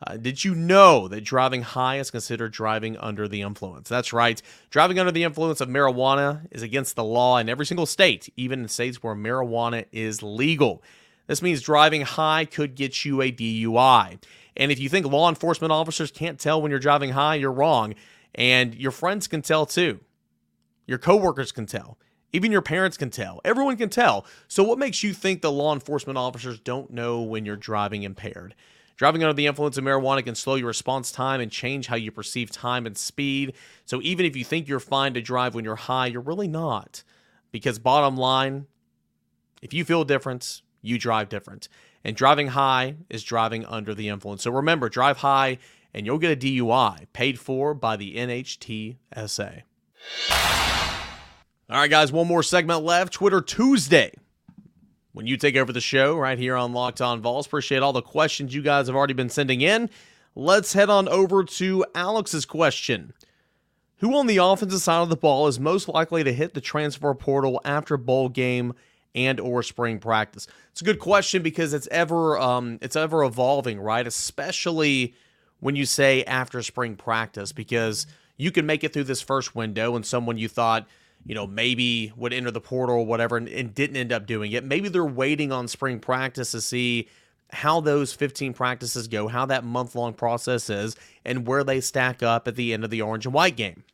Uh, 0.06 0.16
did 0.16 0.44
you 0.44 0.54
know 0.54 1.08
that 1.08 1.24
driving 1.24 1.62
high 1.62 1.98
is 1.98 2.10
considered 2.10 2.52
driving 2.52 2.96
under 2.98 3.26
the 3.26 3.42
influence? 3.42 3.88
That's 3.88 4.12
right. 4.12 4.40
Driving 4.70 4.98
under 5.00 5.10
the 5.10 5.24
influence 5.24 5.60
of 5.60 5.68
marijuana 5.68 6.42
is 6.52 6.62
against 6.62 6.94
the 6.94 7.02
law 7.02 7.38
in 7.38 7.48
every 7.48 7.66
single 7.66 7.86
state, 7.86 8.32
even 8.36 8.60
in 8.60 8.68
states 8.68 9.02
where 9.02 9.16
marijuana 9.16 9.86
is 9.90 10.22
legal. 10.22 10.82
This 11.28 11.42
means 11.42 11.60
driving 11.60 12.00
high 12.00 12.44
could 12.44 12.74
get 12.74 13.04
you 13.04 13.22
a 13.22 13.30
DUI. 13.30 14.18
And 14.56 14.72
if 14.72 14.80
you 14.80 14.88
think 14.88 15.06
law 15.06 15.28
enforcement 15.28 15.70
officers 15.70 16.10
can't 16.10 16.40
tell 16.40 16.60
when 16.60 16.70
you're 16.70 16.80
driving 16.80 17.10
high, 17.10 17.36
you're 17.36 17.52
wrong. 17.52 17.94
And 18.34 18.74
your 18.74 18.90
friends 18.90 19.28
can 19.28 19.42
tell 19.42 19.64
too. 19.64 20.00
Your 20.86 20.98
coworkers 20.98 21.52
can 21.52 21.66
tell. 21.66 21.98
Even 22.32 22.50
your 22.50 22.62
parents 22.62 22.96
can 22.96 23.10
tell. 23.10 23.40
Everyone 23.44 23.76
can 23.76 23.88
tell. 23.88 24.26
So, 24.48 24.62
what 24.62 24.78
makes 24.78 25.02
you 25.02 25.14
think 25.14 25.40
the 25.40 25.52
law 25.52 25.72
enforcement 25.72 26.18
officers 26.18 26.58
don't 26.58 26.90
know 26.90 27.22
when 27.22 27.46
you're 27.46 27.56
driving 27.56 28.02
impaired? 28.02 28.54
Driving 28.96 29.22
under 29.22 29.32
the 29.32 29.46
influence 29.46 29.78
of 29.78 29.84
marijuana 29.84 30.24
can 30.24 30.34
slow 30.34 30.56
your 30.56 30.66
response 30.66 31.12
time 31.12 31.40
and 31.40 31.52
change 31.52 31.86
how 31.86 31.96
you 31.96 32.10
perceive 32.10 32.50
time 32.50 32.84
and 32.84 32.98
speed. 32.98 33.54
So, 33.86 34.02
even 34.02 34.26
if 34.26 34.36
you 34.36 34.44
think 34.44 34.68
you're 34.68 34.80
fine 34.80 35.14
to 35.14 35.22
drive 35.22 35.54
when 35.54 35.64
you're 35.64 35.76
high, 35.76 36.08
you're 36.08 36.20
really 36.20 36.48
not. 36.48 37.02
Because, 37.50 37.78
bottom 37.78 38.16
line, 38.16 38.66
if 39.62 39.72
you 39.72 39.84
feel 39.84 40.04
different, 40.04 40.62
you 40.82 40.98
drive 40.98 41.28
different. 41.28 41.68
And 42.04 42.16
driving 42.16 42.48
high 42.48 42.96
is 43.10 43.22
driving 43.22 43.64
under 43.66 43.94
the 43.94 44.08
influence. 44.08 44.42
So, 44.44 44.50
remember, 44.50 44.88
drive 44.88 45.18
high 45.18 45.58
and 45.92 46.06
you'll 46.06 46.18
get 46.18 46.32
a 46.32 46.46
DUI 46.46 47.06
paid 47.12 47.38
for 47.38 47.74
by 47.74 47.96
the 47.96 48.16
NHTSA. 48.16 49.62
All 51.70 51.76
right, 51.76 51.90
guys, 51.90 52.12
one 52.12 52.26
more 52.26 52.42
segment 52.42 52.82
left. 52.82 53.12
Twitter 53.12 53.40
Tuesday. 53.40 54.12
When 55.12 55.26
you 55.26 55.36
take 55.36 55.56
over 55.56 55.72
the 55.72 55.80
show 55.80 56.16
right 56.16 56.38
here 56.38 56.54
on 56.54 56.72
Locked 56.72 57.00
On 57.00 57.20
Vols. 57.20 57.46
Appreciate 57.46 57.82
all 57.82 57.92
the 57.92 58.02
questions 58.02 58.54
you 58.54 58.62
guys 58.62 58.86
have 58.86 58.94
already 58.94 59.14
been 59.14 59.28
sending 59.28 59.60
in. 59.60 59.90
Let's 60.34 60.74
head 60.74 60.90
on 60.90 61.08
over 61.08 61.42
to 61.42 61.84
Alex's 61.94 62.44
question. 62.46 63.12
Who 63.96 64.16
on 64.16 64.28
the 64.28 64.36
offensive 64.36 64.80
side 64.80 65.02
of 65.02 65.08
the 65.08 65.16
ball 65.16 65.48
is 65.48 65.58
most 65.58 65.88
likely 65.88 66.22
to 66.22 66.32
hit 66.32 66.54
the 66.54 66.60
transfer 66.60 67.12
portal 67.14 67.60
after 67.64 67.96
bowl 67.96 68.28
game 68.28 68.74
and 69.14 69.40
or 69.40 69.62
spring 69.62 69.98
practice? 69.98 70.46
It's 70.72 70.80
a 70.80 70.84
good 70.84 70.98
question 70.98 71.42
because 71.42 71.72
it's 71.72 71.88
ever 71.90 72.38
um, 72.38 72.78
it's 72.82 72.96
ever 72.96 73.24
evolving, 73.24 73.80
right? 73.80 74.06
Especially 74.06 75.14
when 75.60 75.76
you 75.76 75.86
say 75.86 76.24
after 76.24 76.62
spring 76.62 76.96
practice, 76.96 77.52
because 77.52 78.06
you 78.36 78.50
can 78.50 78.66
make 78.66 78.84
it 78.84 78.92
through 78.92 79.04
this 79.04 79.20
first 79.20 79.54
window 79.54 79.96
and 79.96 80.06
someone 80.06 80.38
you 80.38 80.48
thought 80.48 80.86
you 81.26 81.34
know, 81.34 81.46
maybe 81.46 82.12
would 82.16 82.32
enter 82.32 82.50
the 82.50 82.60
portal 82.60 82.96
or 82.96 83.06
whatever 83.06 83.36
and, 83.36 83.48
and 83.48 83.74
didn't 83.74 83.96
end 83.96 84.12
up 84.12 84.26
doing 84.26 84.52
it. 84.52 84.64
Maybe 84.64 84.88
they're 84.88 85.04
waiting 85.04 85.52
on 85.52 85.68
spring 85.68 86.00
practice 86.00 86.52
to 86.52 86.60
see 86.60 87.08
how 87.50 87.80
those 87.80 88.12
15 88.12 88.52
practices 88.52 89.08
go, 89.08 89.28
how 89.28 89.46
that 89.46 89.64
month 89.64 89.94
long 89.94 90.14
process 90.14 90.68
is, 90.68 90.96
and 91.24 91.46
where 91.46 91.64
they 91.64 91.80
stack 91.80 92.22
up 92.22 92.46
at 92.46 92.56
the 92.56 92.72
end 92.72 92.84
of 92.84 92.90
the 92.90 93.02
orange 93.02 93.26
and 93.26 93.34
white 93.34 93.56
game. 93.56 93.84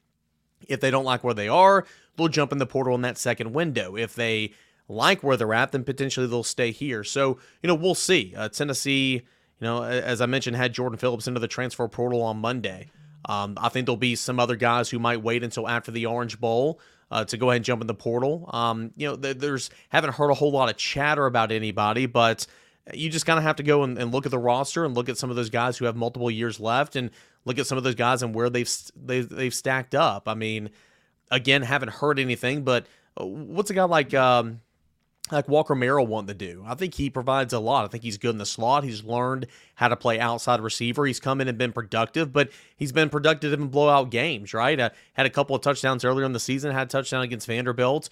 If 0.68 0.80
they 0.80 0.90
don't 0.90 1.04
like 1.04 1.22
where 1.22 1.34
they 1.34 1.48
are, 1.48 1.84
they'll 2.16 2.28
jump 2.28 2.52
in 2.52 2.58
the 2.58 2.66
portal 2.66 2.94
in 2.94 3.02
that 3.02 3.18
second 3.18 3.52
window. 3.52 3.96
If 3.96 4.14
they 4.14 4.52
like 4.88 5.22
where 5.22 5.36
they're 5.36 5.54
at, 5.54 5.72
then 5.72 5.84
potentially 5.84 6.26
they'll 6.26 6.42
stay 6.42 6.70
here. 6.70 7.04
So, 7.04 7.38
you 7.62 7.68
know, 7.68 7.74
we'll 7.74 7.94
see. 7.94 8.34
Uh, 8.36 8.48
Tennessee, 8.48 9.12
you 9.12 9.22
know, 9.60 9.82
as 9.82 10.20
I 10.20 10.26
mentioned, 10.26 10.56
had 10.56 10.72
Jordan 10.72 10.98
Phillips 10.98 11.26
into 11.26 11.40
the 11.40 11.48
transfer 11.48 11.88
portal 11.88 12.22
on 12.22 12.38
Monday. 12.38 12.90
Um, 13.26 13.56
I 13.60 13.70
think 13.70 13.86
there'll 13.86 13.96
be 13.96 14.16
some 14.16 14.38
other 14.38 14.56
guys 14.56 14.90
who 14.90 14.98
might 14.98 15.22
wait 15.22 15.42
until 15.42 15.66
after 15.66 15.90
the 15.90 16.06
Orange 16.06 16.38
Bowl 16.38 16.80
uh, 17.10 17.24
to 17.24 17.36
go 17.36 17.50
ahead 17.50 17.56
and 17.56 17.64
jump 17.64 17.80
in 17.80 17.86
the 17.86 17.94
portal. 17.94 18.50
Um, 18.52 18.92
you 18.96 19.08
know, 19.08 19.16
there's 19.16 19.70
haven't 19.88 20.14
heard 20.14 20.30
a 20.30 20.34
whole 20.34 20.52
lot 20.52 20.68
of 20.68 20.76
chatter 20.76 21.26
about 21.26 21.52
anybody, 21.52 22.06
but 22.06 22.46
you 22.92 23.08
just 23.08 23.24
kind 23.24 23.38
of 23.38 23.44
have 23.44 23.56
to 23.56 23.62
go 23.62 23.82
and, 23.82 23.96
and, 23.98 24.12
look 24.12 24.26
at 24.26 24.30
the 24.30 24.38
roster 24.38 24.84
and 24.84 24.94
look 24.94 25.08
at 25.08 25.16
some 25.16 25.30
of 25.30 25.36
those 25.36 25.48
guys 25.48 25.78
who 25.78 25.86
have 25.86 25.96
multiple 25.96 26.30
years 26.30 26.60
left, 26.60 26.96
and 26.96 27.10
look 27.44 27.58
at 27.58 27.66
some 27.66 27.78
of 27.78 27.84
those 27.84 27.94
guys 27.94 28.22
and 28.22 28.34
where 28.34 28.50
they've 28.50 28.70
they've, 28.94 29.28
they've 29.28 29.54
stacked 29.54 29.94
up. 29.94 30.28
I 30.28 30.34
mean, 30.34 30.70
again, 31.30 31.62
haven't 31.62 31.90
heard 31.90 32.18
anything, 32.18 32.62
but 32.62 32.86
uh, 33.18 33.24
what's 33.24 33.70
a 33.70 33.74
guy 33.74 33.84
like 33.84 34.12
um, 34.12 34.60
like 35.32 35.48
Walker 35.48 35.74
Merrill 35.74 36.06
want 36.06 36.28
to 36.28 36.34
do. 36.34 36.62
I 36.66 36.74
think 36.74 36.94
he 36.94 37.08
provides 37.08 37.52
a 37.52 37.58
lot. 37.58 37.84
I 37.84 37.88
think 37.88 38.02
he's 38.02 38.18
good 38.18 38.32
in 38.32 38.38
the 38.38 38.46
slot. 38.46 38.84
He's 38.84 39.04
learned 39.04 39.46
how 39.74 39.88
to 39.88 39.96
play 39.96 40.20
outside 40.20 40.60
receiver. 40.60 41.06
He's 41.06 41.20
come 41.20 41.40
in 41.40 41.48
and 41.48 41.56
been 41.56 41.72
productive, 41.72 42.32
but 42.32 42.50
he's 42.76 42.92
been 42.92 43.08
productive 43.08 43.52
in 43.52 43.68
blowout 43.68 44.10
games, 44.10 44.52
right? 44.52 44.78
Uh, 44.78 44.90
had 45.14 45.24
a 45.24 45.30
couple 45.30 45.56
of 45.56 45.62
touchdowns 45.62 46.04
earlier 46.04 46.26
in 46.26 46.32
the 46.32 46.40
season, 46.40 46.72
had 46.72 46.88
a 46.88 46.90
touchdown 46.90 47.22
against 47.22 47.46
Vanderbilt. 47.46 48.10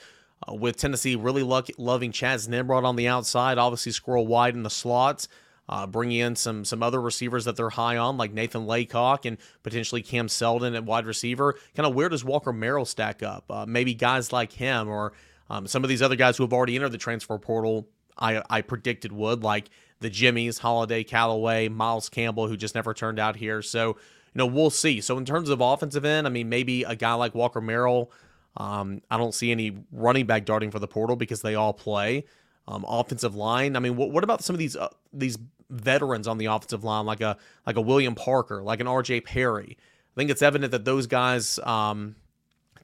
Uh, 0.48 0.55
with 0.55 0.77
Tennessee 0.77 1.14
really 1.14 1.42
lucky, 1.42 1.75
loving 1.77 2.12
Chas 2.12 2.48
Nimrod 2.48 2.85
on 2.85 2.96
the 2.96 3.09
outside, 3.09 3.59
obviously 3.59 3.92
Squirrel 3.92 4.27
White 4.27 4.55
in 4.55 4.62
the 4.62 4.70
slots. 4.70 5.29
Uh, 5.68 5.87
bringing 5.87 6.18
in 6.18 6.35
some 6.35 6.64
some 6.64 6.83
other 6.83 7.01
receivers 7.01 7.44
that 7.44 7.55
they're 7.55 7.70
high 7.70 7.96
on, 7.96 8.16
like 8.16 8.33
Nathan 8.33 8.66
Leacock 8.66 9.25
and 9.25 9.38
potentially 9.62 10.03
Cam 10.03 10.29
Seldon 10.29 10.75
at 10.75 10.85
wide 10.85 11.07
receiver. 11.07 11.55
Kind 11.77 11.87
of 11.87 11.94
where 11.94 12.09
does 12.09 12.25
Walker 12.25 12.53
Merrill 12.53 12.85
stack 12.85 13.22
up? 13.22 13.44
Uh, 13.48 13.64
maybe 13.64 13.94
guys 13.94 14.33
like 14.33 14.53
him 14.53 14.88
or 14.88 15.12
um, 15.53 15.67
some 15.67 15.85
of 15.85 15.91
these 15.91 16.01
other 16.01 16.17
guys 16.17 16.38
who 16.38 16.45
have 16.45 16.53
already 16.55 16.77
entered 16.77 16.93
the 16.93 16.99
transfer 16.99 17.37
portal, 17.37 17.87
I, 18.17 18.43
I 18.49 18.62
predicted 18.62 19.12
would, 19.12 19.43
like 19.43 19.69
the 20.01 20.09
Jimmies, 20.09 20.57
Holiday, 20.57 21.05
Calloway, 21.05 21.69
Miles 21.69 22.09
Campbell, 22.09 22.49
who 22.49 22.57
just 22.57 22.75
never 22.75 22.95
turned 22.95 23.19
out 23.19 23.37
here. 23.37 23.61
So, 23.61 23.88
you 23.88 24.37
know, 24.37 24.47
we'll 24.47 24.71
see. 24.71 25.03
So, 25.03 25.19
in 25.19 25.27
terms 25.27 25.51
of 25.51 25.61
offensive 25.61 26.07
end, 26.07 26.27
I 26.27 26.31
mean, 26.31 26.49
maybe 26.49 26.85
a 26.85 26.97
guy 26.97 27.12
like 27.12 27.35
Walker 27.35 27.61
Merrill. 27.61 28.11
Um, 28.57 29.03
I 29.11 29.19
don't 29.19 29.35
see 29.35 29.51
any 29.51 29.77
running 29.93 30.25
back 30.25 30.47
darting 30.47 30.71
for 30.71 30.79
the 30.79 30.88
portal 30.88 31.17
because 31.17 31.43
they 31.43 31.55
all 31.55 31.75
play. 31.75 32.25
Um, 32.67 32.87
offensive 32.88 33.35
line. 33.35 33.77
I 33.77 33.81
mean, 33.81 33.97
what, 33.97 34.11
what 34.11 34.25
about 34.25 34.43
some 34.43 34.55
of 34.55 34.59
these 34.59 34.75
uh, 34.75 34.88
these 35.12 35.37
veterans 35.69 36.29
on 36.29 36.38
the 36.38 36.47
offensive 36.47 36.83
line, 36.83 37.05
like 37.05 37.21
a 37.21 37.37
like 37.67 37.77
a 37.77 37.83
William 37.83 38.15
Parker, 38.15 38.62
like 38.62 38.81
an 38.81 38.87
R.J. 38.87 39.21
Perry? 39.21 39.77
I 39.79 40.15
think 40.19 40.31
it's 40.31 40.43
evident 40.43 40.73
that 40.73 40.87
those 40.87 41.07
guys, 41.07 41.59
um, 41.59 42.17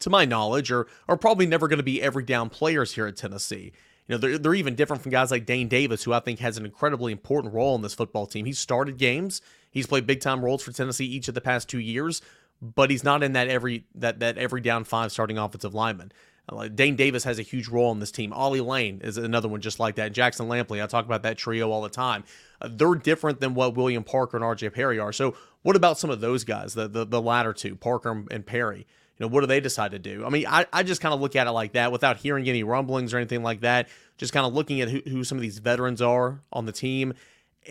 to 0.01 0.11
my 0.11 0.25
knowledge, 0.25 0.71
are 0.71 0.87
are 1.09 1.17
probably 1.17 1.47
never 1.47 1.69
going 1.69 1.79
to 1.79 1.85
be 1.85 2.03
every 2.03 2.25
down 2.25 2.49
players 2.49 2.95
here 2.95 3.07
at 3.07 3.17
Tennessee. 3.17 3.73
You 4.07 4.15
know, 4.15 4.19
they're, 4.19 4.39
they're 4.39 4.55
even 4.55 4.75
different 4.75 5.03
from 5.03 5.13
guys 5.13 5.31
like 5.31 5.45
Dane 5.45 5.69
Davis, 5.69 6.03
who 6.03 6.15
I 6.15 6.21
think 6.21 6.39
has 6.39 6.57
an 6.57 6.65
incredibly 6.65 7.13
important 7.13 7.53
role 7.53 7.75
in 7.77 7.83
this 7.83 7.95
football 7.95 8.27
team. 8.27 8.47
He's 8.47 8.59
started 8.59 8.97
games, 8.97 9.43
he's 9.71 9.87
played 9.87 10.07
big 10.07 10.21
time 10.21 10.45
roles 10.45 10.63
for 10.63 10.73
Tennessee 10.73 11.07
each 11.07 11.29
of 11.29 11.35
the 11.35 11.41
past 11.41 11.69
two 11.69 11.81
years, 11.81 12.23
but 12.63 12.91
he's 12.91 13.05
not 13.05 13.23
in 13.23 13.33
that 13.35 13.49
every 13.49 13.85
that 13.95 14.21
that 14.21 14.39
every 14.39 14.61
down 14.61 14.85
five 14.85 15.13
starting 15.13 15.39
offensive 15.39 15.75
lineman. 15.75 16.13
Uh, 16.51 16.69
Dane 16.69 16.97
Davis 16.97 17.25
has 17.25 17.39
a 17.39 17.43
huge 17.43 17.69
role 17.69 17.93
in 17.93 18.01
this 18.01 18.11
team. 18.11 18.33
Ollie 18.33 18.61
Lane 18.61 19.01
is 19.05 19.19
another 19.19 19.49
one 19.49 19.61
just 19.61 19.79
like 19.79 19.97
that. 19.97 20.13
Jackson 20.13 20.49
Lampley, 20.49 20.83
I 20.83 20.87
talk 20.87 21.05
about 21.05 21.23
that 21.25 21.37
trio 21.37 21.71
all 21.71 21.83
the 21.83 21.91
time. 21.91 22.25
Uh, 22.61 22.69
they're 22.73 22.95
different 22.95 23.41
than 23.41 23.55
what 23.55 23.77
William 23.77 24.03
Parker 24.03 24.39
and 24.39 24.45
RJ 24.45 24.73
Perry 24.73 24.99
are. 24.99 25.13
So, 25.13 25.37
what 25.63 25.77
about 25.77 25.99
some 25.99 26.11
of 26.11 26.21
those 26.21 26.45
guys, 26.45 26.75
the 26.75 26.89
the, 26.89 27.05
the 27.05 27.21
latter 27.21 27.53
two, 27.53 27.77
Parker 27.77 28.25
and 28.31 28.47
Perry? 28.47 28.87
You 29.19 29.27
know, 29.27 29.29
what 29.29 29.41
do 29.41 29.47
they 29.49 29.61
decide 29.61 29.91
to 29.93 29.99
do? 29.99 30.25
I 30.25 30.29
mean, 30.29 30.47
I, 30.47 30.67
I 30.73 30.85
just 30.85 31.01
kind 31.01 31.13
of 31.13 31.21
look 31.21 31.35
at 31.35 31.47
it 31.49 31.51
like 31.51 31.73
that 31.73 31.91
without 31.91 32.19
hearing 32.19 32.49
any 32.49 32.63
rumblings 32.63 33.13
or 33.13 33.17
anything 33.17 33.43
like 33.43 33.61
that. 33.61 33.89
Just 34.17 34.33
kind 34.33 34.47
of 34.47 34.55
looking 34.55 34.81
at 34.81 34.89
who, 34.89 35.01
who 35.07 35.25
some 35.25 35.37
of 35.39 35.43
these 35.43 35.59
veterans 35.59 36.01
are 36.01 36.41
on 36.53 36.67
the 36.67 36.73
team 36.73 37.15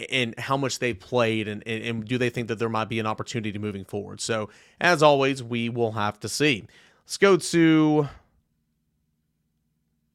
and 0.09 0.37
how 0.37 0.57
much 0.57 0.79
they've 0.79 0.99
played 0.99 1.47
and, 1.47 1.63
and, 1.65 1.83
and, 1.83 2.05
do 2.05 2.17
they 2.17 2.29
think 2.29 2.49
that 2.49 2.59
there 2.59 2.69
might 2.69 2.89
be 2.89 2.99
an 2.99 3.07
opportunity 3.07 3.57
moving 3.57 3.85
forward. 3.85 4.19
So, 4.21 4.49
as 4.79 5.01
always, 5.01 5.41
we 5.41 5.69
will 5.69 5.93
have 5.93 6.19
to 6.19 6.29
see. 6.29 6.65
Let's 7.05 7.17
go 7.17 7.37
to 7.37 8.09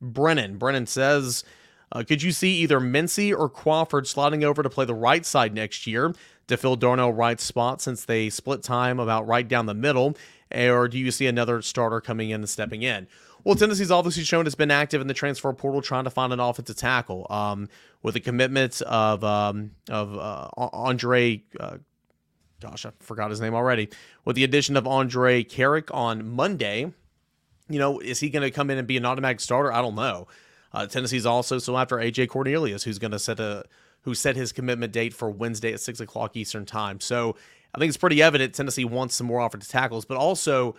Brennan. 0.01 0.59
Brennan 0.59 0.87
says, 0.87 1.45
uh, 1.91 2.05
could 2.07 2.23
you 2.23 2.31
see 2.31 2.59
either 2.59 2.79
Mincey 2.79 3.33
or 3.33 3.49
Crawford 3.49 4.07
sliding 4.07 4.45
over 4.45 4.63
to 4.63 4.71
play 4.71 4.85
the 4.85 4.95
right 4.95 5.25
side 5.25 5.55
next 5.55 5.87
year? 5.87 6.15
to 6.49 6.57
fill 6.57 6.77
Darnell 6.77 7.13
Wright's 7.13 7.45
spot 7.45 7.81
since 7.81 8.05
they 8.05 8.31
split 8.31 8.63
time 8.63 8.99
about 9.01 9.27
right 9.27 9.47
down 9.47 9.67
the 9.67 9.75
middle? 9.75 10.17
Or 10.55 10.89
do 10.89 10.99
you 10.99 11.11
see 11.11 11.27
another 11.27 11.63
starter 11.63 12.01
coming 12.01 12.31
in 12.31 12.41
and 12.43 12.49
stepping 12.49 12.83
in? 12.83 13.07
Well, 13.45 13.57
Tennessee's 13.57 13.91
obviously 13.91 14.23
shown 14.23 14.47
it's 14.47 14.55
been 14.55 14.71
active 14.71 15.01
in 15.01 15.09
the 15.09 15.15
transfer 15.15 15.53
portal 15.53 15.83
trying 15.83 16.05
to 16.05 16.11
find 16.11 16.33
an 16.33 16.41
offensive 16.41 16.77
tackle. 16.77 17.27
Um, 17.29 17.69
with 18.03 18.15
the 18.15 18.21
commitments 18.21 18.81
of 18.83 19.25
um, 19.25 19.73
of 19.89 20.17
uh, 20.17 20.49
Andre, 20.57 21.43
uh, 21.59 21.79
gosh, 22.61 22.87
I 22.87 22.93
forgot 23.01 23.31
his 23.31 23.41
name 23.41 23.55
already. 23.55 23.89
With 24.25 24.37
the 24.37 24.45
addition 24.45 24.77
of 24.77 24.87
Andre 24.87 25.43
Karic 25.45 25.93
on 25.93 26.31
Monday, 26.31 26.93
you 27.69 27.79
know, 27.79 27.99
is 27.99 28.21
he 28.21 28.31
going 28.31 28.43
to 28.43 28.51
come 28.51 28.71
in 28.71 28.79
and 28.79 28.87
be 28.87 28.97
an 28.97 29.07
automatic 29.07 29.41
starter? 29.41 29.73
I 29.73 29.83
don't 29.83 29.95
know. 29.95 30.29
Uh, 30.73 30.87
Tennessee's 30.87 31.27
also 31.27 31.59
so 31.59 31.77
after 31.77 31.97
AJ 31.97 32.29
Cornelius, 32.29 32.85
who's 32.85 32.99
going 32.99 33.13
to 33.13 33.19
set 33.19 33.41
a 33.41 33.65
who 34.03 34.15
set 34.15 34.37
his 34.37 34.53
commitment 34.53 34.93
date 34.93 35.15
for 35.15 35.31
Wednesday 35.31 35.73
at 35.73 35.81
six 35.81 36.01
o'clock 36.01 36.37
Eastern 36.37 36.67
time. 36.67 37.01
So 37.01 37.37
I 37.75 37.79
think 37.79 37.89
it's 37.89 37.97
pretty 37.97 38.23
evident 38.23 38.55
Tennessee 38.55 38.85
wants 38.85 39.15
some 39.15 39.27
more 39.27 39.41
offensive 39.41 39.71
tackles, 39.71 40.05
but 40.05 40.17
also 40.17 40.77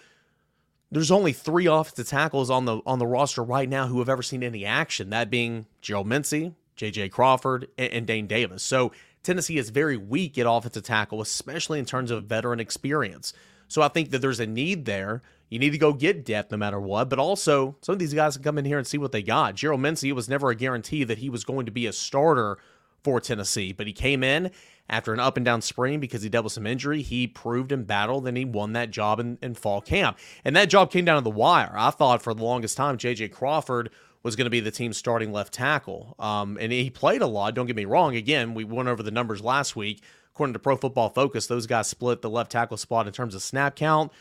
there's 0.92 1.12
only 1.12 1.34
three 1.34 1.66
offensive 1.66 2.08
tackles 2.08 2.50
on 2.50 2.66
the 2.66 2.82
on 2.86 3.00
the 3.00 3.08
roster 3.08 3.44
right 3.44 3.68
now 3.68 3.88
who 3.88 4.00
have 4.00 4.10
ever 4.10 4.22
seen 4.22 4.44
any 4.44 4.66
action. 4.66 5.10
That 5.10 5.30
being 5.30 5.66
Gerald 5.82 6.08
Mincey, 6.08 6.54
J.J. 6.76 7.10
Crawford, 7.10 7.68
and, 7.78 7.92
and 7.94 8.08
Dane 8.08 8.28
Davis. 8.28 8.64
So 8.64 8.92
Tennessee 9.24 9.58
is 9.58 9.70
very 9.70 9.98
weak 9.98 10.38
at 10.38 10.46
offensive 10.48 10.84
tackle, 10.84 11.22
especially 11.22 11.80
in 11.80 11.86
terms 11.86 12.12
of 12.12 12.26
veteran 12.26 12.60
experience. 12.60 13.34
So 13.68 13.82
I 13.82 13.88
think 13.88 14.12
that 14.12 14.20
there's 14.20 14.40
a 14.40 14.46
need 14.46 14.86
there. 14.86 15.24
You 15.50 15.58
need 15.60 15.72
to 15.72 15.78
go 15.78 15.94
get 15.94 16.26
depth 16.26 16.52
no 16.52 16.58
matter 16.58 16.80
what, 16.80 17.10
but 17.10 17.20
also 17.20 17.76
some 17.82 17.94
of 17.94 18.00
these 18.00 18.14
guys 18.14 18.36
can 18.36 18.44
come 18.44 18.58
in 18.58 18.66
here 18.66 18.78
and 18.78 18.86
see 18.86 18.98
what 18.98 19.12
they 19.12 19.24
got. 19.24 19.56
Gerald 19.56 19.82
Mincey, 19.82 20.10
it 20.10 20.14
was 20.14 20.30
never 20.30 20.50
a 20.50 20.56
guarantee 20.56 21.04
that 21.04 21.20
he 21.20 21.30
was 21.30 21.44
going 21.44 21.66
to 21.66 21.72
be 21.72 21.88
a 21.88 21.94
starter 21.94 22.58
for 23.04 23.20
Tennessee, 23.20 23.74
but 23.74 23.88
he 23.88 23.94
came 23.94 24.24
in 24.24 24.52
after 24.90 25.14
an 25.14 25.20
up 25.20 25.38
and 25.38 25.46
down 25.46 25.62
spring 25.62 26.00
because 26.00 26.24
he 26.24 26.30
dealt 26.30 26.44
with 26.46 26.54
some 26.54 26.68
injury. 26.68 27.02
He 27.02 27.28
proved 27.28 27.72
and 27.72 27.88
battled, 27.88 28.26
then 28.26 28.36
he 28.36 28.46
won 28.46 28.74
that 28.74 28.92
job 28.92 29.20
in, 29.20 29.38
in 29.42 29.56
fall 29.56 29.82
camp. 29.82 30.18
And 30.44 30.56
that 30.56 30.70
job 30.70 30.92
came 30.92 31.06
down 31.06 31.18
to 31.18 31.24
the 31.24 31.30
wire. 31.30 31.74
I 31.76 31.90
thought 31.90 32.22
for 32.22 32.34
the 32.34 32.44
longest 32.44 32.78
time 32.78 32.98
J.J. 32.98 33.30
Crawford 33.30 33.90
was 34.24 34.36
going 34.36 34.46
to 34.46 34.52
be 34.52 34.62
the 34.62 34.72
team's 34.72 34.98
starting 34.98 35.32
left 35.32 35.54
tackle. 35.54 36.16
Um, 36.18 36.58
and 36.60 36.72
he 36.72 36.90
played 36.90 37.22
a 37.22 37.28
lot, 37.28 37.56
don't 37.56 37.68
get 37.68 37.76
me 37.76 37.86
wrong. 37.86 38.16
Again, 38.16 38.54
we 38.54 38.64
went 38.64 38.90
over 38.90 39.04
the 39.04 39.12
numbers 39.12 39.42
last 39.42 39.76
week. 39.76 40.02
According 40.34 40.54
to 40.54 40.60
Pro 40.60 40.76
Football 40.76 41.10
Focus, 41.10 41.46
those 41.46 41.68
guys 41.68 41.88
split 41.88 42.22
the 42.22 42.30
left 42.30 42.52
tackle 42.52 42.78
spot 42.78 43.06
in 43.06 43.14
terms 43.14 43.36
of 43.36 43.44
snap 43.44 43.76
count, 43.76 44.12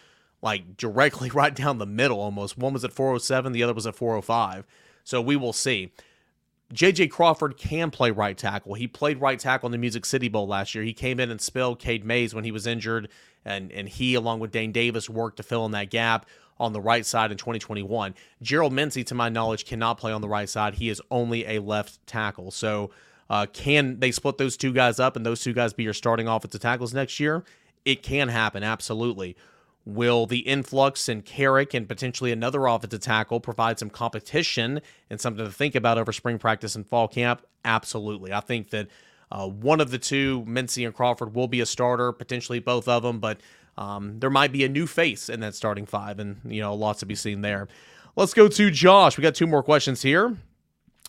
like 0.43 0.77
directly 0.77 1.31
right 1.35 1.55
down 1.55 1.79
the 1.79 1.87
middle 1.87 2.21
almost. 2.21 2.59
One 2.59 2.75
was 2.75 2.85
at 2.85 2.93
407, 2.93 3.53
the 3.53 3.63
other 3.63 3.73
was 3.73 3.87
at 3.87 3.95
405. 3.95 4.67
So 5.05 5.21
we 5.21 5.37
will 5.37 5.53
see. 5.53 5.93
JJ 6.73 7.11
Crawford 7.11 7.57
can 7.57 7.91
play 7.91 8.11
right 8.11 8.37
tackle. 8.37 8.75
He 8.75 8.87
played 8.87 9.21
right 9.21 9.39
tackle 9.39 9.67
in 9.67 9.73
the 9.73 9.79
Music 9.79 10.05
City 10.07 10.29
Bowl 10.29 10.47
last 10.47 10.75
year. 10.75 10.85
He 10.85 10.95
came 10.95 11.21
in 11.21 11.31
and 11.31 11.41
spelled 11.41 11.79
Cade 11.79 12.05
Mays 12.05 12.35
when 12.35 12.45
he 12.45 12.53
was 12.53 12.67
injured, 12.67 13.09
and, 13.45 13.71
and 13.73 13.89
he, 13.89 14.15
along 14.15 14.41
with 14.41 14.53
Dane 14.53 14.73
Davis, 14.73 15.11
worked 15.11 15.37
to 15.37 15.43
fill 15.43 15.67
in 15.67 15.73
that 15.73 15.91
gap 15.91 16.27
on 16.59 16.73
the 16.73 16.81
right 16.81 17.05
side 17.05 17.31
in 17.31 17.37
2021. 17.37 18.15
Gerald 18.41 18.73
Mincey, 18.73 19.05
to 19.05 19.15
my 19.15 19.29
knowledge, 19.29 19.67
cannot 19.67 19.99
play 19.99 20.13
on 20.13 20.21
the 20.21 20.29
right 20.29 20.49
side. 20.49 20.75
He 20.75 20.89
is 20.89 21.03
only 21.11 21.47
a 21.47 21.59
left 21.59 22.05
tackle. 22.07 22.51
So, 22.51 22.91
uh, 23.29 23.47
can 23.53 23.99
they 23.99 24.13
split 24.13 24.39
those 24.39 24.57
two 24.57 24.73
guys 24.73 25.01
up 25.01 25.17
and 25.17 25.25
those 25.25 25.43
two 25.43 25.53
guys 25.53 25.73
be 25.73 25.85
your 25.85 25.95
starting 25.95 26.29
offensive 26.29 26.61
tackles 26.61 26.95
next 26.95 27.19
year? 27.19 27.45
It 27.85 28.03
can 28.03 28.29
happen, 28.29 28.63
absolutely. 28.63 29.37
Will 29.85 30.27
the 30.27 30.41
influx 30.41 31.09
in 31.09 31.23
Karic 31.23 31.75
and 31.75 31.89
potentially 31.89 32.31
another 32.31 32.67
offensive 32.67 33.01
tackle 33.01 33.41
provide 33.41 33.79
some 33.79 33.91
competition 33.91 34.81
and 35.11 35.21
something 35.21 35.45
to 35.45 35.51
think 35.51 35.75
about 35.75 35.99
over 35.99 36.13
spring 36.13 36.39
practice 36.39 36.77
and 36.77 36.87
fall 36.87 37.09
camp? 37.09 37.45
Absolutely. 37.65 38.33
I 38.33 38.41
think 38.41 38.71
that 38.71 38.89
uh, 39.33 39.49
one 39.49 39.81
of 39.81 39.91
the 39.91 39.99
two, 39.99 40.45
Mincey 40.47 40.85
and 40.85 40.95
Crawford, 40.95 41.35
will 41.35 41.49
be 41.49 41.61
a 41.61 41.67
starter, 41.67 42.13
potentially 42.13 42.61
both 42.61 42.87
of 42.87 43.03
them, 43.03 43.19
but 43.19 43.41
um, 43.79 44.21
there 44.21 44.31
might 44.31 44.53
be 44.53 44.65
a 44.65 44.69
new 44.69 44.87
face 44.87 45.29
in 45.29 45.41
that 45.41 45.55
starting 45.55 45.87
five, 45.87 46.19
and 46.19 46.39
you 46.45 46.61
know, 46.61 46.75
lots 46.75 47.01
to 47.01 47.07
be 47.07 47.15
seen 47.15 47.41
there. 47.41 47.67
Let's 48.15 48.35
go 48.35 48.47
to 48.47 48.71
Josh. 48.71 49.17
We 49.17 49.23
got 49.23 49.35
two 49.35 49.47
more 49.47 49.63
questions 49.63 50.03
here. 50.03 50.37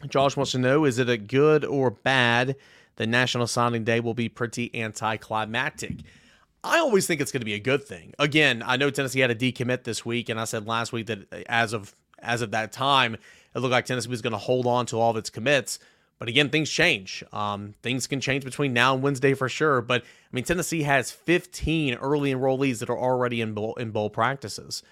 Josh 0.08 0.38
wants 0.38 0.54
to 0.54 0.58
know: 0.58 0.86
Is 0.86 1.00
it 1.00 1.10
a 1.10 1.18
good 1.18 1.66
or 1.66 1.92
bad 1.92 2.56
The 2.96 3.06
National 3.06 3.46
Signing 3.46 3.84
Day 3.84 4.00
will 4.00 4.14
be 4.14 4.30
pretty 4.30 4.74
anticlimactic? 4.74 5.98
I 6.64 6.80
always 6.80 7.06
think 7.06 7.20
it's 7.20 7.32
going 7.32 7.42
to 7.42 7.46
be 7.46 7.56
a 7.56 7.60
good 7.60 7.84
thing. 7.84 8.14
Again, 8.20 8.64
I 8.66 8.78
know 8.78 8.90
Tennessee 8.90 9.20
had 9.20 9.32
a 9.32 9.36
decommit 9.36 9.84
this 9.84 10.06
week, 10.06 10.30
and 10.30 10.40
I 10.40 10.46
said 10.46 10.66
last 10.66 10.94
week 10.94 11.08
that 11.08 11.46
as 11.48 11.74
of 11.74 11.96
as 12.20 12.42
of 12.42 12.52
that 12.52 12.72
time, 12.72 13.16
it 13.16 13.60
looked 13.60 13.74
like 13.74 13.86
Tennessee 13.86 14.10
was 14.10 14.22
going 14.22 14.32
to 14.32 14.38
hold 14.38 14.66
on 14.66 14.86
to 14.88 15.00
all 15.00 15.12
of 15.12 15.18
its 15.18 15.30
commits. 15.30 15.78
But 16.20 16.30
again, 16.30 16.50
things 16.50 16.70
change. 16.70 17.22
Um, 17.34 17.74
things 17.84 18.08
can 18.08 18.22
change 18.22 18.46
between 18.46 18.72
now 18.72 18.94
and 18.94 19.04
Wednesday 19.04 19.34
for 19.34 19.50
sure. 19.50 19.82
But 19.82 20.04
I 20.04 20.06
mean, 20.32 20.46
Tennessee 20.46 20.84
has 20.84 21.12
15 21.12 21.96
early 21.96 22.34
enrollees 22.34 22.80
that 22.80 22.90
are 22.90 22.98
already 22.98 23.42
in 23.42 23.54
bowl, 23.54 23.76
in 23.76 23.92
bowl 23.92 24.10
practices. 24.10 24.84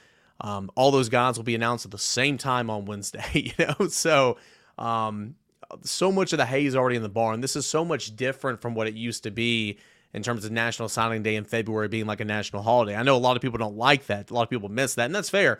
Um, 0.41 0.69
all 0.75 0.91
those 0.91 1.07
guys 1.07 1.37
will 1.37 1.45
be 1.45 1.55
announced 1.55 1.85
at 1.85 1.91
the 1.91 1.97
same 1.97 2.37
time 2.37 2.69
on 2.69 2.85
Wednesday. 2.85 3.53
You 3.57 3.65
know, 3.65 3.87
so 3.87 4.37
um, 4.77 5.35
so 5.83 6.11
much 6.11 6.33
of 6.33 6.37
the 6.37 6.45
hay 6.45 6.65
is 6.65 6.75
already 6.75 6.97
in 6.97 7.03
the 7.03 7.09
barn. 7.09 7.39
This 7.39 7.55
is 7.55 7.65
so 7.65 7.85
much 7.85 8.15
different 8.17 8.61
from 8.61 8.75
what 8.75 8.87
it 8.87 8.95
used 8.95 9.23
to 9.23 9.31
be 9.31 9.77
in 10.13 10.23
terms 10.23 10.45
of 10.45 10.51
National 10.51 10.89
Signing 10.89 11.23
Day 11.23 11.35
in 11.35 11.43
February 11.43 11.87
being 11.87 12.05
like 12.05 12.19
a 12.19 12.25
national 12.25 12.61
holiday. 12.61 12.95
I 12.95 13.03
know 13.03 13.15
a 13.15 13.17
lot 13.17 13.35
of 13.35 13.41
people 13.41 13.57
don't 13.57 13.77
like 13.77 14.07
that. 14.07 14.29
A 14.29 14.33
lot 14.33 14.43
of 14.43 14.49
people 14.49 14.69
miss 14.69 14.95
that, 14.95 15.05
and 15.05 15.15
that's 15.15 15.29
fair. 15.29 15.59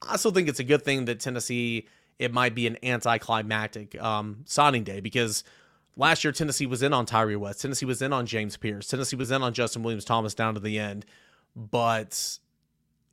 I 0.00 0.16
still 0.16 0.30
think 0.32 0.48
it's 0.48 0.60
a 0.60 0.64
good 0.64 0.82
thing 0.82 1.04
that 1.06 1.20
Tennessee 1.20 1.86
it 2.18 2.32
might 2.32 2.54
be 2.54 2.66
an 2.66 2.78
anticlimactic 2.84 4.00
um, 4.00 4.42
signing 4.44 4.84
day 4.84 5.00
because 5.00 5.44
last 5.96 6.24
year 6.24 6.32
Tennessee 6.32 6.66
was 6.66 6.82
in 6.82 6.92
on 6.92 7.06
Tyree 7.06 7.36
West, 7.36 7.62
Tennessee 7.62 7.86
was 7.86 8.02
in 8.02 8.12
on 8.12 8.26
James 8.26 8.56
Pierce, 8.56 8.86
Tennessee 8.88 9.16
was 9.16 9.30
in 9.30 9.42
on 9.42 9.52
Justin 9.52 9.82
Williams 9.82 10.04
Thomas 10.04 10.34
down 10.34 10.54
to 10.54 10.60
the 10.60 10.78
end, 10.78 11.04
but 11.56 12.38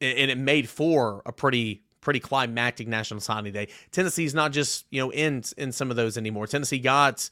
and 0.01 0.31
it 0.31 0.37
made 0.37 0.69
for 0.69 1.21
a 1.25 1.31
pretty 1.31 1.83
pretty 2.01 2.19
climactic 2.19 2.87
national 2.87 3.19
signing 3.19 3.51
day. 3.51 3.67
Tennessee's 3.91 4.33
not 4.33 4.51
just 4.51 4.85
you 4.89 5.01
know 5.01 5.11
in 5.11 5.43
in 5.57 5.71
some 5.71 5.89
of 5.89 5.97
those 5.97 6.17
anymore. 6.17 6.47
Tennessee 6.47 6.79
got 6.79 7.29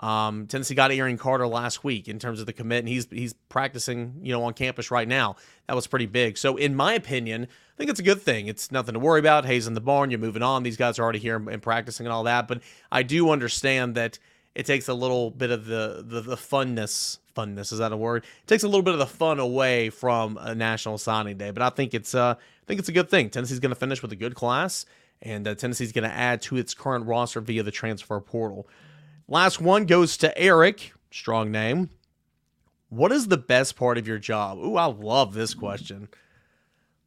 um, 0.00 0.46
Tennessee 0.46 0.74
got 0.74 0.92
Arion 0.92 1.18
Carter 1.18 1.46
last 1.46 1.82
week 1.82 2.06
in 2.06 2.18
terms 2.18 2.38
of 2.40 2.46
the 2.46 2.52
commit, 2.52 2.80
and 2.80 2.88
he's 2.88 3.08
he's 3.10 3.32
practicing, 3.32 4.20
you 4.22 4.32
know, 4.32 4.44
on 4.44 4.54
campus 4.54 4.90
right 4.90 5.08
now. 5.08 5.36
That 5.66 5.74
was 5.74 5.86
pretty 5.86 6.06
big. 6.06 6.38
So, 6.38 6.56
in 6.56 6.76
my 6.76 6.94
opinion, 6.94 7.44
I 7.44 7.76
think 7.76 7.90
it's 7.90 7.98
a 7.98 8.04
good 8.04 8.22
thing. 8.22 8.46
It's 8.46 8.70
nothing 8.70 8.94
to 8.94 9.00
worry 9.00 9.18
about. 9.18 9.44
Hayes 9.44 9.66
in 9.66 9.74
the 9.74 9.80
barn. 9.80 10.10
You're 10.10 10.20
moving 10.20 10.42
on. 10.42 10.62
These 10.62 10.76
guys 10.76 10.98
are 10.98 11.02
already 11.02 11.18
here 11.18 11.36
and 11.36 11.60
practicing 11.60 12.06
and 12.06 12.12
all 12.12 12.24
that. 12.24 12.46
But 12.46 12.62
I 12.92 13.02
do 13.02 13.30
understand 13.30 13.96
that 13.96 14.18
it 14.54 14.66
takes 14.66 14.88
a 14.88 14.94
little 14.94 15.32
bit 15.32 15.50
of 15.50 15.66
the 15.66 16.04
the, 16.06 16.20
the 16.20 16.36
funness. 16.36 17.18
Funness 17.36 17.72
is 17.72 17.78
that 17.78 17.92
a 17.92 17.96
word? 17.96 18.24
It 18.24 18.46
takes 18.46 18.62
a 18.62 18.68
little 18.68 18.82
bit 18.82 18.92
of 18.92 19.00
the 19.00 19.06
fun 19.06 19.40
away 19.40 19.90
from 19.90 20.38
a 20.40 20.54
national 20.54 20.98
signing 20.98 21.38
day. 21.38 21.50
But 21.50 21.62
I 21.62 21.70
think 21.70 21.92
it's 21.92 22.14
uh, 22.14 22.34
I 22.36 22.64
think 22.66 22.78
it's 22.78 22.88
a 22.88 22.92
good 22.92 23.10
thing. 23.10 23.30
Tennessee's 23.30 23.58
going 23.58 23.70
to 23.70 23.76
finish 23.76 24.00
with 24.00 24.12
a 24.12 24.16
good 24.16 24.36
class, 24.36 24.86
and 25.22 25.48
uh, 25.48 25.56
Tennessee's 25.56 25.90
going 25.90 26.08
to 26.08 26.14
add 26.14 26.40
to 26.42 26.56
its 26.56 26.72
current 26.72 27.06
roster 27.06 27.40
via 27.40 27.64
the 27.64 27.72
transfer 27.72 28.20
portal. 28.20 28.68
Last 29.28 29.60
one 29.60 29.84
goes 29.84 30.16
to 30.18 30.36
Eric. 30.38 30.92
Strong 31.10 31.52
name. 31.52 31.90
What 32.88 33.12
is 33.12 33.28
the 33.28 33.36
best 33.36 33.76
part 33.76 33.98
of 33.98 34.08
your 34.08 34.18
job? 34.18 34.58
Ooh, 34.58 34.76
I 34.76 34.86
love 34.86 35.34
this 35.34 35.52
question. 35.52 36.08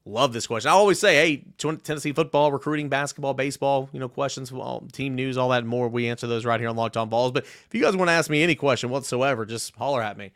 Love 0.05 0.31
this 0.31 0.45
question. 0.45 0.69
I 0.69 0.73
always 0.73 0.99
say, 0.99 1.15
hey, 1.15 1.45
Tennessee 1.57 2.11
football, 2.11 2.51
recruiting, 2.51 2.89
basketball, 2.89 3.33
baseball, 3.33 3.89
you 3.91 3.99
know, 3.99 4.09
questions, 4.09 4.51
well, 4.51 4.83
team 4.91 5.15
news, 5.15 5.37
all 5.37 5.49
that 5.49 5.59
and 5.59 5.67
more. 5.67 5.87
We 5.87 6.09
answer 6.09 6.27
those 6.27 6.45
right 6.45 6.59
here 6.59 6.69
on 6.69 6.75
Locked 6.75 6.97
On 6.97 7.09
Vols. 7.09 7.31
But 7.31 7.43
if 7.43 7.69
you 7.71 7.81
guys 7.81 7.95
want 7.95 8.09
to 8.09 8.13
ask 8.13 8.29
me 8.29 8.43
any 8.43 8.55
question 8.55 8.91
whatsoever, 8.91 9.45
just 9.45 9.75
holler 9.75 10.01
at 10.03 10.17
me. 10.17 10.31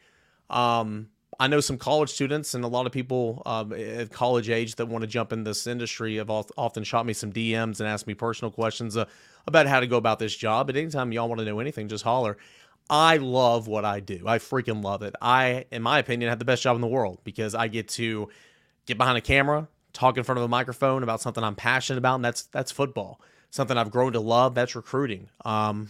Um, 0.49 1.09
I 1.39 1.47
know 1.47 1.59
some 1.59 1.77
college 1.77 2.09
students 2.09 2.53
and 2.53 2.63
a 2.63 2.67
lot 2.67 2.85
of 2.85 2.91
people 2.91 3.41
um, 3.45 3.73
at 3.73 4.11
college 4.11 4.49
age 4.49 4.75
that 4.75 4.87
want 4.87 5.01
to 5.01 5.07
jump 5.07 5.33
in 5.33 5.43
this 5.43 5.67
industry 5.67 6.15
have 6.15 6.29
often 6.29 6.83
shot 6.83 7.05
me 7.05 7.13
some 7.13 7.31
DMs 7.31 7.79
and 7.79 7.89
asked 7.89 8.07
me 8.07 8.13
personal 8.13 8.51
questions 8.51 8.95
uh, 8.95 9.05
about 9.47 9.67
how 9.67 9.79
to 9.79 9.87
go 9.87 9.97
about 9.97 10.19
this 10.19 10.35
job. 10.35 10.67
But 10.67 10.75
anytime 10.75 11.11
y'all 11.11 11.27
want 11.29 11.39
to 11.39 11.45
know 11.45 11.59
anything, 11.59 11.87
just 11.87 12.03
holler. 12.03 12.37
I 12.89 13.17
love 13.17 13.67
what 13.67 13.83
I 13.83 13.99
do. 13.99 14.23
I 14.27 14.37
freaking 14.37 14.83
love 14.83 15.01
it. 15.01 15.15
I, 15.21 15.65
in 15.71 15.81
my 15.81 15.99
opinion, 15.99 16.29
have 16.29 16.39
the 16.39 16.45
best 16.45 16.61
job 16.61 16.75
in 16.75 16.81
the 16.81 16.87
world 16.87 17.19
because 17.23 17.55
I 17.55 17.67
get 17.67 17.87
to 17.89 18.29
get 18.85 18.97
behind 18.97 19.17
a 19.17 19.21
camera, 19.21 19.67
talk 19.93 20.17
in 20.17 20.23
front 20.23 20.37
of 20.37 20.43
a 20.43 20.47
microphone 20.47 21.01
about 21.01 21.21
something 21.21 21.43
I'm 21.43 21.55
passionate 21.55 21.97
about, 21.97 22.15
and 22.15 22.25
that's 22.25 22.43
that's 22.43 22.71
football. 22.71 23.19
Something 23.49 23.77
I've 23.77 23.89
grown 23.89 24.13
to 24.13 24.19
love. 24.19 24.53
That's 24.53 24.75
recruiting. 24.75 25.29
Um, 25.43 25.89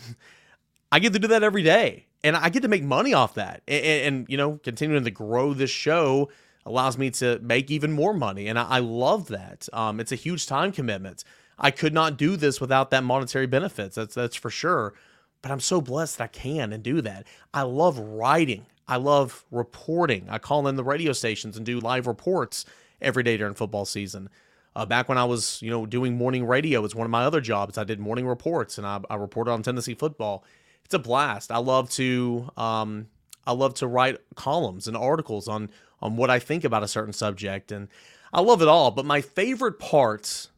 I 0.91 0.99
get 0.99 1.13
to 1.13 1.19
do 1.19 1.27
that 1.29 1.43
every 1.43 1.63
day, 1.63 2.05
and 2.23 2.37
I 2.37 2.49
get 2.49 2.61
to 2.61 2.69
make 2.69 2.83
money 2.83 3.13
off 3.13 3.33
that. 3.33 3.61
And, 3.67 3.85
and, 3.85 4.25
you 4.29 4.37
know, 4.37 4.59
continuing 4.63 5.03
to 5.03 5.11
grow 5.11 5.53
this 5.53 5.71
show 5.71 6.29
allows 6.65 6.97
me 6.97 7.09
to 7.11 7.39
make 7.39 7.69
even 7.69 7.91
more 7.91 8.13
money, 8.13 8.47
and 8.47 8.57
I, 8.57 8.63
I 8.63 8.79
love 8.79 9.27
that. 9.27 9.67
Um, 9.73 9.99
it's 9.99 10.11
a 10.11 10.15
huge 10.15 10.47
time 10.47 10.71
commitment. 10.71 11.23
I 11.57 11.71
could 11.71 11.93
not 11.93 12.17
do 12.17 12.35
this 12.35 12.59
without 12.59 12.91
that 12.91 13.03
monetary 13.03 13.47
benefits. 13.47 13.95
That's 13.95 14.15
that's 14.15 14.35
for 14.35 14.49
sure. 14.49 14.93
But 15.41 15.51
I'm 15.51 15.59
so 15.59 15.79
blessed 15.79 16.17
that 16.17 16.23
I 16.23 16.27
can 16.27 16.73
and 16.73 16.83
do 16.83 17.01
that. 17.01 17.25
I 17.53 17.61
love 17.61 17.99
writing. 17.99 18.65
I 18.87 18.97
love 18.97 19.45
reporting. 19.51 20.27
I 20.29 20.37
call 20.37 20.67
in 20.67 20.75
the 20.75 20.83
radio 20.83 21.13
stations 21.13 21.57
and 21.57 21.65
do 21.65 21.79
live 21.79 22.07
reports 22.07 22.65
every 23.01 23.23
day 23.23 23.37
during 23.37 23.53
football 23.53 23.85
season. 23.85 24.29
Uh, 24.75 24.85
back 24.85 25.07
when 25.07 25.17
I 25.17 25.23
was, 25.23 25.61
you 25.61 25.69
know, 25.69 25.85
doing 25.85 26.17
morning 26.17 26.45
radio, 26.45 26.83
it's 26.83 26.95
one 26.95 27.05
of 27.05 27.11
my 27.11 27.23
other 27.23 27.41
jobs. 27.41 27.77
I 27.77 27.83
did 27.83 27.99
morning 27.99 28.27
reports 28.27 28.77
and 28.77 28.85
I, 28.85 28.99
I 29.09 29.15
reported 29.15 29.51
on 29.51 29.63
Tennessee 29.63 29.93
football. 29.93 30.43
It's 30.83 30.93
a 30.93 30.99
blast. 30.99 31.51
I 31.51 31.57
love 31.57 31.89
to, 31.91 32.49
um, 32.57 33.07
I 33.47 33.53
love 33.53 33.75
to 33.75 33.87
write 33.87 34.19
columns 34.35 34.87
and 34.87 34.97
articles 34.97 35.47
on 35.47 35.69
on 36.01 36.17
what 36.17 36.29
I 36.29 36.39
think 36.39 36.63
about 36.63 36.83
a 36.83 36.87
certain 36.87 37.13
subject 37.13 37.71
and 37.71 37.87
I 38.33 38.41
love 38.41 38.61
it 38.61 38.67
all, 38.67 38.91
but 38.91 39.05
my 39.05 39.21
favorite 39.21 39.79
part 39.79 40.49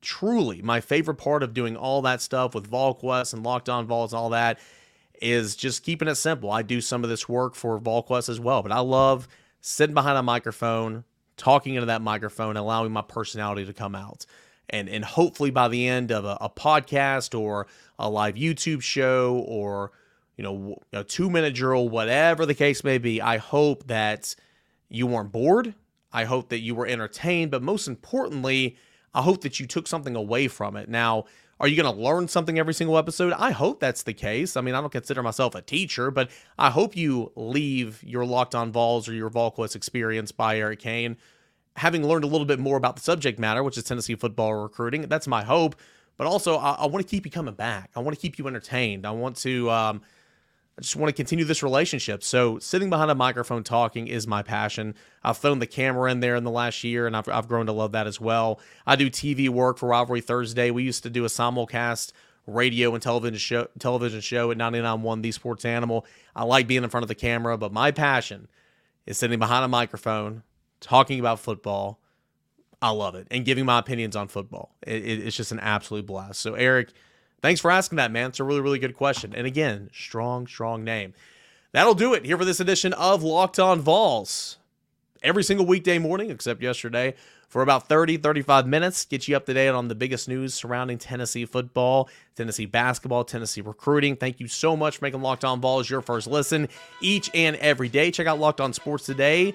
truly 0.00 0.62
my 0.62 0.80
favorite 0.80 1.16
part 1.16 1.42
of 1.42 1.54
doing 1.54 1.76
all 1.76 2.02
that 2.02 2.20
stuff 2.20 2.54
with 2.54 2.70
VolQuest 2.70 3.34
and 3.34 3.42
Locked 3.42 3.68
On 3.68 3.86
Vols 3.86 4.12
and 4.12 4.18
all 4.18 4.30
that 4.30 4.58
is 5.20 5.56
just 5.56 5.82
keeping 5.82 6.08
it 6.08 6.14
simple. 6.16 6.50
I 6.50 6.62
do 6.62 6.80
some 6.80 7.02
of 7.02 7.10
this 7.10 7.28
work 7.28 7.54
for 7.54 7.80
VolQuest 7.80 8.28
as 8.28 8.40
well, 8.40 8.62
but 8.62 8.72
I 8.72 8.80
love 8.80 9.28
sitting 9.60 9.94
behind 9.94 10.18
a 10.18 10.22
microphone, 10.22 11.04
talking 11.36 11.74
into 11.74 11.86
that 11.86 12.02
microphone, 12.02 12.56
allowing 12.56 12.92
my 12.92 13.02
personality 13.02 13.64
to 13.64 13.72
come 13.72 13.94
out. 13.94 14.26
And, 14.68 14.88
and 14.88 15.04
hopefully 15.04 15.50
by 15.50 15.68
the 15.68 15.86
end 15.86 16.10
of 16.10 16.24
a, 16.24 16.36
a 16.40 16.50
podcast 16.50 17.38
or 17.38 17.66
a 17.98 18.10
live 18.10 18.34
YouTube 18.34 18.82
show 18.82 19.44
or 19.46 19.92
you 20.36 20.44
know 20.44 20.76
a 20.92 21.04
two 21.04 21.30
minute 21.30 21.54
drill, 21.54 21.88
whatever 21.88 22.46
the 22.46 22.54
case 22.54 22.84
may 22.84 22.98
be, 22.98 23.22
I 23.22 23.38
hope 23.38 23.86
that 23.86 24.34
you 24.88 25.06
weren't 25.06 25.32
bored. 25.32 25.74
I 26.12 26.24
hope 26.24 26.48
that 26.48 26.60
you 26.60 26.74
were 26.74 26.86
entertained, 26.86 27.50
but 27.50 27.62
most 27.62 27.88
importantly, 27.88 28.76
I 29.16 29.22
hope 29.22 29.40
that 29.40 29.58
you 29.58 29.66
took 29.66 29.88
something 29.88 30.14
away 30.14 30.46
from 30.46 30.76
it. 30.76 30.88
Now, 30.88 31.24
are 31.58 31.66
you 31.66 31.80
going 31.80 31.92
to 31.92 32.00
learn 32.00 32.28
something 32.28 32.58
every 32.58 32.74
single 32.74 32.98
episode? 32.98 33.32
I 33.32 33.50
hope 33.50 33.80
that's 33.80 34.02
the 34.02 34.12
case. 34.12 34.56
I 34.56 34.60
mean, 34.60 34.74
I 34.74 34.80
don't 34.80 34.92
consider 34.92 35.22
myself 35.22 35.54
a 35.54 35.62
teacher, 35.62 36.10
but 36.10 36.30
I 36.58 36.70
hope 36.70 36.94
you 36.94 37.32
leave 37.34 38.02
your 38.04 38.26
Locked 38.26 38.54
On 38.54 38.70
Vols 38.70 39.08
or 39.08 39.14
your 39.14 39.30
VolQuest 39.30 39.74
experience 39.74 40.32
by 40.32 40.58
Eric 40.58 40.80
Cain 40.80 41.16
having 41.76 42.06
learned 42.06 42.24
a 42.24 42.26
little 42.26 42.46
bit 42.46 42.58
more 42.58 42.76
about 42.76 42.96
the 42.96 43.02
subject 43.02 43.38
matter, 43.38 43.62
which 43.62 43.76
is 43.76 43.84
Tennessee 43.84 44.14
football 44.14 44.54
recruiting. 44.54 45.02
That's 45.02 45.26
my 45.26 45.44
hope. 45.44 45.76
But 46.16 46.26
also, 46.26 46.56
I, 46.56 46.72
I 46.72 46.86
want 46.86 47.06
to 47.06 47.10
keep 47.10 47.26
you 47.26 47.30
coming 47.30 47.54
back. 47.54 47.90
I 47.94 48.00
want 48.00 48.16
to 48.16 48.20
keep 48.20 48.38
you 48.38 48.46
entertained. 48.48 49.06
I 49.06 49.10
want 49.10 49.36
to. 49.38 49.70
Um, 49.70 50.02
I 50.78 50.82
just 50.82 50.94
want 50.96 51.08
to 51.08 51.14
continue 51.14 51.46
this 51.46 51.62
relationship. 51.62 52.22
So 52.22 52.58
sitting 52.58 52.90
behind 52.90 53.10
a 53.10 53.14
microphone 53.14 53.64
talking 53.64 54.08
is 54.08 54.26
my 54.26 54.42
passion. 54.42 54.94
I've 55.24 55.38
thrown 55.38 55.58
the 55.58 55.66
camera 55.66 56.10
in 56.10 56.20
there 56.20 56.36
in 56.36 56.44
the 56.44 56.50
last 56.50 56.84
year, 56.84 57.06
and 57.06 57.16
I've, 57.16 57.28
I've 57.28 57.48
grown 57.48 57.66
to 57.66 57.72
love 57.72 57.92
that 57.92 58.06
as 58.06 58.20
well. 58.20 58.60
I 58.86 58.96
do 58.96 59.08
TV 59.08 59.48
work 59.48 59.78
for 59.78 59.88
Rivalry 59.88 60.20
Thursday. 60.20 60.70
We 60.70 60.82
used 60.82 61.02
to 61.04 61.10
do 61.10 61.24
a 61.24 61.28
simulcast 61.28 62.12
radio 62.46 62.92
and 62.92 63.02
television 63.02 63.38
show, 63.38 63.68
television 63.78 64.20
show 64.20 64.50
at 64.50 64.58
99.1 64.58 65.22
The 65.22 65.32
Sports 65.32 65.64
Animal. 65.64 66.04
I 66.34 66.44
like 66.44 66.66
being 66.66 66.84
in 66.84 66.90
front 66.90 67.04
of 67.04 67.08
the 67.08 67.14
camera, 67.14 67.56
but 67.56 67.72
my 67.72 67.90
passion 67.90 68.46
is 69.06 69.16
sitting 69.16 69.38
behind 69.38 69.64
a 69.64 69.68
microphone, 69.68 70.42
talking 70.80 71.18
about 71.18 71.40
football. 71.40 72.00
I 72.82 72.90
love 72.90 73.14
it, 73.14 73.26
and 73.30 73.46
giving 73.46 73.64
my 73.64 73.78
opinions 73.78 74.14
on 74.14 74.28
football. 74.28 74.76
It, 74.86 75.02
it, 75.02 75.26
it's 75.26 75.36
just 75.36 75.52
an 75.52 75.60
absolute 75.60 76.04
blast. 76.04 76.38
So, 76.40 76.52
Eric– 76.52 76.92
Thanks 77.46 77.60
for 77.60 77.70
asking 77.70 77.94
that, 77.98 78.10
man. 78.10 78.30
It's 78.30 78.40
a 78.40 78.44
really, 78.44 78.60
really 78.60 78.80
good 78.80 78.96
question. 78.96 79.32
And 79.32 79.46
again, 79.46 79.88
strong, 79.92 80.48
strong 80.48 80.82
name. 80.82 81.14
That'll 81.70 81.94
do 81.94 82.12
it 82.12 82.24
here 82.24 82.36
for 82.36 82.44
this 82.44 82.58
edition 82.58 82.92
of 82.94 83.22
Locked 83.22 83.60
On 83.60 83.80
Vols. 83.80 84.56
Every 85.22 85.44
single 85.44 85.64
weekday 85.64 86.00
morning, 86.00 86.32
except 86.32 86.60
yesterday, 86.60 87.14
for 87.46 87.62
about 87.62 87.88
30, 87.88 88.16
35 88.16 88.66
minutes, 88.66 89.04
get 89.04 89.28
you 89.28 89.36
up 89.36 89.46
to 89.46 89.54
date 89.54 89.68
on 89.68 89.86
the 89.86 89.94
biggest 89.94 90.28
news 90.28 90.54
surrounding 90.54 90.98
Tennessee 90.98 91.44
football, 91.44 92.10
Tennessee 92.34 92.66
basketball, 92.66 93.22
Tennessee 93.22 93.60
recruiting. 93.60 94.16
Thank 94.16 94.40
you 94.40 94.48
so 94.48 94.76
much 94.76 94.96
for 94.96 95.04
making 95.04 95.22
Locked 95.22 95.44
On 95.44 95.60
Vols 95.60 95.88
your 95.88 96.00
first 96.00 96.26
listen 96.26 96.68
each 97.00 97.30
and 97.32 97.54
every 97.58 97.88
day. 97.88 98.10
Check 98.10 98.26
out 98.26 98.40
Locked 98.40 98.60
On 98.60 98.72
Sports 98.72 99.06
today, 99.06 99.54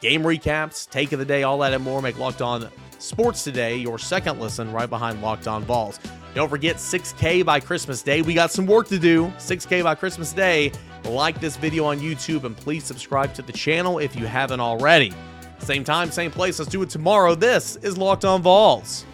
game 0.00 0.22
recaps, 0.22 0.88
take 0.88 1.12
of 1.12 1.18
the 1.18 1.24
day, 1.24 1.42
all 1.42 1.58
that 1.58 1.72
and 1.72 1.82
more. 1.82 2.00
Make 2.02 2.18
Locked 2.18 2.42
On 2.42 2.68
Sports 2.98 3.44
today 3.44 3.76
your 3.76 3.98
second 3.98 4.40
listen 4.40 4.72
right 4.72 4.88
behind 4.88 5.22
Locked 5.22 5.46
On 5.46 5.62
Vols. 5.64 6.00
Don't 6.34 6.48
forget 6.48 6.76
6K 6.76 7.44
by 7.44 7.60
Christmas 7.60 8.02
Day. 8.02 8.22
We 8.22 8.34
got 8.34 8.50
some 8.50 8.66
work 8.66 8.88
to 8.88 8.98
do. 8.98 9.26
6K 9.38 9.82
by 9.82 9.94
Christmas 9.94 10.32
Day. 10.32 10.72
Like 11.04 11.40
this 11.40 11.56
video 11.56 11.84
on 11.84 12.00
YouTube 12.00 12.44
and 12.44 12.56
please 12.56 12.84
subscribe 12.84 13.32
to 13.34 13.42
the 13.42 13.52
channel 13.52 13.98
if 13.98 14.14
you 14.14 14.26
haven't 14.26 14.60
already. 14.60 15.12
Same 15.58 15.84
time, 15.84 16.10
same 16.10 16.30
place. 16.30 16.58
Let's 16.58 16.70
do 16.70 16.82
it 16.82 16.90
tomorrow. 16.90 17.34
This 17.34 17.76
is 17.76 17.98
Locked 17.98 18.24
On 18.24 18.42
Vols. 18.42 19.04